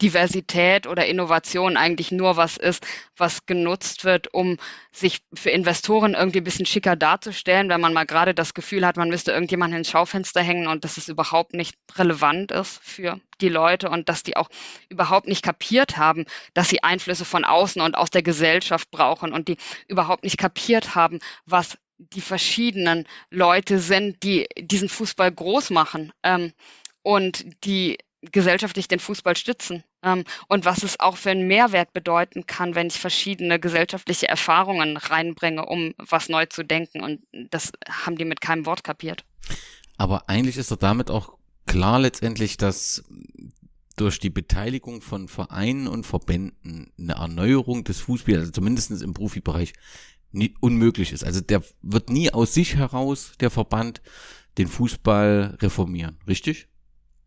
Diversität 0.00 0.86
oder 0.86 1.06
Innovation 1.06 1.76
eigentlich 1.76 2.12
nur 2.12 2.36
was 2.36 2.56
ist, 2.56 2.86
was 3.16 3.46
genutzt 3.46 4.04
wird, 4.04 4.32
um 4.32 4.56
sich 4.92 5.20
für 5.34 5.50
Investoren 5.50 6.14
irgendwie 6.14 6.38
ein 6.38 6.44
bisschen 6.44 6.66
schicker 6.66 6.96
darzustellen, 6.96 7.68
wenn 7.68 7.80
man 7.80 7.92
mal 7.92 8.06
gerade 8.06 8.34
das 8.34 8.54
Gefühl 8.54 8.86
hat, 8.86 8.96
man 8.96 9.08
müsste 9.08 9.32
irgendjemanden 9.32 9.78
ins 9.78 9.90
Schaufenster 9.90 10.40
hängen 10.40 10.68
und 10.68 10.84
dass 10.84 10.96
es 10.96 11.08
überhaupt 11.08 11.54
nicht 11.54 11.76
relevant 11.96 12.52
ist 12.52 12.80
für 12.82 13.20
die 13.40 13.48
Leute 13.48 13.90
und 13.90 14.08
dass 14.08 14.22
die 14.22 14.36
auch 14.36 14.48
überhaupt 14.88 15.26
nicht 15.26 15.42
kapiert 15.42 15.96
haben, 15.96 16.26
dass 16.54 16.68
sie 16.68 16.82
Einflüsse 16.82 17.24
von 17.24 17.44
außen 17.44 17.82
und 17.82 17.96
aus 17.96 18.10
der 18.10 18.22
Gesellschaft 18.22 18.90
brauchen 18.90 19.32
und 19.32 19.48
die 19.48 19.56
überhaupt 19.88 20.24
nicht 20.24 20.38
kapiert 20.38 20.94
haben, 20.94 21.18
was 21.44 21.78
die 21.98 22.20
verschiedenen 22.20 23.06
Leute 23.30 23.78
sind, 23.78 24.22
die 24.22 24.46
diesen 24.56 24.88
Fußball 24.88 25.32
groß 25.32 25.70
machen 25.70 26.12
ähm, 26.22 26.52
und 27.02 27.44
die 27.64 27.98
gesellschaftlich 28.22 28.88
den 28.88 28.98
Fußball 28.98 29.36
stützen 29.36 29.84
ähm, 30.02 30.24
und 30.48 30.64
was 30.64 30.82
es 30.82 30.98
auch 30.98 31.16
für 31.16 31.30
einen 31.30 31.46
Mehrwert 31.46 31.92
bedeuten 31.92 32.46
kann, 32.46 32.74
wenn 32.74 32.88
ich 32.88 32.98
verschiedene 32.98 33.60
gesellschaftliche 33.60 34.28
Erfahrungen 34.28 34.96
reinbringe, 34.96 35.64
um 35.64 35.94
was 35.98 36.28
neu 36.28 36.46
zu 36.46 36.64
denken. 36.64 37.02
Und 37.02 37.22
das 37.50 37.72
haben 37.88 38.16
die 38.16 38.24
mit 38.24 38.40
keinem 38.40 38.66
Wort 38.66 38.82
kapiert. 38.82 39.24
Aber 39.96 40.28
eigentlich 40.28 40.56
ist 40.56 40.70
doch 40.70 40.76
damit 40.76 41.10
auch 41.10 41.36
klar 41.66 41.98
letztendlich, 42.00 42.56
dass 42.56 43.04
durch 43.96 44.18
die 44.20 44.30
Beteiligung 44.30 45.00
von 45.00 45.28
Vereinen 45.28 45.88
und 45.88 46.06
Verbänden 46.06 46.92
eine 46.98 47.14
Erneuerung 47.14 47.84
des 47.84 48.00
Fußballs, 48.00 48.38
also 48.38 48.52
zumindest 48.52 48.90
im 49.02 49.14
Profibereich, 49.14 49.72
nie, 50.32 50.54
unmöglich 50.60 51.12
ist. 51.12 51.24
Also 51.24 51.40
der 51.40 51.62
wird 51.82 52.10
nie 52.10 52.30
aus 52.30 52.54
sich 52.54 52.76
heraus, 52.76 53.32
der 53.40 53.50
Verband, 53.50 54.00
den 54.56 54.68
Fußball 54.68 55.56
reformieren, 55.60 56.18
richtig? 56.26 56.68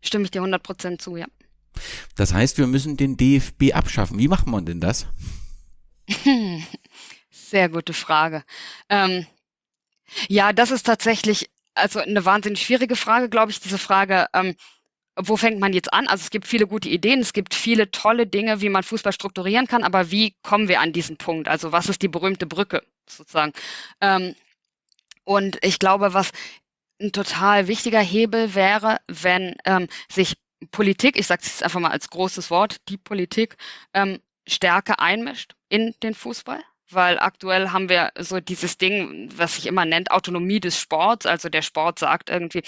Stimme 0.02 0.24
ich 0.24 0.30
dir 0.30 0.42
100% 0.42 0.98
zu, 0.98 1.16
ja. 1.16 1.26
Das 2.16 2.34
heißt, 2.34 2.58
wir 2.58 2.66
müssen 2.66 2.96
den 2.96 3.16
DFB 3.16 3.72
abschaffen. 3.72 4.18
Wie 4.18 4.28
macht 4.28 4.46
man 4.46 4.66
denn 4.66 4.80
das? 4.80 5.06
Sehr 7.30 7.68
gute 7.70 7.94
Frage. 7.94 8.44
Ähm, 8.90 9.26
ja, 10.28 10.52
das 10.52 10.70
ist 10.70 10.84
tatsächlich 10.84 11.48
also 11.74 12.00
eine 12.00 12.24
wahnsinnig 12.24 12.62
schwierige 12.62 12.96
Frage, 12.96 13.28
glaube 13.28 13.50
ich, 13.50 13.60
diese 13.60 13.78
Frage, 13.78 14.26
ähm, 14.34 14.54
wo 15.16 15.36
fängt 15.36 15.60
man 15.60 15.72
jetzt 15.72 15.92
an? 15.92 16.06
Also 16.06 16.22
es 16.22 16.30
gibt 16.30 16.46
viele 16.46 16.66
gute 16.66 16.88
Ideen, 16.88 17.20
es 17.20 17.32
gibt 17.32 17.54
viele 17.54 17.90
tolle 17.90 18.26
Dinge, 18.26 18.60
wie 18.60 18.68
man 18.68 18.82
Fußball 18.82 19.12
strukturieren 19.12 19.66
kann, 19.66 19.84
aber 19.84 20.10
wie 20.10 20.34
kommen 20.42 20.68
wir 20.68 20.80
an 20.80 20.92
diesen 20.92 21.16
Punkt? 21.16 21.48
Also 21.48 21.72
was 21.72 21.88
ist 21.88 22.02
die 22.02 22.08
berühmte 22.08 22.46
Brücke 22.46 22.82
sozusagen? 23.08 23.52
Ähm, 24.00 24.34
und 25.24 25.58
ich 25.62 25.78
glaube, 25.78 26.14
was 26.14 26.32
ein 27.02 27.12
total 27.12 27.68
wichtiger 27.68 28.00
Hebel 28.00 28.54
wäre, 28.54 28.98
wenn 29.08 29.56
ähm, 29.64 29.88
sich 30.10 30.36
Politik, 30.70 31.18
ich 31.18 31.26
sage 31.26 31.42
es 31.42 31.48
jetzt 31.48 31.62
einfach 31.62 31.80
mal 31.80 31.90
als 31.90 32.10
großes 32.10 32.50
Wort, 32.50 32.76
die 32.88 32.96
Politik 32.96 33.56
ähm, 33.94 34.20
stärker 34.46 35.00
einmischt 35.00 35.54
in 35.68 35.94
den 36.02 36.14
Fußball 36.14 36.62
weil 36.94 37.18
aktuell 37.18 37.70
haben 37.70 37.88
wir 37.88 38.12
so 38.18 38.40
dieses 38.40 38.78
Ding, 38.78 39.30
was 39.34 39.54
sich 39.54 39.66
immer 39.66 39.84
nennt, 39.84 40.10
Autonomie 40.10 40.60
des 40.60 40.78
Sports. 40.78 41.26
Also 41.26 41.48
der 41.48 41.62
Sport 41.62 41.98
sagt 41.98 42.30
irgendwie, 42.30 42.62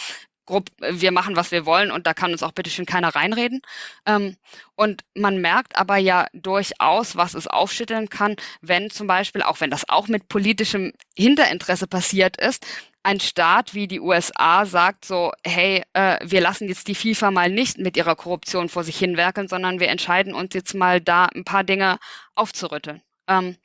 grob, 0.47 0.70
wir 0.78 1.12
machen, 1.12 1.37
was 1.37 1.51
wir 1.51 1.66
wollen 1.66 1.91
und 1.91 2.07
da 2.07 2.14
kann 2.14 2.32
uns 2.32 2.43
auch 2.43 2.53
bitteschön 2.53 2.87
keiner 2.87 3.14
reinreden. 3.14 3.62
Ähm, 4.07 4.37
und 4.76 5.03
man 5.14 5.41
merkt 5.41 5.76
aber 5.76 5.97
ja 5.97 6.26
durchaus, 6.32 7.16
was 7.16 7.35
es 7.35 7.47
aufschütteln 7.47 8.09
kann, 8.09 8.37
wenn 8.61 8.91
zum 8.91 9.07
Beispiel, 9.07 9.43
auch 9.43 9.61
wenn 9.61 9.70
das 9.70 9.89
auch 9.89 10.09
mit 10.09 10.28
politischem 10.28 10.93
Hinterinteresse 11.16 11.87
passiert 11.87 12.37
ist, 12.37 12.66
ein 13.05 13.20
Staat 13.20 13.74
wie 13.74 13.86
die 13.86 14.00
USA 14.00 14.64
sagt 14.64 15.05
so, 15.05 15.32
hey, 15.44 15.84
äh, 15.92 16.18
wir 16.22 16.40
lassen 16.40 16.68
jetzt 16.68 16.88
die 16.88 16.94
FIFA 16.94 17.30
mal 17.30 17.50
nicht 17.50 17.78
mit 17.78 17.96
ihrer 17.98 18.16
Korruption 18.16 18.70
vor 18.70 18.82
sich 18.82 18.98
hinwerkeln, 18.98 19.46
sondern 19.46 19.78
wir 19.78 19.88
entscheiden 19.88 20.34
uns 20.34 20.55
jetzt 20.55 20.74
mal 20.74 21.00
da 21.02 21.26
ein 21.26 21.44
paar 21.44 21.64
Dinge 21.64 21.98
aufzurütteln. 22.34 23.02
Ähm, 23.28 23.57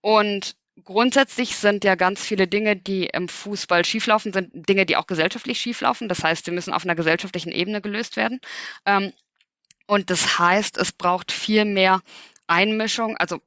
und 0.00 0.54
grundsätzlich 0.84 1.56
sind 1.56 1.82
ja 1.82 1.96
ganz 1.96 2.22
viele 2.24 2.46
Dinge, 2.46 2.76
die 2.76 3.06
im 3.06 3.28
Fußball 3.28 3.84
schieflaufen, 3.84 4.32
sind 4.32 4.50
Dinge, 4.68 4.86
die 4.86 4.96
auch 4.96 5.08
gesellschaftlich 5.08 5.58
schieflaufen. 5.58 6.08
Das 6.08 6.22
heißt, 6.22 6.44
sie 6.44 6.52
müssen 6.52 6.72
auf 6.72 6.84
einer 6.84 6.94
gesellschaftlichen 6.94 7.50
Ebene 7.50 7.80
gelöst 7.80 8.16
werden. 8.16 8.40
Ähm, 8.84 9.12
und 9.88 10.10
das 10.10 10.38
heißt, 10.38 10.78
es 10.78 10.92
braucht 10.92 11.32
viel 11.32 11.64
mehr 11.64 12.02
Einmischung, 12.46 13.16
also 13.16 13.40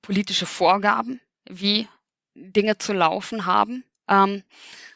politische 0.00 0.46
Vorgaben, 0.46 1.20
wie 1.48 1.86
Dinge 2.34 2.78
zu 2.78 2.92
laufen 2.92 3.46
haben. 3.46 3.84
Ähm, 4.08 4.42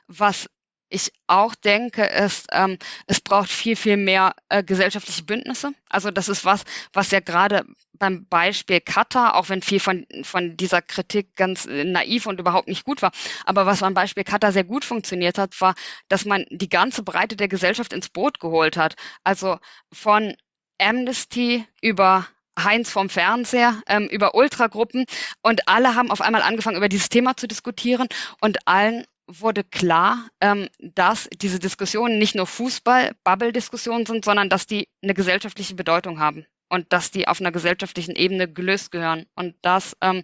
was 0.09 0.49
ich 0.89 1.13
auch 1.27 1.55
denke, 1.55 2.05
ist, 2.05 2.47
ähm, 2.53 2.79
es 3.07 3.21
braucht 3.21 3.51
viel, 3.51 3.75
viel 3.75 3.97
mehr 3.97 4.35
äh, 4.49 4.63
gesellschaftliche 4.63 5.25
Bündnisse. 5.25 5.73
Also 5.89 6.11
das 6.11 6.29
ist 6.29 6.45
was, 6.45 6.65
was 6.93 7.11
ja 7.11 7.21
gerade 7.21 7.65
beim 7.93 8.27
Beispiel 8.29 8.81
Katar, 8.81 9.35
auch 9.35 9.49
wenn 9.49 9.63
viel 9.63 9.81
von, 9.81 10.07
von 10.23 10.57
dieser 10.57 10.83
Kritik 10.83 11.35
ganz 11.35 11.67
äh, 11.67 11.85
naiv 11.85 12.27
und 12.27 12.39
überhaupt 12.39 12.69
nicht 12.69 12.85
gut 12.85 13.03
war, 13.03 13.11
aber 13.45 13.67
was 13.67 13.81
beim 13.81 13.95
Beispiel 13.95 14.25
Katar 14.25 14.53
sehr 14.53 14.65
gut 14.65 14.85
funktioniert 14.85 15.39
hat, 15.39 15.61
war, 15.61 15.75
dass 16.09 16.25
man 16.25 16.47
die 16.51 16.69
ganze 16.69 17.03
Breite 17.03 17.37
der 17.37 17.49
Gesellschaft 17.49 17.93
ins 17.93 18.09
Boot 18.09 18.39
geholt 18.39 18.77
hat. 18.77 18.95
Also 19.25 19.59
von 19.93 20.37
Amnesty 20.79 21.67
über 21.81 22.29
Heinz 22.59 22.91
vom 22.91 23.09
Fernseher, 23.09 23.81
ähm, 23.87 24.09
über 24.09 24.35
Ultragruppen 24.35 25.05
und 25.43 25.69
alle 25.69 25.95
haben 25.95 26.11
auf 26.11 26.21
einmal 26.21 26.43
angefangen, 26.43 26.77
über 26.77 26.89
dieses 26.89 27.09
Thema 27.09 27.37
zu 27.37 27.47
diskutieren 27.47 28.09
und 28.41 28.67
allen 28.67 29.05
wurde 29.27 29.65
klar, 29.65 30.29
ähm, 30.41 30.69
dass 30.79 31.29
diese 31.41 31.59
Diskussionen 31.59 32.19
nicht 32.19 32.35
nur 32.35 32.47
Fußball-Bubble-Diskussionen 32.47 34.07
sind, 34.07 34.25
sondern 34.25 34.49
dass 34.49 34.67
die 34.67 34.89
eine 35.03 35.15
gesellschaftliche 35.15 35.75
Bedeutung 35.75 36.21
haben 36.21 36.47
und 36.69 36.93
dass 36.93 37.11
die 37.11 37.29
auf 37.29 37.41
einer 37.41 37.53
gesellschaftlichen 37.53 38.15
Ebene 38.15 38.51
gelöst 38.51 38.91
gehören. 38.91 39.27
Und 39.35 39.55
das 39.63 39.97
ähm, 40.01 40.23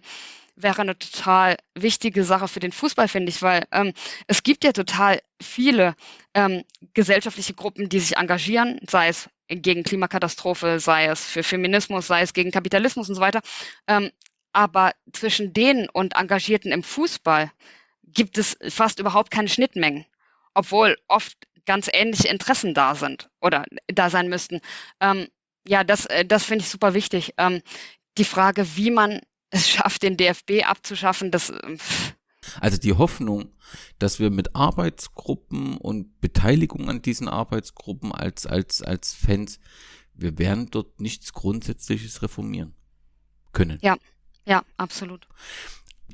wäre 0.55 0.81
eine 0.81 0.97
total 0.97 1.57
wichtige 1.75 2.23
Sache 2.23 2.47
für 2.47 2.59
den 2.59 2.71
Fußball, 2.71 3.07
finde 3.07 3.29
ich, 3.29 3.41
weil 3.41 3.65
ähm, 3.71 3.93
es 4.27 4.43
gibt 4.43 4.63
ja 4.63 4.71
total 4.71 5.19
viele 5.41 5.95
ähm, 6.33 6.63
gesellschaftliche 6.93 7.53
Gruppen, 7.53 7.89
die 7.89 7.99
sich 7.99 8.17
engagieren, 8.17 8.79
sei 8.87 9.07
es 9.07 9.29
gegen 9.47 9.83
Klimakatastrophe, 9.83 10.79
sei 10.79 11.05
es 11.05 11.25
für 11.25 11.43
Feminismus, 11.43 12.07
sei 12.07 12.21
es 12.21 12.33
gegen 12.33 12.51
Kapitalismus 12.51 13.09
und 13.09 13.15
so 13.15 13.21
weiter. 13.21 13.41
Ähm, 13.87 14.11
aber 14.51 14.93
zwischen 15.11 15.53
denen 15.53 15.89
und 15.89 16.15
Engagierten 16.15 16.71
im 16.71 16.83
Fußball 16.83 17.51
gibt 18.03 18.37
es 18.37 18.57
fast 18.69 18.99
überhaupt 18.99 19.31
keine 19.31 19.49
Schnittmengen, 19.49 20.05
obwohl 20.53 20.97
oft 21.07 21.35
ganz 21.65 21.89
ähnliche 21.91 22.27
Interessen 22.27 22.73
da 22.73 22.93
sind 22.93 23.29
oder 23.41 23.65
da 23.87 24.09
sein 24.09 24.29
müssten. 24.29 24.61
Ähm, 24.99 25.27
ja, 25.67 25.83
das, 25.83 26.05
äh, 26.05 26.25
das 26.25 26.45
finde 26.45 26.63
ich 26.63 26.69
super 26.69 26.93
wichtig. 26.93 27.33
Ähm, 27.37 27.61
die 28.17 28.25
Frage, 28.25 28.75
wie 28.75 28.91
man 28.91 29.21
es 29.53 29.69
schafft, 29.69 30.03
den 30.03 30.17
DFB 30.17 30.63
abzuschaffen, 30.65 31.31
das. 31.31 31.49
Äh, 31.49 31.77
also 32.59 32.77
die 32.77 32.93
Hoffnung, 32.93 33.53
dass 33.99 34.19
wir 34.19 34.29
mit 34.29 34.53
Arbeitsgruppen 34.53 35.77
und 35.77 36.19
Beteiligung 36.19 36.89
an 36.89 37.01
diesen 37.01 37.29
Arbeitsgruppen 37.29 38.11
als, 38.11 38.45
als, 38.45 38.81
als 38.81 39.13
Fans, 39.13 39.59
wir 40.13 40.37
werden 40.37 40.69
dort 40.69 40.99
nichts 40.99 41.31
Grundsätzliches 41.31 42.21
reformieren 42.21 42.75
können. 43.53 43.79
Ja, 43.81 43.97
ja, 44.45 44.63
absolut 44.75 45.25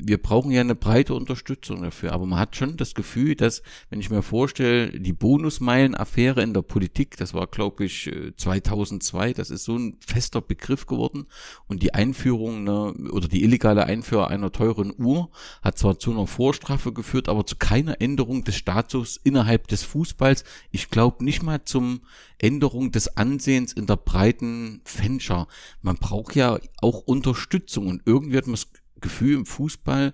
wir 0.01 0.17
brauchen 0.17 0.51
ja 0.51 0.61
eine 0.61 0.75
breite 0.75 1.13
Unterstützung 1.13 1.83
dafür, 1.83 2.13
aber 2.13 2.25
man 2.25 2.39
hat 2.39 2.55
schon 2.55 2.77
das 2.77 2.95
Gefühl, 2.95 3.35
dass, 3.35 3.61
wenn 3.89 3.99
ich 3.99 4.09
mir 4.09 4.21
vorstelle, 4.21 4.97
die 4.99 5.13
Bonusmeilen-Affäre 5.13 6.41
in 6.41 6.53
der 6.53 6.61
Politik, 6.61 7.17
das 7.17 7.33
war, 7.33 7.47
glaube 7.47 7.85
ich, 7.85 8.09
2002, 8.37 9.33
das 9.33 9.49
ist 9.49 9.65
so 9.65 9.77
ein 9.77 9.97
fester 10.05 10.41
Begriff 10.41 10.85
geworden 10.85 11.27
und 11.67 11.83
die 11.83 11.93
Einführung 11.93 12.63
ne, 12.63 12.93
oder 13.11 13.27
die 13.27 13.43
illegale 13.43 13.85
Einführung 13.85 14.25
einer 14.25 14.51
teuren 14.51 14.93
Uhr 14.97 15.29
hat 15.61 15.77
zwar 15.77 15.99
zu 15.99 16.11
einer 16.11 16.27
Vorstrafe 16.27 16.93
geführt, 16.93 17.27
aber 17.27 17.45
zu 17.45 17.57
keiner 17.57 17.99
Änderung 18.01 18.45
des 18.45 18.55
Status 18.55 19.19
innerhalb 19.23 19.67
des 19.67 19.83
Fußballs. 19.83 20.45
Ich 20.71 20.89
glaube 20.89 21.25
nicht 21.25 21.43
mal 21.43 21.65
zum 21.65 22.01
Änderung 22.37 22.91
des 22.91 23.17
Ansehens 23.17 23.73
in 23.73 23.85
der 23.85 23.97
breiten 23.97 24.81
Fanschar. 24.85 25.47
Man 25.81 25.97
braucht 25.97 26.35
ja 26.35 26.57
auch 26.81 27.01
Unterstützung 27.01 27.87
und 27.87 28.01
irgendwie 28.05 28.37
hat 28.37 28.47
man 28.47 28.57
Gefühl 28.99 29.35
im 29.35 29.45
Fußball 29.45 30.13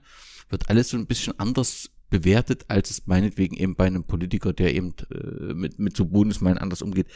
wird 0.50 0.70
alles 0.70 0.90
so 0.90 0.98
ein 0.98 1.08
bisschen 1.08 1.40
anders 1.40 1.92
bewertet, 2.10 2.66
als 2.68 2.92
es 2.92 3.08
meinetwegen 3.08 3.56
eben 3.56 3.76
bei 3.76 3.88
einem 3.88 4.04
Politiker, 4.04 4.54
der 4.54 4.74
eben 4.76 4.94
äh, 5.12 5.54
mit, 5.54 5.80
mit 5.80 5.98
so 5.98 6.06
Bundesmeilen 6.06 6.58
anders 6.58 6.82
umgeht. 6.82 7.08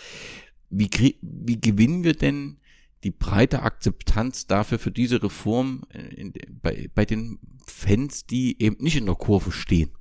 Wie, 0.69 0.89
wie 1.21 1.59
gewinnen 1.59 2.03
wir 2.03 2.13
denn 2.13 2.57
die 3.03 3.11
breite 3.11 3.61
Akzeptanz 3.63 4.45
dafür 4.45 4.77
für 4.77 4.91
diese 4.91 5.23
Reform 5.23 5.83
in, 5.93 6.33
bei, 6.61 6.89
bei 6.93 7.05
den 7.05 7.39
Fans, 7.65 8.25
die 8.25 8.61
eben 8.61 8.83
nicht 8.83 8.97
in 8.97 9.05
der 9.05 9.15
Kurve 9.15 9.51
stehen? 9.51 9.91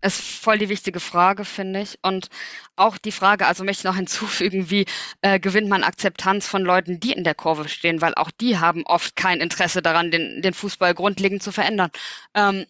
Ist 0.00 0.20
voll 0.20 0.58
die 0.58 0.68
wichtige 0.68 1.00
Frage, 1.00 1.44
finde 1.44 1.80
ich. 1.80 1.98
Und 2.02 2.28
auch 2.76 2.98
die 2.98 3.12
Frage, 3.12 3.46
also 3.46 3.64
möchte 3.64 3.80
ich 3.80 3.84
noch 3.84 3.96
hinzufügen, 3.96 4.70
wie 4.70 4.86
äh, 5.22 5.40
gewinnt 5.40 5.68
man 5.68 5.84
Akzeptanz 5.84 6.46
von 6.46 6.62
Leuten, 6.62 7.00
die 7.00 7.12
in 7.12 7.24
der 7.24 7.34
Kurve 7.34 7.68
stehen, 7.68 8.00
weil 8.00 8.14
auch 8.14 8.30
die 8.30 8.58
haben 8.58 8.84
oft 8.86 9.16
kein 9.16 9.40
Interesse 9.40 9.82
daran, 9.82 10.10
den, 10.10 10.42
den 10.42 10.54
Fußball 10.54 10.94
grundlegend 10.94 11.42
zu 11.42 11.52
verändern. 11.52 11.90
Ähm, 12.34 12.66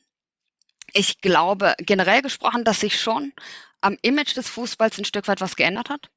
ich 0.92 1.20
glaube 1.20 1.74
generell 1.78 2.22
gesprochen, 2.22 2.64
dass 2.64 2.80
sich 2.80 3.00
schon 3.00 3.32
am 3.80 3.96
Image 4.02 4.36
des 4.36 4.48
Fußballs 4.48 4.98
ein 4.98 5.04
Stück 5.04 5.28
weit 5.28 5.40
was 5.40 5.56
geändert 5.56 5.90
hat. 5.90 6.10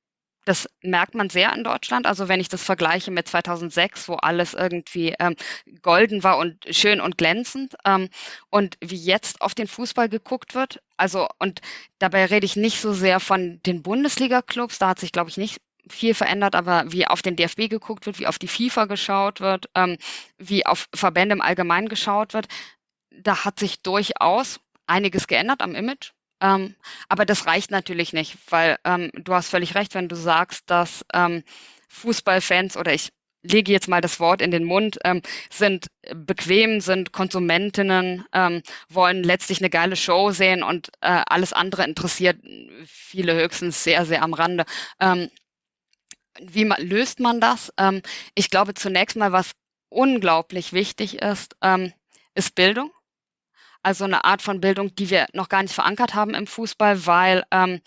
Das 0.46 0.68
merkt 0.82 1.14
man 1.14 1.30
sehr 1.30 1.54
in 1.54 1.64
Deutschland. 1.64 2.06
Also 2.08 2.28
wenn 2.28 2.39
ich 2.39 2.50
das 2.50 2.64
vergleiche 2.64 3.12
mit 3.12 3.28
2006, 3.28 4.08
wo 4.10 4.16
alles 4.16 4.54
irgendwie 4.54 5.14
ähm, 5.20 5.36
golden 5.82 6.24
war 6.24 6.38
und 6.38 6.66
schön 6.72 7.00
und 7.00 7.18
glänzend 7.18 7.76
ähm, 7.86 8.10
und 8.50 8.78
wie 8.82 8.96
jetzt 8.96 9.42
auf 9.42 9.54
den 9.54 9.68
Fußball 9.68 10.10
geguckt 10.10 10.56
wird. 10.56 10.82
Also 10.98 11.28
und 11.38 11.62
dabei 12.00 12.26
rede 12.26 12.46
ich 12.46 12.56
nicht 12.56 12.82
so 12.82 12.94
sehr 12.94 13.20
von 13.20 13.62
den 13.66 13.84
Bundesliga-Clubs. 13.84 14.80
Da 14.80 14.89
hat 14.89 15.00
sich, 15.00 15.12
glaube 15.12 15.30
ich, 15.30 15.38
nicht 15.38 15.62
viel 15.88 16.14
verändert, 16.14 16.56
aber 16.56 16.92
wie 16.92 17.08
auf 17.08 17.22
den 17.22 17.36
DFB 17.36 17.70
geguckt 17.70 18.06
wird, 18.06 18.20
wie 18.20 18.28
auf 18.28 18.39
die 18.39 18.48
FIFA 18.48 18.86
geschaut 18.86 19.42
wird, 19.42 19.70
ähm, 19.76 19.98
wie 20.38 20.66
auf 20.66 20.88
Verbände 20.94 21.34
im 21.34 21.42
Allgemeinen 21.42 21.89
geschaut 21.89 22.34
wird, 22.34 22.48
da 23.12 23.46
hat 23.46 23.60
sich 23.60 23.82
durchaus 23.82 24.60
einiges 24.88 25.28
geändert 25.28 25.62
am 25.62 25.76
Image. 25.76 26.12
Ähm, 26.42 26.76
aber 27.08 27.26
das 27.26 27.46
reicht 27.46 27.72
natürlich 27.72 28.14
nicht, 28.14 28.38
weil 28.50 28.78
ähm, 28.84 29.12
du 29.14 29.34
hast 29.34 29.50
völlig 29.50 29.76
recht, 29.76 29.96
wenn 29.96 30.10
du 30.10 30.16
sagst, 30.16 30.70
dass 30.70 31.06
ähm, 31.14 31.44
Fußballfans 31.89 32.78
oder 32.78 32.94
ich 32.94 33.10
lege 33.44 33.72
jetzt 33.72 33.88
mal 33.88 34.02
das 34.02 34.20
Wort 34.20 34.42
in 34.42 34.52
den 34.52 34.64
Mund, 34.64 35.00
ähm, 35.04 35.22
sind 35.50 35.88
bequem, 36.14 36.80
sind 36.82 37.12
Konsumentinnen, 37.12 38.26
ähm, 38.34 38.62
wollen 38.89 39.24
letztlich 39.24 39.60
eine 39.60 39.70
geile 39.70 39.96
Show 39.96 40.32
sehen 40.32 40.64
und 40.64 40.89
äh, 41.02 41.24
alles 41.28 41.54
andere 41.54 41.84
interessiert 41.84 42.38
viele 42.86 43.36
höchstens 43.36 43.84
sehr, 43.84 44.06
sehr 44.06 44.24
am 44.24 44.34
Rande. 44.34 44.66
Ähm, 45.00 45.30
wie 46.39 46.66
man, 46.66 46.82
löst 46.82 47.20
man 47.20 47.39
das? 47.42 47.74
Ähm, 47.78 48.02
ich 48.36 48.50
glaube 48.50 48.74
zunächst 48.74 49.16
mal, 49.18 49.32
was 49.32 49.52
unglaublich 49.89 50.74
wichtig 50.74 51.22
ist, 51.22 51.56
ähm, 51.62 51.94
ist 52.36 52.56
Bildung. 52.56 52.92
Also 53.84 54.05
eine 54.05 54.25
Art 54.25 54.41
von 54.41 54.61
Bildung, 54.61 54.93
die 54.95 55.09
wir 55.09 55.27
noch 55.34 55.49
gar 55.49 55.63
nicht 55.63 55.73
verankert 55.73 56.13
haben 56.13 56.34
im 56.34 56.47
Fußball, 56.47 57.05
weil 57.05 57.43
ähm, 57.51 57.82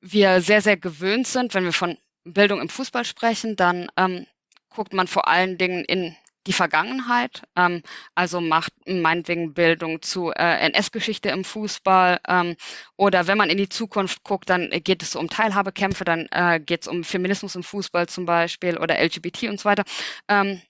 wir 0.00 0.40
sehr, 0.40 0.60
sehr 0.60 0.76
gewöhnt 0.76 1.26
sind, 1.26 1.54
wenn 1.54 1.64
wir 1.64 1.72
von 1.72 1.96
Bildung 2.24 2.60
im 2.60 2.68
Fußball 2.68 3.04
sprechen, 3.04 3.56
dann 3.56 3.88
ähm, 3.96 4.26
guckt 4.68 4.92
man 4.92 5.06
vor 5.06 5.28
allen 5.28 5.58
Dingen 5.58 5.84
in 5.84 6.16
die 6.46 6.52
Vergangenheit, 6.52 7.42
ähm, 7.56 7.82
also 8.14 8.40
macht 8.40 8.72
meinetwegen 8.86 9.54
Bildung 9.54 10.02
zu 10.02 10.30
äh, 10.30 10.66
NS-Geschichte 10.66 11.28
im 11.30 11.44
Fußball 11.44 12.20
ähm, 12.28 12.56
oder 12.96 13.26
wenn 13.26 13.38
man 13.38 13.50
in 13.50 13.56
die 13.56 13.68
Zukunft 13.68 14.22
guckt, 14.22 14.48
dann 14.48 14.70
geht 14.70 15.02
es 15.02 15.16
um 15.16 15.28
Teilhabekämpfe, 15.28 16.04
dann 16.04 16.28
äh, 16.30 16.60
geht 16.60 16.82
es 16.82 16.88
um 16.88 17.04
Feminismus 17.04 17.56
im 17.56 17.62
Fußball 17.62 18.08
zum 18.08 18.26
Beispiel 18.26 18.78
oder 18.78 19.02
LGBT 19.02 19.44
und 19.44 19.58
so 19.58 19.64
weiter. 19.64 19.84
Ähm, 20.28 20.62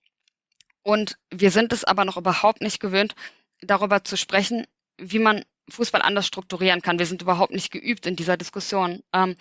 und 0.82 1.18
wir 1.30 1.50
sind 1.50 1.72
es 1.72 1.84
aber 1.84 2.04
noch 2.04 2.16
überhaupt 2.16 2.62
nicht 2.62 2.80
gewöhnt, 2.80 3.14
darüber 3.60 4.04
zu 4.04 4.16
sprechen, 4.16 4.66
wie 4.98 5.18
man 5.18 5.44
Fußball 5.68 6.02
anders 6.02 6.26
strukturieren 6.26 6.82
kann. 6.82 6.98
Wir 6.98 7.06
sind 7.06 7.22
überhaupt 7.22 7.52
nicht 7.52 7.70
geübt 7.70 8.06
in 8.06 8.16
dieser 8.16 8.36
Diskussion. 8.36 9.02
Ähm, 9.12 9.36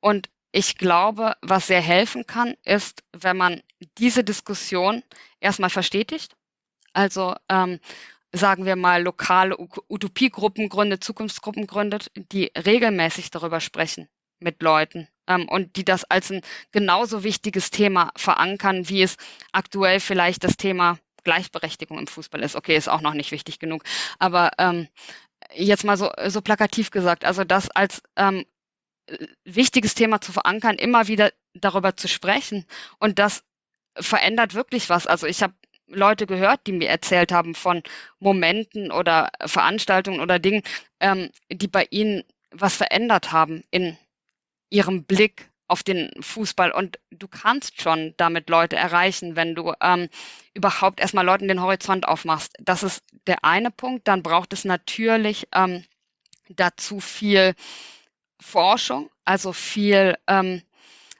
und 0.00 0.28
ich 0.52 0.78
glaube, 0.78 1.36
was 1.42 1.66
sehr 1.66 1.80
helfen 1.80 2.26
kann, 2.26 2.54
ist, 2.64 3.02
wenn 3.12 3.36
man 3.36 3.60
diese 3.98 4.22
Diskussion 4.22 5.02
erstmal 5.40 5.70
verstetigt. 5.70 6.36
Also 6.92 7.34
ähm, 7.48 7.80
sagen 8.30 8.64
wir 8.64 8.76
mal, 8.76 9.02
lokale 9.02 9.56
Utopiegruppen 9.58 10.68
gründet, 10.68 11.02
Zukunftsgruppen 11.02 11.66
gründet, 11.66 12.10
die 12.14 12.52
regelmäßig 12.56 13.30
darüber 13.30 13.60
sprechen 13.60 14.08
mit 14.38 14.62
Leuten 14.62 15.08
ähm, 15.26 15.48
und 15.48 15.76
die 15.76 15.84
das 15.84 16.04
als 16.04 16.30
ein 16.30 16.42
genauso 16.70 17.24
wichtiges 17.24 17.70
Thema 17.70 18.12
verankern, 18.16 18.88
wie 18.88 19.02
es 19.02 19.16
aktuell 19.52 20.00
vielleicht 20.00 20.44
das 20.44 20.56
Thema 20.56 20.98
Gleichberechtigung 21.24 21.98
im 21.98 22.06
Fußball 22.06 22.42
ist. 22.42 22.56
Okay, 22.56 22.76
ist 22.76 22.88
auch 22.88 23.00
noch 23.00 23.14
nicht 23.14 23.32
wichtig 23.32 23.58
genug. 23.58 23.82
Aber 24.18 24.50
ähm, 24.58 24.88
jetzt 25.54 25.84
mal 25.84 25.96
so, 25.96 26.10
so 26.26 26.40
plakativ 26.40 26.90
gesagt, 26.90 27.24
also 27.24 27.44
das 27.44 27.70
als 27.70 28.02
ähm, 28.16 28.44
wichtiges 29.44 29.94
Thema 29.94 30.20
zu 30.20 30.32
verankern, 30.32 30.76
immer 30.76 31.08
wieder 31.08 31.32
darüber 31.54 31.96
zu 31.96 32.08
sprechen. 32.08 32.64
Und 32.98 33.18
das 33.18 33.44
verändert 33.96 34.54
wirklich 34.54 34.88
was. 34.88 35.06
Also 35.06 35.26
ich 35.26 35.42
habe 35.42 35.54
Leute 35.86 36.26
gehört, 36.26 36.66
die 36.66 36.72
mir 36.72 36.88
erzählt 36.88 37.32
haben 37.32 37.54
von 37.54 37.82
Momenten 38.18 38.90
oder 38.90 39.30
Veranstaltungen 39.44 40.20
oder 40.20 40.38
Dingen, 40.38 40.62
ähm, 41.00 41.30
die 41.50 41.68
bei 41.68 41.86
ihnen 41.90 42.24
was 42.50 42.76
verändert 42.76 43.32
haben 43.32 43.64
in 43.70 43.96
ihrem 44.70 45.04
Blick 45.04 45.50
auf 45.66 45.82
den 45.82 46.10
Fußball. 46.20 46.70
Und 46.72 46.98
du 47.10 47.28
kannst 47.28 47.80
schon 47.80 48.14
damit 48.16 48.50
Leute 48.50 48.76
erreichen, 48.76 49.36
wenn 49.36 49.54
du 49.54 49.72
ähm, 49.80 50.08
überhaupt 50.52 51.00
erstmal 51.00 51.24
Leuten 51.24 51.48
den 51.48 51.60
Horizont 51.60 52.06
aufmachst. 52.06 52.54
Das 52.60 52.82
ist 52.82 53.02
der 53.26 53.44
eine 53.44 53.70
Punkt. 53.70 54.08
Dann 54.08 54.22
braucht 54.22 54.52
es 54.52 54.64
natürlich 54.64 55.48
ähm, 55.54 55.84
dazu 56.48 57.00
viel 57.00 57.54
Forschung, 58.40 59.10
also 59.24 59.52
viel 59.52 60.16
ähm, 60.26 60.62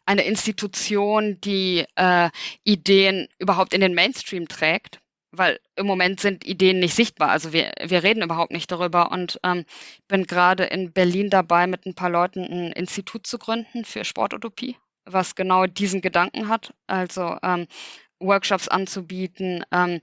eine 0.07 0.25
Institution, 0.25 1.41
die 1.41 1.87
äh, 1.97 2.31
Ideen 2.63 3.29
überhaupt 3.39 3.73
in 3.73 3.81
den 3.81 3.95
Mainstream 3.95 4.49
trägt, 4.49 5.01
weil 5.37 5.61
im 5.77 5.87
Moment 5.87 6.21
sind 6.21 6.47
Ideen 6.47 6.79
nicht 6.79 6.95
sichtbar. 6.95 7.31
Also 7.31 7.53
wir, 7.53 7.73
wir 7.83 8.03
reden 8.03 8.23
überhaupt 8.23 8.53
nicht 8.53 8.71
darüber 8.71 9.11
und 9.13 9.41
ähm, 9.43 9.65
bin 10.09 10.27
gerade 10.27 10.65
in 10.65 10.93
Berlin 10.93 11.31
dabei, 11.31 11.67
mit 11.67 11.87
ein 11.87 11.95
paar 11.95 12.11
Leuten 12.11 12.45
ein 12.45 12.73
Institut 12.73 13.27
zu 13.27 13.39
gründen 13.39 13.85
für 13.85 14.05
Sportutopie, 14.05 14.77
was 15.05 15.35
genau 15.35 15.67
diesen 15.67 16.01
Gedanken 16.01 16.49
hat, 16.49 16.75
also 16.87 17.37
ähm, 17.43 17.67
Workshops 18.19 18.69
anzubieten, 18.69 19.65
ähm, 19.71 20.01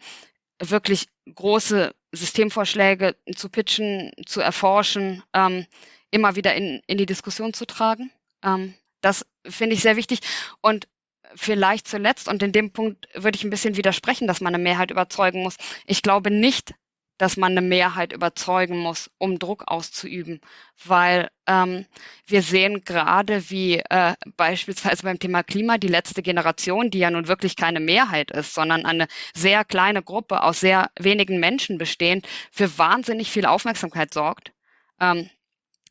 wirklich 0.59 1.07
große 1.33 1.93
Systemvorschläge 2.11 3.15
zu 3.35 3.49
pitchen, 3.49 4.11
zu 4.25 4.41
erforschen, 4.41 5.23
ähm, 5.33 5.65
immer 6.11 6.35
wieder 6.35 6.53
in, 6.55 6.81
in 6.87 6.97
die 6.97 7.05
Diskussion 7.05 7.53
zu 7.53 7.65
tragen. 7.65 8.11
Ähm, 8.43 8.73
das 9.01 9.25
finde 9.47 9.75
ich 9.75 9.81
sehr 9.81 9.95
wichtig. 9.95 10.19
Und 10.61 10.87
vielleicht 11.35 11.87
zuletzt, 11.87 12.27
und 12.27 12.43
in 12.43 12.51
dem 12.51 12.71
Punkt 12.71 13.07
würde 13.13 13.35
ich 13.35 13.43
ein 13.43 13.49
bisschen 13.49 13.77
widersprechen, 13.77 14.27
dass 14.27 14.41
man 14.41 14.53
eine 14.53 14.63
Mehrheit 14.63 14.91
überzeugen 14.91 15.43
muss. 15.43 15.57
Ich 15.85 16.01
glaube 16.01 16.31
nicht, 16.31 16.73
dass 17.21 17.37
man 17.37 17.51
eine 17.51 17.61
Mehrheit 17.61 18.13
überzeugen 18.13 18.79
muss, 18.79 19.11
um 19.19 19.37
Druck 19.37 19.65
auszuüben, 19.67 20.41
weil 20.83 21.29
ähm, 21.45 21.85
wir 22.25 22.41
sehen 22.41 22.83
gerade, 22.83 23.51
wie 23.51 23.77
äh, 23.77 24.15
beispielsweise 24.37 25.03
beim 25.03 25.19
Thema 25.19 25.43
Klima 25.43 25.77
die 25.77 25.87
letzte 25.87 26.23
Generation, 26.23 26.89
die 26.89 26.97
ja 26.97 27.11
nun 27.11 27.27
wirklich 27.27 27.55
keine 27.55 27.79
Mehrheit 27.79 28.31
ist, 28.31 28.55
sondern 28.55 28.87
eine 28.87 29.07
sehr 29.35 29.63
kleine 29.63 30.01
Gruppe 30.01 30.41
aus 30.41 30.61
sehr 30.61 30.89
wenigen 30.97 31.39
Menschen 31.39 31.77
bestehend, 31.77 32.27
für 32.51 32.75
wahnsinnig 32.79 33.29
viel 33.29 33.45
Aufmerksamkeit 33.45 34.11
sorgt. 34.15 34.51
Ähm, 34.99 35.29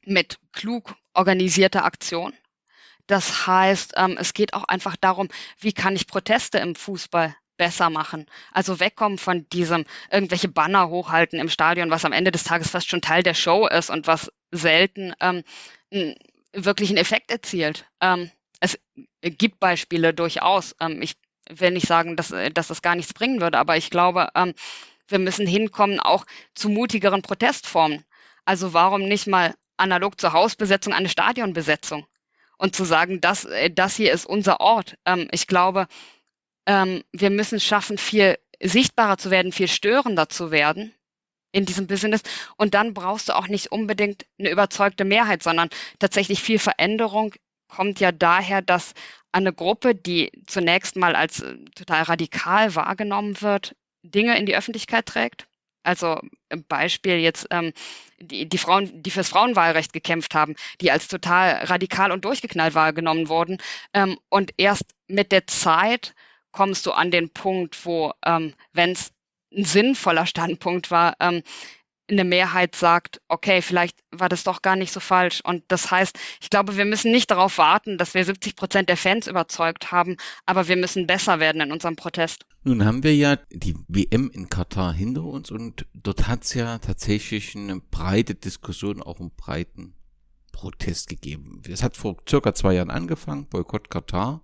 mit 0.05 0.38
klug 0.53 0.97
organisierter 1.14 1.84
Aktion. 1.84 2.32
Das 3.11 3.49
heißt, 3.49 3.95
ähm, 3.97 4.17
es 4.21 4.35
geht 4.35 4.55
auch 4.55 4.63
einfach 4.63 4.95
darum, 4.95 5.31
wie 5.59 5.73
kann 5.73 5.97
ich 5.97 6.07
Proteste 6.07 6.59
im 6.59 6.77
Fußball 6.77 7.35
besser 7.57 7.91
machen. 7.91 8.25
Also 8.53 8.79
wegkommen 8.79 9.19
von 9.19 9.49
diesem 9.49 9.85
irgendwelche 10.13 10.47
Banner 10.47 10.89
hochhalten 10.91 11.41
im 11.41 11.49
Stadion, 11.49 11.91
was 11.91 12.05
am 12.05 12.13
Ende 12.13 12.31
des 12.31 12.45
Tages 12.45 12.71
fast 12.71 12.89
schon 12.89 13.03
Teil 13.03 13.25
der 13.25 13.35
Show 13.35 13.67
ist 13.67 13.91
und 13.91 14.07
was 14.07 14.31
selten 14.53 15.13
ähm, 15.19 15.43
wirklich 16.53 16.91
einen 16.91 16.99
Effekt 16.99 17.33
erzielt. 17.33 17.85
Ähm, 18.01 18.31
es 18.61 18.79
gibt 19.23 19.59
Beispiele 19.59 20.15
durchaus. 20.15 20.77
Ähm, 20.79 21.03
ich 21.03 21.17
will 21.51 21.73
nicht 21.73 21.89
sagen, 21.89 22.15
dass, 22.15 22.31
äh, 22.31 22.53
dass 22.53 22.69
das 22.69 22.81
gar 22.81 22.95
nichts 22.95 23.13
bringen 23.13 23.41
würde, 23.41 23.59
aber 23.59 23.77
ich 23.77 23.91
glaube, 23.91 24.29
ähm, 24.37 24.55
wir 25.09 25.19
müssen 25.19 25.49
hinkommen 25.49 25.99
auch 25.99 26.27
zu 26.55 26.69
mutigeren 26.69 27.23
Protestformen. 27.23 28.05
Also 28.45 28.73
warum 28.73 29.09
nicht 29.09 29.27
mal 29.27 29.57
analog 29.77 30.21
zur 30.21 30.33
Hausbesetzung 30.33 30.95
eine 30.95 31.09
Stadionbesetzung 31.09 32.07
und 32.61 32.77
zu 32.77 32.85
sagen, 32.85 33.21
das, 33.21 33.47
äh, 33.47 33.71
das 33.71 33.97
hier 33.97 34.13
ist 34.13 34.27
unser 34.27 34.61
Ort. 34.61 34.97
Ähm, 35.07 35.29
ich 35.33 35.47
glaube, 35.47 35.87
ähm, 36.67 37.03
wir 37.11 37.31
müssen 37.31 37.59
schaffen, 37.59 37.97
viel 37.97 38.39
sichtbarer 38.63 39.17
zu 39.17 39.31
werden, 39.31 39.51
viel 39.51 39.69
störender 39.69 40.29
zu 40.29 40.51
werden 40.51 40.95
in 41.53 41.65
diesem 41.65 41.87
Business. 41.87 42.23
Und 42.59 42.75
dann 42.75 42.93
brauchst 42.93 43.31
du 43.31 43.37
auch 43.37 43.49
nicht 43.49 43.73
unbedingt 43.73 44.27
eine 44.39 44.51
überzeugte 44.51 45.07
Mehrheit, 45.07 45.43
sondern 45.43 45.71
tatsächlich 45.99 46.43
viel 46.43 46.59
Veränderung 46.59 47.35
kommt 47.67 47.99
ja 47.99 48.13
daher, 48.13 48.61
dass 48.61 48.93
eine 49.33 49.53
Gruppe, 49.55 49.95
die 49.95 50.31
zunächst 50.47 50.97
mal 50.97 51.17
als 51.17 51.41
äh, 51.41 51.57
total 51.75 52.03
radikal 52.03 52.75
wahrgenommen 52.75 53.41
wird, 53.41 53.75
Dinge 54.03 54.39
in 54.39 54.45
die 54.45 54.57
Öffentlichkeit 54.57 55.07
trägt 55.07 55.50
also 55.83 56.20
Beispiel 56.68 57.16
jetzt 57.16 57.47
ähm, 57.51 57.72
die, 58.18 58.49
die 58.49 58.59
Frauen, 58.59 59.03
die 59.03 59.11
fürs 59.11 59.28
Frauenwahlrecht 59.28 59.93
gekämpft 59.93 60.35
haben, 60.35 60.55
die 60.81 60.91
als 60.91 61.09
total 61.09 61.64
radikal 61.64 62.12
und 62.12 62.24
durchgeknallt 62.24 62.74
wahrgenommen 62.74 63.28
wurden. 63.28 63.59
Ähm, 63.95 64.18
und 64.28 64.53
erst 64.57 64.85
mit 65.07 65.33
der 65.33 65.47
Zeit 65.47 66.14
kommst 66.53 66.87
du 66.87 66.93
an 66.93 67.11
den 67.11 67.31
Punkt, 67.31 67.85
wo, 67.85 68.12
ähm, 68.24 68.55
wenn 68.72 68.93
es 68.93 69.12
ein 69.55 69.64
sinnvoller 69.64 70.26
Standpunkt 70.26 70.91
war, 70.91 71.16
ähm, 71.20 71.43
eine 72.11 72.25
Mehrheit 72.25 72.75
sagt, 72.75 73.21
okay, 73.29 73.63
vielleicht 73.63 73.99
war 74.11 74.29
das 74.29 74.45
doch 74.45 74.63
gar 74.63 74.77
nicht 74.77 74.93
so 74.93 75.01
falsch. 75.01 75.41
Und 75.43 75.65
das 75.69 75.91
heißt, 75.91 76.19
ich 76.41 76.51
glaube, 76.51 76.77
wir 76.77 76.85
müssen 76.85 77.13
nicht 77.13 77.31
darauf 77.31 77.59
warten, 77.59 77.99
dass 77.99 78.15
wir 78.15 78.25
70 78.25 78.57
Prozent 78.57 78.89
der 78.89 78.97
Fans 78.97 79.27
überzeugt 79.27 79.93
haben, 79.93 80.17
aber 80.47 80.69
wir 80.69 80.77
müssen 80.77 81.07
besser 81.07 81.41
werden 81.41 81.61
in 81.61 81.73
unserem 81.73 81.97
Protest. 81.97 82.47
Nun 82.63 82.85
haben 82.85 83.03
wir 83.03 83.15
ja 83.15 83.37
die 83.51 83.77
WM 83.89 84.31
in 84.31 84.49
Katar 84.49 84.93
hinter 84.93 85.25
uns 85.25 85.51
und 85.51 85.87
dort 85.95 86.29
hat 86.29 86.45
es 86.45 86.55
ja 86.55 86.79
tatsächlich 86.79 87.57
eine 87.57 87.81
breite 87.81 88.35
Diskussion, 88.35 89.03
auch 89.03 89.21
einen 89.21 89.31
breiten 89.35 89.95
Protest 90.53 91.09
gegeben. 91.09 91.63
Es 91.67 91.83
hat 91.83 91.97
vor 91.97 92.17
circa 92.29 92.53
zwei 92.55 92.75
Jahren 92.75 92.91
angefangen, 92.91 93.47
Boykott 93.47 93.89
Katar. 93.89 94.43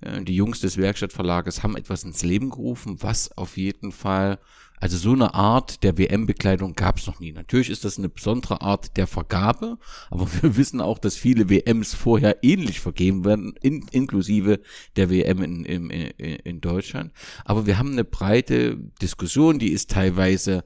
Äh, 0.00 0.22
die 0.22 0.34
Jungs 0.34 0.60
des 0.60 0.76
Werkstattverlages 0.78 1.62
haben 1.62 1.76
etwas 1.76 2.02
ins 2.02 2.24
Leben 2.24 2.50
gerufen, 2.50 3.02
was 3.02 3.30
auf 3.36 3.56
jeden 3.56 3.92
Fall 3.92 4.40
also 4.80 4.96
so 4.96 5.12
eine 5.12 5.34
Art 5.34 5.82
der 5.82 5.96
WM-Bekleidung 5.96 6.74
gab 6.74 6.98
es 6.98 7.06
noch 7.06 7.20
nie. 7.20 7.32
Natürlich 7.32 7.70
ist 7.70 7.84
das 7.84 7.98
eine 7.98 8.08
besondere 8.08 8.60
Art 8.60 8.96
der 8.96 9.06
Vergabe, 9.06 9.78
aber 10.10 10.28
wir 10.42 10.56
wissen 10.56 10.80
auch, 10.80 10.98
dass 10.98 11.16
viele 11.16 11.48
WMs 11.48 11.94
vorher 11.94 12.42
ähnlich 12.42 12.80
vergeben 12.80 13.24
werden, 13.24 13.54
in, 13.62 13.86
inklusive 13.92 14.60
der 14.96 15.10
WM 15.10 15.42
in, 15.42 15.64
in, 15.64 15.90
in 15.90 16.60
Deutschland. 16.60 17.12
Aber 17.44 17.66
wir 17.66 17.78
haben 17.78 17.92
eine 17.92 18.04
breite 18.04 18.76
Diskussion, 19.00 19.58
die 19.58 19.72
ist 19.72 19.90
teilweise 19.90 20.64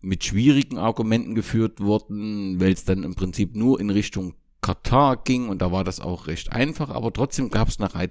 mit 0.00 0.24
schwierigen 0.24 0.78
Argumenten 0.78 1.34
geführt 1.34 1.80
worden, 1.80 2.60
weil 2.60 2.72
es 2.72 2.84
dann 2.84 3.04
im 3.04 3.14
Prinzip 3.14 3.56
nur 3.56 3.80
in 3.80 3.90
Richtung 3.90 4.34
Katar 4.64 5.22
ging 5.22 5.50
und 5.50 5.60
da 5.60 5.72
war 5.72 5.84
das 5.84 6.00
auch 6.00 6.26
recht 6.26 6.50
einfach, 6.50 6.88
aber 6.88 7.12
trotzdem 7.12 7.50
gab 7.50 7.68
es 7.68 7.78
eine 7.78 8.08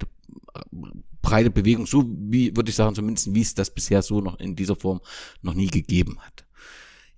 breite 1.23 1.49
Bewegung, 1.49 1.87
so 1.87 2.05
wie, 2.07 2.55
würde 2.55 2.69
ich 2.69 2.75
sagen, 2.75 2.93
zumindest 2.93 3.33
wie 3.33 3.41
es 3.41 3.55
das 3.55 3.73
bisher 3.73 4.03
so 4.03 4.21
noch 4.21 4.39
in 4.39 4.55
dieser 4.55 4.75
Form 4.75 5.01
noch 5.41 5.55
nie 5.55 5.65
gegeben 5.65 6.19
hat. 6.19 6.45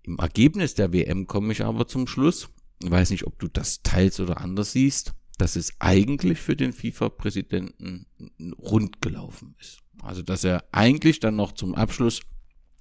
Im 0.04 0.20
Ergebnis 0.20 0.74
der 0.74 0.94
WM 0.94 1.28
komme 1.28 1.52
ich 1.52 1.66
aber 1.66 1.86
zum 1.86 2.08
Schluss, 2.08 2.48
ich 2.82 2.90
weiß 2.90 3.10
nicht, 3.10 3.28
ob 3.28 3.38
du 3.38 3.50
das 3.50 3.82
teils 3.84 4.22
oder 4.22 4.40
anders 4.40 4.72
siehst, 4.72 5.14
dass 5.38 5.58
es 5.58 5.74
eigentlich 5.80 6.40
für 6.40 6.56
den 6.56 6.72
FIFA-Präsidenten 6.72 8.06
rund 8.58 9.02
gelaufen 9.02 9.56
ist. 9.60 9.80
Also, 10.02 10.22
dass 10.22 10.46
er 10.46 10.64
eigentlich 10.72 11.20
dann 11.20 11.36
noch 11.36 11.52
zum 11.52 11.76
Abschluss 11.76 12.22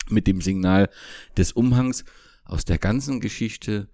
mit 0.08 0.28
dem 0.28 0.40
Signal 0.40 0.88
des 1.36 1.50
Umhangs 1.50 2.04
aus 2.44 2.64
der 2.64 2.78
ganzen 2.78 3.18
Geschichte, 3.18 3.88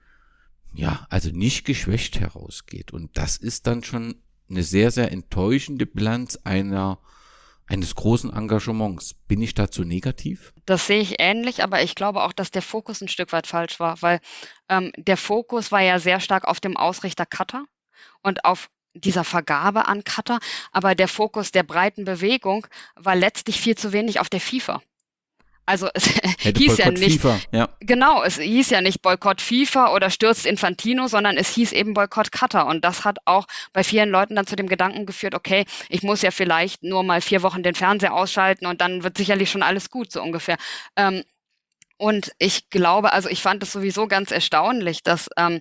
ja, 0.73 1.07
also 1.11 1.31
nicht 1.31 1.64
geschwächt 1.64 2.21
herausgeht. 2.21 2.93
Und 2.93 3.16
das 3.16 3.37
ist 3.37 3.66
dann 3.66 3.83
schon 3.83 4.16
eine 4.49 4.62
sehr, 4.62 4.91
sehr 4.91 5.12
enttäuschende 5.12 5.87
Bilanz 5.87 6.39
einer 6.45 6.99
eines 7.71 7.95
großen 7.95 8.33
Engagements. 8.33 9.14
Bin 9.14 9.41
ich 9.41 9.55
dazu 9.55 9.85
negativ? 9.85 10.53
Das 10.66 10.89
sehe 10.89 11.01
ich 11.01 11.21
ähnlich, 11.21 11.62
aber 11.62 11.83
ich 11.83 11.95
glaube 11.95 12.25
auch, 12.25 12.33
dass 12.33 12.51
der 12.51 12.62
Fokus 12.62 13.01
ein 13.01 13.09
Stück 13.09 13.33
weit 13.33 13.47
falsch 13.47 13.79
war, 13.79 14.03
weil 14.03 14.21
ähm, 14.68 14.93
der 14.97 15.16
Fokus 15.16 15.71
war 15.71 15.81
ja 15.81 16.01
sehr 16.01 16.18
stark 16.18 16.45
auf 16.45 16.59
dem 16.59 16.77
Ausrichter 16.77 17.27
Cutter 17.27 17.64
und 18.23 18.45
auf 18.45 18.71
dieser 18.95 19.23
Vergabe 19.23 19.87
an 19.87 20.03
Cutter, 20.03 20.41
aber 20.73 20.97
der 20.97 21.07
Fokus 21.07 21.53
der 21.53 21.62
breiten 21.62 22.05
Bewegung 22.05 22.66
war 22.97 23.14
letztlich 23.14 23.61
viel 23.61 23.77
zu 23.77 23.93
wenig 23.93 24.18
auf 24.18 24.29
der 24.29 24.41
FIFA. 24.41 24.83
Also 25.67 25.89
es 25.95 26.05
hieß 26.39 26.77
Boykott 26.77 26.79
ja 26.79 26.91
nicht, 26.91 27.21
FIFA, 27.21 27.41
ja. 27.53 27.69
genau, 27.81 28.23
es 28.23 28.39
hieß 28.39 28.71
ja 28.71 28.81
nicht 28.81 29.03
Boykott 29.03 29.41
FIFA 29.41 29.95
oder 29.95 30.11
stürzt 30.11 30.47
Infantino, 30.47 31.07
sondern 31.07 31.37
es 31.37 31.55
hieß 31.55 31.73
eben 31.73 31.95
Boykott 31.95 32.33
Qatar. 32.33 32.67
Und 32.67 32.85
das 32.85 33.05
hat 33.05 33.19
auch 33.25 33.47
bei 33.73 33.85
vielen 33.85 34.11
Leuten 34.11 34.35
dann 34.35 34.47
zu 34.47 34.57
dem 34.57 34.69
Gedanken 34.69 35.07
geführt, 35.07 35.35
okay, 35.35 35.65
ich 35.89 36.03
muss 36.03 36.23
ja 36.23 36.31
vielleicht 36.31 36.83
nur 36.83 37.03
mal 37.03 37.21
vier 37.21 37.43
Wochen 37.43 37.63
den 37.63 37.75
Fernseher 37.75 38.15
ausschalten 38.15 38.67
und 38.67 38.81
dann 38.81 39.05
wird 39.05 39.17
sicherlich 39.17 39.51
schon 39.51 39.63
alles 39.63 39.91
gut, 39.91 40.11
so 40.11 40.23
ungefähr. 40.23 40.57
Ähm, 40.97 41.23
und 41.97 42.33
ich 42.39 42.71
glaube, 42.71 43.13
also 43.13 43.29
ich 43.29 43.43
fand 43.43 43.63
es 43.63 43.73
sowieso 43.73 44.07
ganz 44.07 44.31
erstaunlich, 44.31 45.03
dass 45.03 45.29
ähm, 45.37 45.61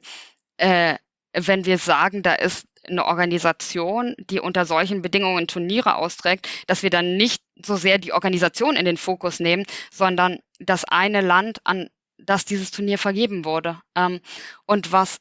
äh, 0.57 0.95
wenn 1.33 1.65
wir 1.65 1.77
sagen, 1.77 2.23
da 2.23 2.33
ist 2.33 2.65
eine 2.89 3.05
Organisation, 3.05 4.15
die 4.17 4.39
unter 4.39 4.65
solchen 4.65 5.01
Bedingungen 5.01 5.47
Turniere 5.47 5.95
austrägt, 5.95 6.47
dass 6.67 6.83
wir 6.83 6.89
dann 6.89 7.17
nicht 7.17 7.41
so 7.63 7.75
sehr 7.75 7.97
die 7.97 8.13
Organisation 8.13 8.75
in 8.75 8.85
den 8.85 8.97
Fokus 8.97 9.39
nehmen, 9.39 9.65
sondern 9.91 10.39
das 10.59 10.85
eine 10.85 11.21
Land, 11.21 11.59
an 11.63 11.89
das 12.17 12.45
dieses 12.45 12.71
Turnier 12.71 12.97
vergeben 12.97 13.45
wurde. 13.45 13.81
Ähm, 13.95 14.19
und 14.65 14.91
was 14.91 15.19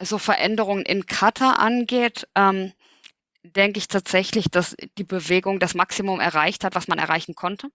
so 0.00 0.18
Veränderungen 0.18 0.84
in 0.84 1.06
Katar 1.06 1.58
angeht, 1.58 2.26
ähm, 2.34 2.72
denke 3.42 3.78
ich 3.78 3.88
tatsächlich, 3.88 4.46
dass 4.50 4.76
die 4.98 5.04
Bewegung 5.04 5.60
das 5.60 5.74
Maximum 5.74 6.20
erreicht 6.20 6.64
hat, 6.64 6.74
was 6.74 6.88
man 6.88 6.98
erreichen 6.98 7.34
konnte. 7.34 7.68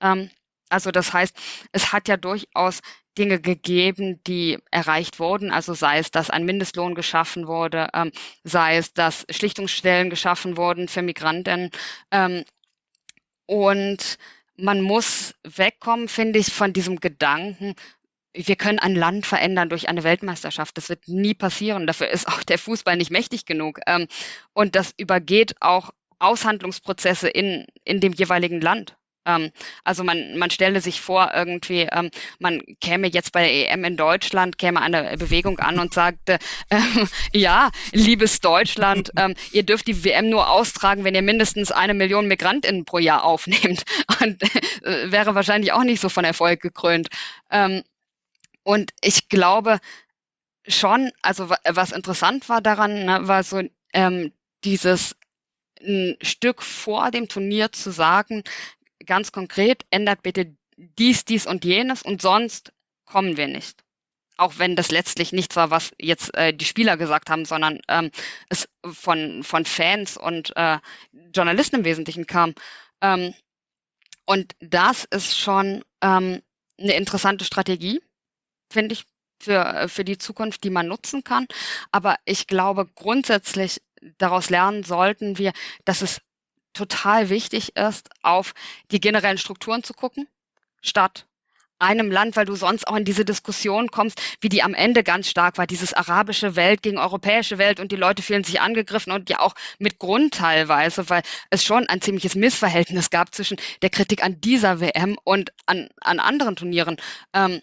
Ähm, 0.00 0.30
also 0.68 0.90
das 0.92 1.12
heißt, 1.12 1.36
es 1.72 1.92
hat 1.92 2.08
ja 2.08 2.16
durchaus 2.16 2.80
Dinge 3.20 3.38
gegeben, 3.38 4.18
die 4.26 4.58
erreicht 4.70 5.20
wurden. 5.20 5.50
Also 5.50 5.74
sei 5.74 5.98
es, 5.98 6.10
dass 6.10 6.30
ein 6.30 6.46
Mindestlohn 6.46 6.94
geschaffen 6.94 7.46
wurde, 7.46 7.88
ähm, 7.92 8.12
sei 8.44 8.78
es, 8.78 8.94
dass 8.94 9.26
Schlichtungsstellen 9.28 10.08
geschaffen 10.08 10.56
wurden 10.56 10.88
für 10.88 11.02
Migranten. 11.02 11.70
Ähm, 12.10 12.44
und 13.44 14.16
man 14.56 14.80
muss 14.80 15.34
wegkommen, 15.44 16.08
finde 16.08 16.38
ich, 16.38 16.46
von 16.46 16.72
diesem 16.72 16.98
Gedanken, 16.98 17.74
wir 18.32 18.56
können 18.56 18.78
ein 18.78 18.94
Land 18.94 19.26
verändern 19.26 19.68
durch 19.68 19.88
eine 19.88 20.02
Weltmeisterschaft. 20.02 20.76
Das 20.78 20.88
wird 20.88 21.06
nie 21.08 21.34
passieren. 21.34 21.86
Dafür 21.86 22.08
ist 22.08 22.26
auch 22.26 22.42
der 22.42 22.58
Fußball 22.58 22.96
nicht 22.96 23.10
mächtig 23.10 23.44
genug. 23.44 23.80
Ähm, 23.86 24.06
und 24.54 24.76
das 24.76 24.94
übergeht 24.96 25.56
auch 25.60 25.90
Aushandlungsprozesse 26.20 27.28
in, 27.28 27.66
in 27.84 28.00
dem 28.00 28.14
jeweiligen 28.14 28.62
Land. 28.62 28.96
Ähm, 29.26 29.50
also 29.84 30.04
man, 30.04 30.38
man 30.38 30.50
stelle 30.50 30.80
sich 30.80 31.00
vor, 31.00 31.32
irgendwie, 31.34 31.82
ähm, 31.82 32.10
man 32.38 32.62
käme 32.80 33.08
jetzt 33.08 33.32
bei 33.32 33.42
der 33.42 33.72
EM 33.72 33.84
in 33.84 33.96
Deutschland, 33.96 34.58
käme 34.58 34.80
eine 34.80 35.16
Bewegung 35.18 35.58
an 35.58 35.78
und 35.78 35.92
sagte, 35.92 36.38
äh, 36.70 36.78
ja, 37.32 37.70
liebes 37.92 38.40
Deutschland, 38.40 39.10
ähm, 39.16 39.34
ihr 39.52 39.62
dürft 39.62 39.86
die 39.86 40.04
WM 40.04 40.30
nur 40.30 40.50
austragen, 40.50 41.04
wenn 41.04 41.14
ihr 41.14 41.22
mindestens 41.22 41.70
eine 41.70 41.94
Million 41.94 42.28
MigrantInnen 42.28 42.84
pro 42.84 42.98
Jahr 42.98 43.24
aufnehmt. 43.24 43.84
Und 44.20 44.42
äh, 44.84 45.10
wäre 45.10 45.34
wahrscheinlich 45.34 45.72
auch 45.72 45.84
nicht 45.84 46.00
so 46.00 46.08
von 46.08 46.24
Erfolg 46.24 46.60
gekrönt. 46.60 47.08
Ähm, 47.50 47.82
und 48.62 48.92
ich 49.00 49.28
glaube 49.28 49.80
schon, 50.66 51.10
also 51.22 51.48
was 51.48 51.92
interessant 51.92 52.48
war 52.48 52.60
daran, 52.60 53.04
ne, 53.06 53.20
war 53.26 53.42
so 53.42 53.62
ähm, 53.92 54.32
dieses 54.64 55.16
ein 55.82 56.16
Stück 56.20 56.62
vor 56.62 57.10
dem 57.10 57.28
Turnier 57.28 57.72
zu 57.72 57.90
sagen, 57.90 58.42
ganz 59.06 59.32
konkret, 59.32 59.84
ändert 59.90 60.22
bitte 60.22 60.56
dies, 60.76 61.24
dies 61.24 61.46
und 61.46 61.64
jenes 61.64 62.02
und 62.02 62.22
sonst 62.22 62.72
kommen 63.04 63.36
wir 63.36 63.48
nicht. 63.48 63.82
Auch 64.36 64.58
wenn 64.58 64.76
das 64.76 64.90
letztlich 64.90 65.32
nichts 65.32 65.56
war, 65.56 65.70
was 65.70 65.92
jetzt 66.00 66.34
äh, 66.34 66.54
die 66.54 66.64
Spieler 66.64 66.96
gesagt 66.96 67.28
haben, 67.28 67.44
sondern 67.44 67.80
ähm, 67.88 68.10
es 68.48 68.68
von, 68.84 69.42
von 69.42 69.66
Fans 69.66 70.16
und 70.16 70.56
äh, 70.56 70.78
Journalisten 71.34 71.76
im 71.76 71.84
Wesentlichen 71.84 72.26
kam. 72.26 72.54
Ähm, 73.02 73.34
und 74.24 74.54
das 74.60 75.04
ist 75.04 75.36
schon 75.36 75.84
ähm, 76.00 76.40
eine 76.78 76.94
interessante 76.94 77.44
Strategie, 77.44 78.00
finde 78.72 78.94
ich, 78.94 79.04
für, 79.42 79.88
für 79.88 80.04
die 80.04 80.18
Zukunft, 80.18 80.64
die 80.64 80.70
man 80.70 80.86
nutzen 80.86 81.24
kann. 81.24 81.46
Aber 81.90 82.16
ich 82.24 82.46
glaube, 82.46 82.86
grundsätzlich 82.94 83.82
daraus 84.18 84.50
lernen 84.50 84.84
sollten 84.84 85.38
wir, 85.38 85.52
dass 85.84 86.02
es 86.02 86.20
total 86.72 87.28
wichtig 87.28 87.76
ist, 87.76 88.08
auf 88.22 88.54
die 88.90 89.00
generellen 89.00 89.38
Strukturen 89.38 89.82
zu 89.82 89.94
gucken, 89.94 90.28
statt 90.82 91.26
einem 91.80 92.10
Land, 92.10 92.36
weil 92.36 92.44
du 92.44 92.54
sonst 92.54 92.86
auch 92.86 92.96
in 92.96 93.04
diese 93.04 93.24
Diskussion 93.24 93.90
kommst, 93.90 94.20
wie 94.40 94.48
die 94.48 94.62
am 94.62 94.74
Ende 94.74 95.02
ganz 95.02 95.28
stark 95.28 95.58
war, 95.58 95.66
dieses 95.66 95.94
arabische 95.94 96.54
Welt 96.54 96.82
gegen 96.82 96.98
europäische 96.98 97.58
Welt 97.58 97.80
und 97.80 97.90
die 97.90 97.96
Leute 97.96 98.22
fühlen 98.22 98.44
sich 98.44 98.60
angegriffen 98.60 99.12
und 99.12 99.30
ja 99.30 99.40
auch 99.40 99.54
mit 99.78 99.98
Grund 99.98 100.34
teilweise, 100.34 101.08
weil 101.08 101.22
es 101.48 101.64
schon 101.64 101.88
ein 101.88 102.02
ziemliches 102.02 102.34
Missverhältnis 102.34 103.10
gab 103.10 103.34
zwischen 103.34 103.56
der 103.82 103.90
Kritik 103.90 104.22
an 104.22 104.40
dieser 104.40 104.80
WM 104.80 105.18
und 105.24 105.52
an, 105.66 105.88
an 106.00 106.20
anderen 106.20 106.56
Turnieren. 106.56 106.98
Ähm, 107.32 107.62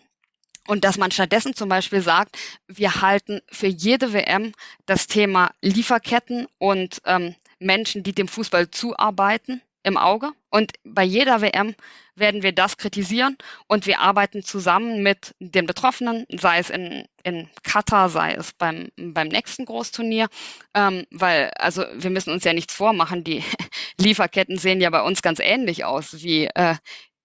und 0.67 0.83
dass 0.83 0.97
man 0.97 1.11
stattdessen 1.11 1.55
zum 1.55 1.69
Beispiel 1.69 2.01
sagt, 2.01 2.37
wir 2.67 3.01
halten 3.01 3.41
für 3.49 3.67
jede 3.67 4.11
WM 4.11 4.51
das 4.85 5.07
Thema 5.07 5.51
Lieferketten 5.61 6.47
und 6.57 7.01
ähm, 7.05 7.35
Menschen, 7.59 8.03
die 8.03 8.13
dem 8.13 8.27
Fußball 8.27 8.69
zuarbeiten, 8.71 9.61
im 9.87 9.97
Auge. 9.97 10.33
Und 10.49 10.73
bei 10.83 11.03
jeder 11.03 11.41
WM 11.41 11.73
werden 12.13 12.43
wir 12.43 12.51
das 12.51 12.77
kritisieren 12.77 13.37
und 13.67 13.85
wir 13.85 13.99
arbeiten 13.99 14.43
zusammen 14.43 15.01
mit 15.01 15.33
den 15.39 15.65
Betroffenen, 15.65 16.25
sei 16.29 16.59
es 16.59 16.69
in, 16.69 17.07
in 17.23 17.49
Katar, 17.63 18.09
sei 18.09 18.33
es 18.33 18.51
beim, 18.53 18.89
beim 18.97 19.29
nächsten 19.29 19.65
Großturnier, 19.65 20.27
ähm, 20.73 21.05
weil, 21.11 21.51
also 21.57 21.85
wir 21.93 22.09
müssen 22.09 22.33
uns 22.33 22.43
ja 22.43 22.53
nichts 22.53 22.73
vormachen, 22.73 23.23
die 23.23 23.43
Lieferketten 23.97 24.57
sehen 24.57 24.81
ja 24.81 24.89
bei 24.89 25.01
uns 25.01 25.21
ganz 25.21 25.39
ähnlich 25.39 25.85
aus, 25.85 26.21
wie 26.21 26.49
äh, 26.53 26.75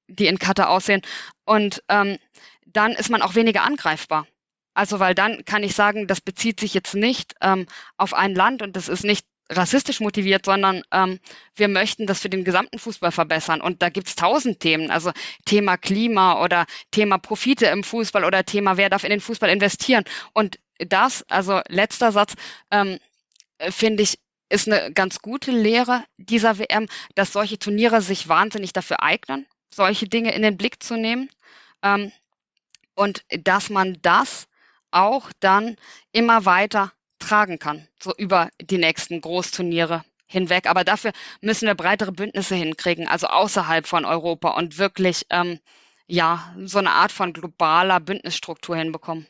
die 0.07 0.29
in 0.29 0.39
Katar 0.39 0.71
aussehen. 0.71 1.03
Und 1.45 1.83
ähm, 1.89 2.19
dann 2.67 2.93
ist 2.93 3.11
man 3.11 3.23
auch 3.23 3.35
weniger 3.35 3.65
angreifbar. 3.65 4.27
Also 4.75 5.01
weil 5.01 5.15
dann 5.15 5.45
kann 5.45 5.65
ich 5.65 5.75
sagen, 5.75 6.07
das 6.07 6.21
bezieht 6.21 6.61
sich 6.61 6.75
jetzt 6.75 6.95
nicht 6.95 7.35
ähm, 7.43 7.67
auf 7.97 8.15
ein 8.15 8.35
Land 8.35 8.63
und 8.63 8.77
das 8.77 8.89
ist 8.89 9.05
nicht 9.05 9.27
rassistisch 9.53 10.01
motiviert, 10.01 10.45
sondern 10.45 10.83
ähm, 10.91 11.21
wir 11.55 11.69
möchten 11.69 12.07
das 12.07 12.21
für 12.21 12.29
den 12.29 12.45
gesamten 12.45 12.79
Fußball 12.79 13.13
verbessern. 13.13 13.61
Und 13.61 13.83
da 13.83 13.89
gibt's 13.89 14.17
tausend 14.17 14.61
Themen, 14.61 14.91
also 14.91 15.13
Thema 15.45 15.77
Klima 15.77 16.43
oder 16.43 16.67
Thema 16.91 17.19
Profite 17.19 17.67
im 17.67 17.85
Fußball 17.85 18.25
oder 18.25 18.45
Thema, 18.45 18.77
wer 18.77 18.91
darf 18.91 19.05
in 19.05 19.11
den 19.11 19.21
Fußball 19.21 19.51
investieren. 19.51 20.05
Und 20.33 20.59
das, 20.79 21.25
also 21.29 21.61
letzter 21.69 22.13
Satz, 22.13 22.35
ähm, 22.71 22.99
finde 23.71 24.03
ich, 24.03 24.19
ist 24.49 24.69
eine 24.69 24.93
ganz 24.93 25.21
gute 25.21 25.51
Lehre 25.51 26.05
dieser 26.19 26.59
WM, 26.59 26.89
dass 27.15 27.33
solche 27.33 27.59
Turniere 27.59 28.03
sich 28.03 28.29
wahnsinnig 28.29 28.73
dafür 28.73 29.03
eignen, 29.03 29.47
solche 29.73 30.09
Dinge 30.09 30.35
in 30.35 30.43
den 30.43 30.57
Blick 30.57 30.83
zu 30.83 30.97
nehmen. 30.97 31.31
Ähm, 31.83 32.13
und 32.95 33.25
dass 33.31 33.71
man 33.71 33.99
das 34.03 34.47
auch 34.91 35.31
dann 35.41 35.77
immer 36.13 36.45
weiter 36.45 36.93
tragen 37.23 37.59
kann, 37.59 37.87
so 38.01 38.13
über 38.17 38.51
die 38.61 38.79
nächsten 38.79 39.21
Großturniere 39.21 40.05
hinweg. 40.27 40.67
Aber 40.67 40.85
dafür 40.85 41.13
müssen 41.41 41.67
wir 41.67 41.75
breitere 41.75 42.13
Bündnisse 42.13 42.55
hinkriegen, 42.55 43.09
also 43.09 43.29
außerhalb 43.29 43.87
von 43.87 44.05
Europa 44.05 44.51
und 44.51 44.79
wirklich 44.79 45.27
ähm, 45.31 45.61
ja 46.07 46.55
so 46.65 46.79
eine 46.79 46.91
Art 46.91 47.13
von 47.13 47.33
globaler 47.33 48.01
Bündnisstruktur 48.01 48.77
hinbekommen. 48.77 49.27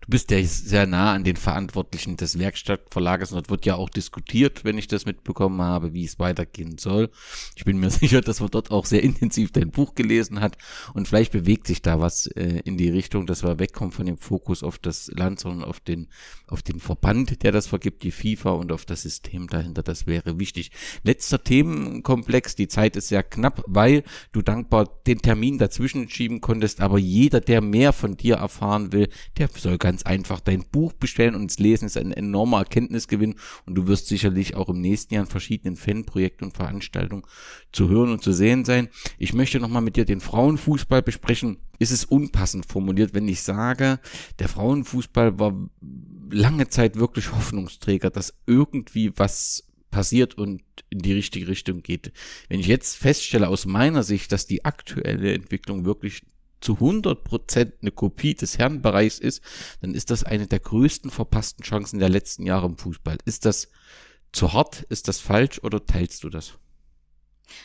Du 0.00 0.08
bist 0.08 0.30
ja 0.30 0.42
sehr 0.42 0.86
nah 0.86 1.12
an 1.12 1.24
den 1.24 1.36
Verantwortlichen 1.36 2.16
des 2.16 2.38
Werkstattverlages 2.38 3.32
und 3.32 3.36
dort 3.36 3.50
wird 3.50 3.66
ja 3.66 3.74
auch 3.76 3.90
diskutiert, 3.90 4.64
wenn 4.64 4.78
ich 4.78 4.88
das 4.88 5.06
mitbekommen 5.06 5.60
habe, 5.60 5.92
wie 5.92 6.04
es 6.04 6.18
weitergehen 6.18 6.78
soll. 6.78 7.10
Ich 7.56 7.64
bin 7.64 7.78
mir 7.78 7.90
sicher, 7.90 8.20
dass 8.20 8.40
man 8.40 8.50
dort 8.50 8.70
auch 8.70 8.86
sehr 8.86 9.02
intensiv 9.02 9.52
dein 9.52 9.70
Buch 9.70 9.94
gelesen 9.94 10.40
hat 10.40 10.56
und 10.94 11.08
vielleicht 11.08 11.32
bewegt 11.32 11.66
sich 11.66 11.82
da 11.82 12.00
was 12.00 12.26
äh, 12.26 12.60
in 12.64 12.76
die 12.76 12.88
Richtung, 12.88 13.26
dass 13.26 13.42
wir 13.42 13.58
wegkommen 13.58 13.92
von 13.92 14.06
dem 14.06 14.18
Fokus 14.18 14.62
auf 14.62 14.78
das 14.78 15.10
Land, 15.14 15.40
sondern 15.40 15.68
auf 15.68 15.80
den, 15.80 16.08
auf 16.46 16.62
den 16.62 16.80
Verband, 16.80 17.42
der 17.42 17.52
das 17.52 17.66
vergibt, 17.66 18.02
die 18.02 18.10
FIFA 18.10 18.50
und 18.50 18.72
auf 18.72 18.84
das 18.84 19.02
System 19.02 19.48
dahinter. 19.48 19.82
Das 19.82 20.06
wäre 20.06 20.38
wichtig. 20.38 20.70
Letzter 21.02 21.42
Themenkomplex. 21.42 22.54
Die 22.54 22.68
Zeit 22.68 22.96
ist 22.96 23.08
sehr 23.08 23.22
knapp, 23.22 23.62
weil 23.66 24.04
du 24.32 24.42
dankbar 24.42 24.88
den 25.06 25.18
Termin 25.18 25.58
dazwischen 25.58 26.08
schieben 26.08 26.40
konntest, 26.40 26.80
aber 26.80 26.98
jeder, 26.98 27.40
der 27.40 27.60
mehr 27.60 27.92
von 27.92 28.16
dir 28.16 28.36
erfahren 28.36 28.92
will, 28.92 29.08
der 29.38 29.48
soll 29.62 29.78
ganz 29.78 30.02
einfach 30.02 30.40
dein 30.40 30.64
Buch 30.64 30.92
bestellen 30.92 31.34
und 31.34 31.50
es 31.50 31.58
lesen 31.58 31.86
ist 31.86 31.96
ein 31.96 32.12
enormer 32.12 32.58
Erkenntnisgewinn 32.58 33.36
und 33.66 33.74
du 33.74 33.86
wirst 33.86 34.08
sicherlich 34.08 34.54
auch 34.54 34.68
im 34.68 34.80
nächsten 34.80 35.14
Jahr 35.14 35.24
in 35.24 35.30
verschiedenen 35.30 35.76
Fanprojekten 35.76 36.48
und 36.48 36.56
Veranstaltungen 36.56 37.24
zu 37.72 37.88
hören 37.88 38.10
und 38.12 38.22
zu 38.22 38.32
sehen 38.32 38.64
sein. 38.64 38.88
Ich 39.18 39.32
möchte 39.32 39.60
nochmal 39.60 39.82
mit 39.82 39.96
dir 39.96 40.04
den 40.04 40.20
Frauenfußball 40.20 41.02
besprechen. 41.02 41.58
Ist 41.78 41.92
es 41.92 42.04
unpassend 42.04 42.66
formuliert, 42.66 43.14
wenn 43.14 43.28
ich 43.28 43.42
sage, 43.42 44.00
der 44.38 44.48
Frauenfußball 44.48 45.38
war 45.38 45.54
lange 46.30 46.68
Zeit 46.68 46.96
wirklich 46.96 47.32
Hoffnungsträger, 47.32 48.10
dass 48.10 48.34
irgendwie 48.46 49.12
was 49.16 49.64
passiert 49.90 50.34
und 50.34 50.62
in 50.88 51.00
die 51.00 51.12
richtige 51.12 51.48
Richtung 51.48 51.82
geht. 51.82 52.12
Wenn 52.48 52.60
ich 52.60 52.66
jetzt 52.66 52.96
feststelle 52.96 53.48
aus 53.48 53.66
meiner 53.66 54.02
Sicht, 54.02 54.32
dass 54.32 54.46
die 54.46 54.64
aktuelle 54.64 55.34
Entwicklung 55.34 55.84
wirklich 55.84 56.22
zu 56.60 56.74
100% 56.74 57.72
eine 57.80 57.90
Kopie 57.90 58.34
des 58.34 58.58
Herrenbereichs 58.58 59.18
ist, 59.18 59.42
dann 59.80 59.94
ist 59.94 60.10
das 60.10 60.24
eine 60.24 60.46
der 60.46 60.60
größten 60.60 61.10
verpassten 61.10 61.64
Chancen 61.64 61.98
der 61.98 62.08
letzten 62.08 62.44
Jahre 62.46 62.66
im 62.66 62.76
Fußball. 62.76 63.18
Ist 63.24 63.44
das 63.44 63.68
zu 64.32 64.52
hart? 64.52 64.82
Ist 64.88 65.08
das 65.08 65.20
falsch 65.20 65.60
oder 65.62 65.84
teilst 65.84 66.24
du 66.24 66.28
das? 66.28 66.54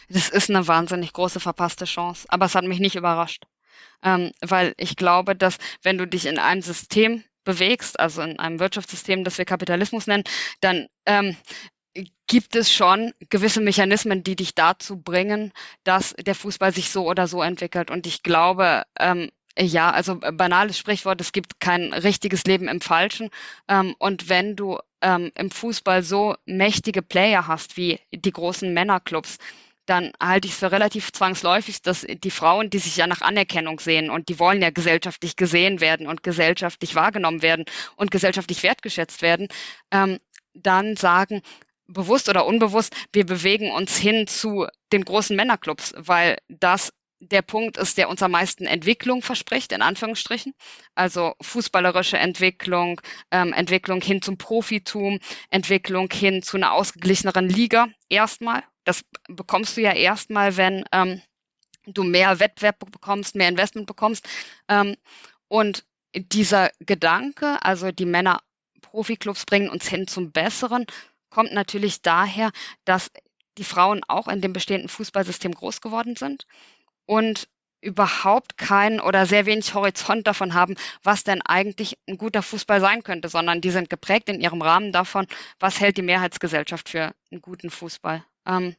Das 0.10 0.30
ist 0.30 0.50
eine 0.50 0.68
wahnsinnig 0.68 1.14
große 1.14 1.39
verpasste 1.39 1.86
Chance, 1.86 2.26
aber 2.30 2.46
es 2.46 2.56
hat 2.56 2.66
mich 2.66 2.80
nicht 2.80 2.96
überrascht, 2.96 3.43
ähm, 4.04 4.32
weil 4.41 4.74
ich 4.78 4.96
glaube, 4.96 5.36
dass 5.36 5.58
wenn 5.84 5.98
du 5.98 6.08
dich 6.08 6.26
in 6.26 6.39
einem 6.39 6.62
System 6.62 7.24
bewegst, 7.43 8.00
also 8.00 8.24
in 8.24 8.39
einem 8.39 8.60
Wirtschaftssystem, 8.60 9.24
das 9.24 9.38
wir 9.38 9.46
Kapitalismus 9.46 10.08
nennen, 10.08 10.24
dann 10.62 10.88
ähm, 11.06 11.38
gibt 12.28 12.56
es 12.56 12.72
schon 12.72 13.14
gewisse 13.30 13.62
Mechanismen, 13.62 14.24
die 14.24 14.36
dich 14.36 14.56
dazu 14.56 14.98
bringen, 14.98 15.54
dass 15.84 16.14
der 16.14 16.36
Fußball 16.36 16.74
sich 16.74 16.89
so 16.89 17.08
oder 17.08 17.28
so 17.28 17.41
entwickelt. 17.41 17.91
Und 17.91 18.08
ich 18.08 18.24
glaube, 18.24 18.84
ähm, 19.00 19.30
ja, 19.58 19.91
also 19.91 20.20
banales 20.20 20.78
Sprichwort, 20.78 21.22
es 21.22 21.32
gibt 21.32 21.60
kein 21.60 21.93
richtiges 21.93 22.43
Leben 22.43 22.68
im 22.68 22.82
Falschen. 22.82 23.30
Ähm, 23.68 23.96
und 24.00 24.28
wenn 24.28 24.56
du 24.56 24.80
ähm, 25.02 25.32
im 25.36 25.52
Fußball 25.52 26.04
so 26.04 26.36
mächtige 26.46 27.02
Player 27.02 27.48
hast 27.48 27.78
wie 27.78 28.00
die 28.12 28.32
großen 28.32 28.74
Männerclubs, 28.74 29.38
dann 29.86 30.12
halte 30.22 30.48
ich 30.48 30.54
es 30.54 30.60
für 30.60 30.72
relativ 30.72 31.12
zwangsläufig, 31.14 31.82
dass 31.84 32.02
die 32.02 32.32
Frauen, 32.32 32.72
die 32.72 32.80
sich 32.80 32.98
ja 32.98 33.06
nach 33.06 33.22
Anerkennung 33.22 33.80
sehen 33.80 34.10
und 34.10 34.30
die 34.30 34.39
wollen 34.39 34.62
ja 34.62 34.72
gesellschaftlich 34.72 35.36
gesehen 35.36 35.80
werden 35.80 36.08
und 36.08 36.24
gesellschaftlich 36.24 36.96
wahrgenommen 36.96 37.43
werden 37.43 37.66
und 37.96 38.10
gesellschaftlich 38.10 38.64
wertgeschätzt 38.64 39.22
werden, 39.22 39.48
ähm, 39.91 40.18
dann 40.56 40.96
sagen, 40.96 41.41
bewusst 41.88 42.29
oder 42.29 42.45
unbewusst, 42.45 42.95
wir 43.13 43.25
bewegen 43.25 43.71
uns 43.71 43.97
hin 43.97 44.27
zu 44.27 44.67
den 44.91 45.05
großen 45.05 45.36
Männerclubs, 45.36 45.93
weil 45.97 46.38
das 46.47 46.93
der 47.19 47.41
Punkt 47.41 47.77
ist, 47.77 47.97
der 47.97 48.09
uns 48.09 48.21
am 48.21 48.31
meisten 48.31 48.65
Entwicklung 48.65 49.21
verspricht, 49.21 49.71
in 49.71 49.81
Anführungsstrichen. 49.81 50.53
Also 50.95 51.33
fußballerische 51.41 52.17
Entwicklung, 52.17 53.01
ähm, 53.31 53.53
Entwicklung 53.53 54.01
hin 54.01 54.21
zum 54.21 54.38
Profitum, 54.38 55.19
Entwicklung 55.49 56.09
hin 56.11 56.43
zu 56.43 56.57
einer 56.57 56.73
ausgeglicheneren 56.73 57.49
Liga 57.49 57.88
erstmal. 58.09 58.63
Das 58.83 59.03
bekommst 59.27 59.77
du 59.77 59.81
ja 59.81 59.93
erstmal, 59.93 60.57
wenn 60.57 60.86
ähm, 60.91 61.21
du 61.88 62.03
mehr 62.03 62.39
Wettbewerb 62.39 62.79
bekommst, 62.91 63.36
mehr 63.36 63.49
Investment 63.49 63.88
bekommst. 63.88 64.27
Ähm, 64.67 64.95
und 65.47 65.86
dieser 66.15 66.71
Gedanke, 66.79 67.57
also 67.61 67.91
die 67.91 68.05
Männer 68.05 68.41
Profiklubs 68.81 69.45
bringen 69.45 69.69
uns 69.69 69.88
hin 69.88 70.07
zum 70.07 70.31
Besseren, 70.31 70.86
kommt 71.36 71.51
natürlich 71.51 72.01
daher, 72.01 72.51
dass 72.86 73.11
die 73.57 73.65
Frauen 73.65 74.05
auch 74.07 74.29
in 74.29 74.39
dem 74.39 74.53
bestehenden 74.53 74.88
Fußballsystem 74.88 75.51
groß 75.51 75.81
geworden 75.81 76.15
sind 76.15 76.47
und 77.05 77.49
überhaupt 77.81 78.57
keinen 78.57 79.01
oder 79.01 79.25
sehr 79.25 79.45
wenig 79.45 79.73
Horizont 79.73 80.27
davon 80.27 80.53
haben, 80.53 80.75
was 81.03 81.25
denn 81.25 81.41
eigentlich 81.41 81.97
ein 82.07 82.17
guter 82.17 82.41
Fußball 82.41 82.79
sein 82.79 83.03
könnte, 83.03 83.27
sondern 83.27 83.59
die 83.59 83.71
sind 83.71 83.89
geprägt 83.89 84.29
in 84.29 84.39
ihrem 84.39 84.61
Rahmen 84.61 84.93
davon, 84.93 85.27
was 85.59 85.81
hält 85.81 85.97
die 85.97 86.03
Mehrheitsgesellschaft 86.03 86.88
für 86.88 87.13
einen 87.29 87.41
guten 87.41 87.69
Fußball. 87.69 88.23
Ähm, 88.45 88.77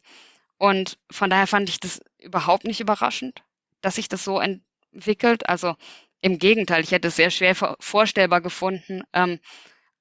und 0.57 0.97
von 1.11 1.29
daher 1.29 1.47
fand 1.47 1.69
ich 1.69 1.79
das 1.79 2.01
überhaupt 2.17 2.65
nicht 2.65 2.81
überraschend, 2.81 3.43
dass 3.83 3.97
sich 3.97 4.09
das 4.09 4.25
so 4.25 4.41
entwickelt. 4.41 5.47
Also 5.47 5.77
im 6.23 6.39
Gegenteil, 6.39 6.83
ich 6.83 6.93
hätte 6.93 7.09
es 7.09 7.17
sehr 7.17 7.31
schwer 7.31 7.55
vorstellbar 7.55 8.41
gefunden, 8.41 9.03
ähm, 9.13 9.41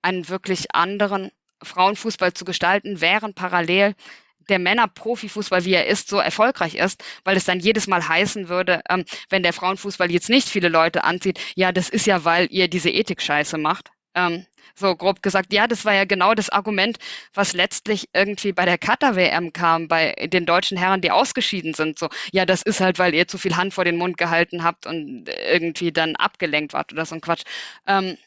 einen 0.01 0.29
wirklich 0.29 0.73
anderen 0.73 1.31
Frauenfußball 1.63 2.33
zu 2.33 2.45
gestalten, 2.45 3.01
während 3.01 3.35
parallel 3.35 3.95
der 4.49 4.59
Männer-Profifußball, 4.59 5.65
wie 5.65 5.73
er 5.73 5.87
ist, 5.87 6.07
so 6.07 6.17
erfolgreich 6.17 6.75
ist, 6.75 7.03
weil 7.23 7.37
es 7.37 7.45
dann 7.45 7.59
jedes 7.59 7.87
Mal 7.87 8.07
heißen 8.07 8.47
würde, 8.47 8.81
ähm, 8.89 9.05
wenn 9.29 9.43
der 9.43 9.53
Frauenfußball 9.53 10.11
jetzt 10.11 10.29
nicht 10.29 10.47
viele 10.47 10.69
Leute 10.69 11.03
anzieht, 11.03 11.39
ja, 11.55 11.71
das 11.71 11.89
ist 11.89 12.05
ja, 12.05 12.23
weil 12.25 12.47
ihr 12.51 12.67
diese 12.67 12.89
Ethik-Scheiße 12.89 13.57
macht. 13.57 13.91
Ähm, 14.13 14.45
so 14.75 14.95
grob 14.95 15.21
gesagt, 15.21 15.53
ja, 15.53 15.67
das 15.67 15.85
war 15.85 15.93
ja 15.93 16.05
genau 16.05 16.33
das 16.33 16.49
Argument, 16.49 16.97
was 17.33 17.53
letztlich 17.53 18.09
irgendwie 18.13 18.51
bei 18.51 18.65
der 18.65 18.77
Katar-WM 18.77 19.53
kam, 19.53 19.87
bei 19.87 20.13
den 20.27 20.45
deutschen 20.45 20.77
Herren, 20.77 21.01
die 21.01 21.11
ausgeschieden 21.11 21.73
sind. 21.73 21.97
So, 21.97 22.09
ja, 22.31 22.45
das 22.45 22.61
ist 22.61 22.81
halt, 22.81 22.99
weil 22.99 23.13
ihr 23.13 23.27
zu 23.27 23.37
viel 23.37 23.55
Hand 23.55 23.73
vor 23.73 23.85
den 23.85 23.97
Mund 23.97 24.17
gehalten 24.17 24.63
habt 24.63 24.85
und 24.85 25.29
irgendwie 25.29 25.91
dann 25.91 26.15
abgelenkt 26.15 26.73
wart 26.73 26.91
oder 26.93 27.05
so 27.05 27.15
ein 27.15 27.21
Quatsch. 27.21 27.43
Ähm, 27.87 28.17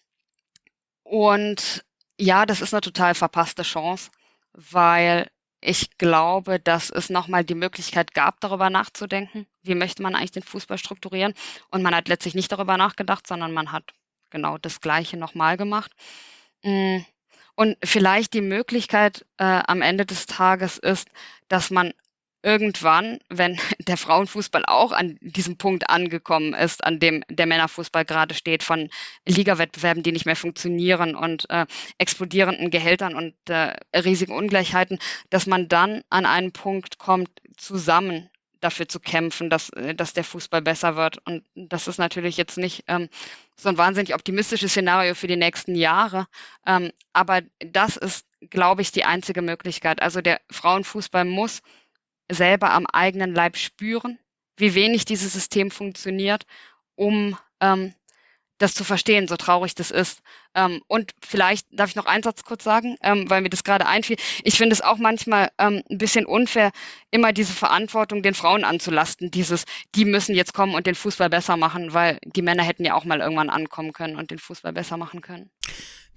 und 1.03 1.85
ja, 2.19 2.47
das 2.47 2.61
ist 2.61 2.75
eine 2.75 2.81
total 2.81 3.15
verpasste 3.15 3.63
Chance, 3.63 4.11
weil 4.53 5.31
ich 5.61 5.99
glaube, 5.99 6.61
dass 6.61 6.91
es 6.91 7.11
nochmal 7.11 7.45
die 7.45 7.55
Möglichkeit 7.55 8.15
gab, 8.15 8.41
darüber 8.41 8.71
nachzudenken, 8.71 9.47
wie 9.63 9.75
möchte 9.75 10.03
man 10.03 10.15
eigentlich 10.15 10.33
den 10.33 10.43
Fußball 10.43 10.79
strukturieren. 10.79 11.35
Und 11.71 11.83
man 11.83 11.95
hat 11.95 12.09
letztlich 12.09 12.35
nicht 12.35 12.53
darüber 12.53 12.77
nachgedacht, 12.77 13.27
sondern 13.27 13.53
man 13.53 13.73
hat 13.73 13.93
genau 14.31 14.59
das 14.59 14.81
Gleiche 14.81 15.17
nochmal 15.17 15.57
gemacht. 15.57 15.93
Mm, 16.63 16.99
und 17.57 17.77
vielleicht 17.83 18.35
die 18.35 18.41
Möglichkeit 18.41 19.27
äh, 19.39 19.45
am 19.45 19.83
Ende 19.83 20.07
des 20.07 20.27
Tages 20.27 20.79
ist, 20.79 21.09
dass 21.49 21.71
man 21.71 21.93
irgendwann, 22.43 23.19
wenn 23.29 23.59
der 23.79 23.97
Frauenfußball 23.97 24.65
auch 24.67 24.93
an 24.93 25.19
diesem 25.21 25.57
Punkt 25.57 25.91
angekommen 25.91 26.55
ist, 26.55 26.85
an 26.85 26.99
dem 26.99 27.25
der 27.29 27.47
Männerfußball 27.47 28.05
gerade 28.05 28.35
steht, 28.35 28.63
von 28.63 28.91
Ligawettbewerben, 29.27 30.03
die 30.03 30.13
nicht 30.13 30.27
mehr 30.27 30.37
funktionieren 30.37 31.15
und 31.15 31.49
äh, 31.51 31.67
explodierenden 31.99 32.71
Gehältern 32.71 33.15
und 33.15 33.35
äh, 33.49 33.77
riesigen 33.97 34.33
Ungleichheiten, 34.33 34.99
dass 35.31 35.47
man 35.47 35.69
dann 35.69 36.03
an 36.11 36.27
einen 36.27 36.53
Punkt 36.53 36.99
kommt, 36.99 37.31
zusammen 37.57 38.31
dafür 38.61 38.89
zu 38.89 39.01
kämpfen, 39.01 39.51
dass, 39.51 39.71
äh, 39.71 39.95
dass 39.95 40.13
der 40.13 40.25
Fußball 40.25 40.63
besser 40.63 40.97
wird. 40.97 41.19
Und 41.27 41.45
das 41.55 41.89
ist 41.89 41.99
natürlich 41.99 42.37
jetzt 42.37 42.59
nicht 42.59 42.85
ähm, 42.89 43.09
so 43.57 43.69
ein 43.69 43.79
wahnsinnig 43.79 44.15
optimistisches 44.15 44.73
Szenario 44.73 45.15
für 45.15 45.27
die 45.27 45.37
nächsten 45.37 45.75
Jahre. 45.75 46.27
Ähm, 46.67 46.93
aber 47.13 47.43
das 47.61 47.97
ist, 47.97 48.27
glaube 48.51 48.83
ich, 48.83 48.93
die 48.93 49.05
einzige 49.05 49.43
Möglichkeit. 49.43 50.03
Also 50.03 50.21
der 50.21 50.41
Frauenfußball 50.51 51.25
muss 51.25 51.63
selber 52.31 52.71
am 52.71 52.87
eigenen 52.87 53.35
Leib 53.35 53.57
spüren, 53.57 54.19
wie 54.57 54.75
wenig 54.75 55.05
dieses 55.05 55.33
System 55.33 55.71
funktioniert, 55.71 56.45
um 56.95 57.39
ähm, 57.61 57.95
das 58.59 58.75
zu 58.75 58.85
verstehen, 58.85 59.29
so 59.29 59.37
traurig 59.37 59.75
das 59.75 59.91
ist. 59.91 60.21
Ähm, 60.55 60.83
und 60.89 61.13
vielleicht 61.25 61.67
darf 61.71 61.91
ich 61.91 61.97
noch 61.97 62.07
einen 62.07 62.25
Satz 62.25 62.43
kurz 62.43 62.65
sagen, 62.65 62.97
ähm, 63.03 63.31
weil 63.31 63.41
mir 63.41 63.51
das 63.51 63.65
gerade 63.65 63.87
einfiel. 63.87 64.17
Ich 64.43 64.59
finde 64.59 64.75
es 64.75 64.81
auch 64.81 64.99
manchmal 64.99 65.51
ähm, 65.59 65.83
ein 65.89 65.99
bisschen 65.99 66.27
unfair, 66.27 66.73
immer 67.11 67.33
diese 67.33 67.53
Verantwortung 67.53 68.23
den 68.23 68.35
Frauen 68.35 68.65
anzulasten. 68.65 69.31
Dieses, 69.31 69.65
die 69.95 70.05
müssen 70.05 70.35
jetzt 70.35 70.55
kommen 70.55 70.75
und 70.75 70.87
den 70.87 70.97
Fußball 70.97 71.31
besser 71.31 71.57
machen, 71.57 71.95
weil 71.95 72.19
die 72.25 72.43
Männer 72.43 72.65
hätten 72.65 72.85
ja 72.85 72.95
auch 72.95 73.05
mal 73.05 73.21
irgendwann 73.21 73.51
ankommen 73.51 73.93
können 73.93 74.17
und 74.17 74.31
den 74.31 74.39
Fußball 74.39 74.73
besser 74.73 74.97
machen 74.97 75.23
können. 75.23 75.51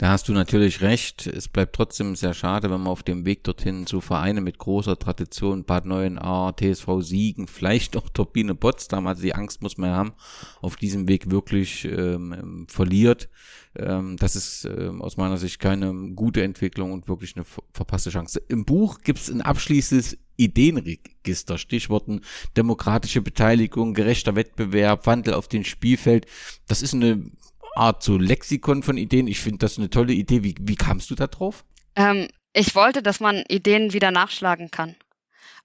Da 0.02 0.10
hast 0.10 0.28
du 0.28 0.34
natürlich 0.34 0.82
recht. 0.82 1.28
Es 1.28 1.48
bleibt 1.48 1.76
trotzdem 1.76 2.16
sehr 2.16 2.34
schade, 2.34 2.72
wenn 2.72 2.82
man 2.82 2.92
auf 2.92 3.04
dem 3.04 3.24
Weg 3.24 3.44
dorthin 3.44 3.86
zu 3.86 4.02
Vereine 4.02 4.42
mit 4.42 4.58
großer 4.58 4.98
Tradition, 4.98 5.64
Bad 5.64 5.86
Neuenahr, 5.86 6.56
TSV 6.58 7.02
Siegen, 7.02 7.46
vielleicht 7.48 7.96
auch 7.96 8.10
Turbine 8.10 8.56
Potsdam, 8.56 9.06
also 9.06 9.22
die 9.22 9.36
Angst 9.36 9.62
muss 9.62 9.78
man 9.78 9.92
haben, 9.92 10.14
auf 10.60 10.76
diesem 10.76 11.08
Weg 11.08 11.30
wirklich 11.30 11.86
ähm, 11.86 12.66
verliert. 12.68 13.30
Ähm, 13.76 14.18
das 14.18 14.36
ist 14.36 14.66
ähm, 14.66 15.04
aus 15.04 15.18
meiner 15.18 15.38
Sicht 15.38 15.60
keine 15.60 15.94
gute 16.16 16.42
Entwicklung 16.42 16.94
und 16.94 17.08
wirklich 17.08 17.36
eine 17.36 17.46
verpasste 17.46 18.10
Chance. 18.10 18.42
Im 18.48 18.66
Buch 18.66 19.02
gibt 19.04 19.20
es 19.20 19.30
ein 19.30 19.44
abschließendes 19.44 20.18
Ideenregister, 20.36 21.60
Stichworten 21.60 22.22
demokratische 22.58 23.22
Beteiligung, 23.22 23.94
gerechter 23.94 24.36
Wettbewerb, 24.36 25.06
Wandel 25.06 25.36
auf 25.36 25.48
dem 25.48 25.64
Spielfeld. 25.64 26.26
Das 26.68 26.82
ist 26.82 26.96
eine 26.96 27.30
Art 27.76 28.04
so 28.04 28.18
Lexikon 28.18 28.84
von 28.84 28.98
Ideen. 28.98 29.28
Ich 29.28 29.40
finde 29.40 29.60
das 29.60 29.78
eine 29.78 29.90
tolle 29.90 30.14
Idee. 30.14 30.44
Wie, 30.44 30.56
wie 30.60 30.76
kamst 30.76 31.10
du 31.10 31.16
da 31.16 31.28
drauf? 31.28 31.66
Ähm, 31.96 32.28
ich 32.54 32.76
wollte, 32.76 33.02
dass 33.02 33.20
man 33.20 33.44
Ideen 33.48 33.94
wieder 33.94 34.12
nachschlagen 34.12 34.72
kann. 34.72 34.96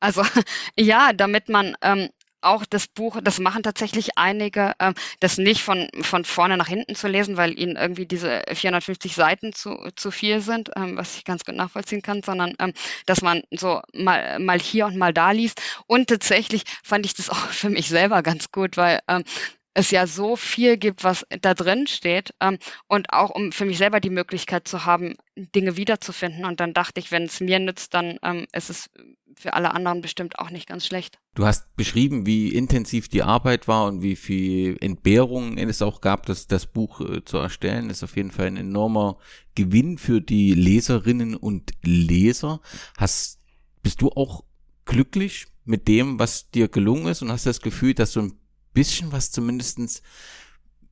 Also 0.00 0.22
ja, 0.76 1.12
damit 1.12 1.48
man 1.48 1.76
ähm, 1.82 2.08
auch 2.42 2.64
das 2.64 2.86
Buch, 2.86 3.18
das 3.22 3.40
machen 3.40 3.62
tatsächlich 3.62 4.16
einige, 4.16 4.74
ähm, 4.78 4.94
das 5.20 5.38
nicht 5.38 5.62
von, 5.62 5.88
von 6.02 6.24
vorne 6.24 6.56
nach 6.56 6.68
hinten 6.68 6.94
zu 6.94 7.08
lesen, 7.08 7.36
weil 7.36 7.58
ihnen 7.58 7.76
irgendwie 7.76 8.06
diese 8.06 8.42
450 8.52 9.14
Seiten 9.14 9.52
zu, 9.52 9.76
zu 9.96 10.10
viel 10.10 10.40
sind, 10.40 10.70
ähm, 10.76 10.96
was 10.96 11.16
ich 11.16 11.24
ganz 11.24 11.44
gut 11.44 11.56
nachvollziehen 11.56 12.02
kann, 12.02 12.22
sondern 12.22 12.54
ähm, 12.58 12.72
dass 13.06 13.22
man 13.22 13.42
so 13.50 13.80
mal, 13.92 14.38
mal 14.38 14.60
hier 14.60 14.86
und 14.86 14.96
mal 14.96 15.12
da 15.12 15.32
liest. 15.32 15.60
Und 15.86 16.08
tatsächlich 16.08 16.62
fand 16.84 17.04
ich 17.04 17.14
das 17.14 17.30
auch 17.30 17.36
für 17.36 17.70
mich 17.70 17.88
selber 17.88 18.22
ganz 18.22 18.52
gut, 18.52 18.76
weil 18.76 19.00
ähm, 19.08 19.24
es 19.76 19.90
ja 19.90 20.06
so 20.06 20.36
viel 20.36 20.78
gibt, 20.78 21.04
was 21.04 21.26
da 21.42 21.52
drin 21.52 21.86
steht 21.86 22.34
ähm, 22.40 22.58
und 22.88 23.12
auch 23.12 23.30
um 23.30 23.52
für 23.52 23.66
mich 23.66 23.76
selber 23.76 24.00
die 24.00 24.10
Möglichkeit 24.10 24.66
zu 24.66 24.86
haben, 24.86 25.16
Dinge 25.36 25.76
wiederzufinden. 25.76 26.46
Und 26.46 26.60
dann 26.60 26.72
dachte 26.72 26.98
ich, 26.98 27.12
wenn 27.12 27.24
es 27.24 27.40
mir 27.40 27.58
nützt, 27.58 27.92
dann 27.92 28.18
ähm, 28.22 28.46
ist 28.52 28.70
es 28.70 28.90
für 29.38 29.52
alle 29.52 29.74
anderen 29.74 30.00
bestimmt 30.00 30.38
auch 30.38 30.48
nicht 30.48 30.66
ganz 30.66 30.86
schlecht. 30.86 31.18
Du 31.34 31.44
hast 31.44 31.76
beschrieben, 31.76 32.24
wie 32.24 32.48
intensiv 32.48 33.08
die 33.08 33.22
Arbeit 33.22 33.68
war 33.68 33.86
und 33.86 34.02
wie 34.02 34.16
viel 34.16 34.78
Entbehrungen 34.80 35.58
es 35.58 35.82
auch 35.82 36.00
gab, 36.00 36.24
das, 36.24 36.46
das 36.46 36.64
Buch 36.64 37.02
äh, 37.02 37.22
zu 37.22 37.36
erstellen. 37.36 37.90
Ist 37.90 38.02
auf 38.02 38.16
jeden 38.16 38.30
Fall 38.30 38.46
ein 38.46 38.56
enormer 38.56 39.18
Gewinn 39.54 39.98
für 39.98 40.22
die 40.22 40.54
Leserinnen 40.54 41.36
und 41.36 41.72
Leser. 41.82 42.62
Hast, 42.96 43.42
bist 43.82 44.00
du 44.00 44.08
auch 44.08 44.42
glücklich 44.86 45.46
mit 45.66 45.86
dem, 45.86 46.18
was 46.18 46.50
dir 46.50 46.68
gelungen 46.68 47.08
ist 47.08 47.20
und 47.20 47.30
hast 47.30 47.44
das 47.44 47.60
Gefühl, 47.60 47.92
dass 47.92 48.12
so 48.12 48.20
ein 48.20 48.38
bisschen 48.76 49.10
was 49.10 49.32
zumindestens 49.32 50.02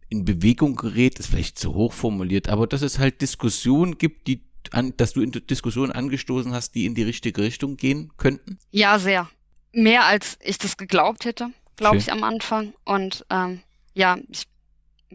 in 0.08 0.24
Bewegung 0.24 0.74
gerät, 0.76 1.18
ist 1.18 1.28
vielleicht 1.28 1.58
zu 1.58 1.74
hoch 1.74 1.92
formuliert, 1.92 2.48
aber 2.48 2.66
dass 2.66 2.82
es 2.82 2.98
halt 2.98 3.20
Diskussionen 3.20 3.98
gibt, 3.98 4.26
die 4.26 4.42
an, 4.70 4.96
dass 4.96 5.12
du 5.12 5.20
in 5.20 5.30
Diskussionen 5.30 5.92
angestoßen 5.92 6.52
hast, 6.52 6.74
die 6.74 6.86
in 6.86 6.94
die 6.94 7.02
richtige 7.02 7.42
Richtung 7.42 7.76
gehen 7.76 8.12
könnten? 8.16 8.58
Ja, 8.70 8.98
sehr. 8.98 9.28
mehr 9.72 10.04
als 10.06 10.38
ich 10.40 10.58
das 10.58 10.76
geglaubt 10.76 11.24
hätte, 11.24 11.50
glaube 11.76 11.98
ich, 11.98 12.10
am 12.10 12.24
Anfang. 12.24 12.72
Und 12.84 13.26
ähm, 13.30 13.60
ja, 13.94 14.18
ich 14.30 14.44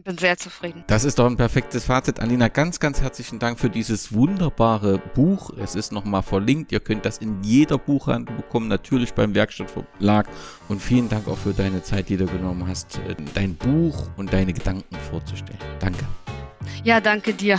bin 0.02 0.18
sehr 0.18 0.36
zufrieden. 0.36 0.84
Das 0.86 1.04
ist 1.04 1.18
doch 1.18 1.26
ein 1.26 1.36
perfektes 1.36 1.84
Fazit. 1.84 2.20
Alina, 2.20 2.48
ganz, 2.48 2.80
ganz 2.80 3.00
herzlichen 3.00 3.38
Dank 3.38 3.58
für 3.58 3.70
dieses 3.70 4.12
wunderbare 4.12 4.98
Buch. 4.98 5.50
Es 5.58 5.74
ist 5.74 5.92
nochmal 5.92 6.22
verlinkt. 6.22 6.72
Ihr 6.72 6.80
könnt 6.80 7.04
das 7.04 7.18
in 7.18 7.42
jeder 7.42 7.78
Buchhandlung 7.78 8.36
bekommen, 8.36 8.68
natürlich 8.68 9.14
beim 9.14 9.34
Werkstattverlag. 9.34 10.28
Und 10.68 10.80
vielen 10.80 11.08
Dank 11.08 11.28
auch 11.28 11.38
für 11.38 11.52
deine 11.52 11.82
Zeit, 11.82 12.08
die 12.08 12.16
du 12.16 12.26
genommen 12.26 12.66
hast, 12.66 12.98
äh, 13.08 13.16
dein 13.34 13.54
Buch 13.54 14.08
und 14.16 14.32
deine 14.32 14.52
Gedanken 14.52 14.96
vorzustellen. 15.10 15.58
Danke. 15.78 16.04
Ja, 16.84 17.00
danke 17.00 17.34
dir. 17.34 17.58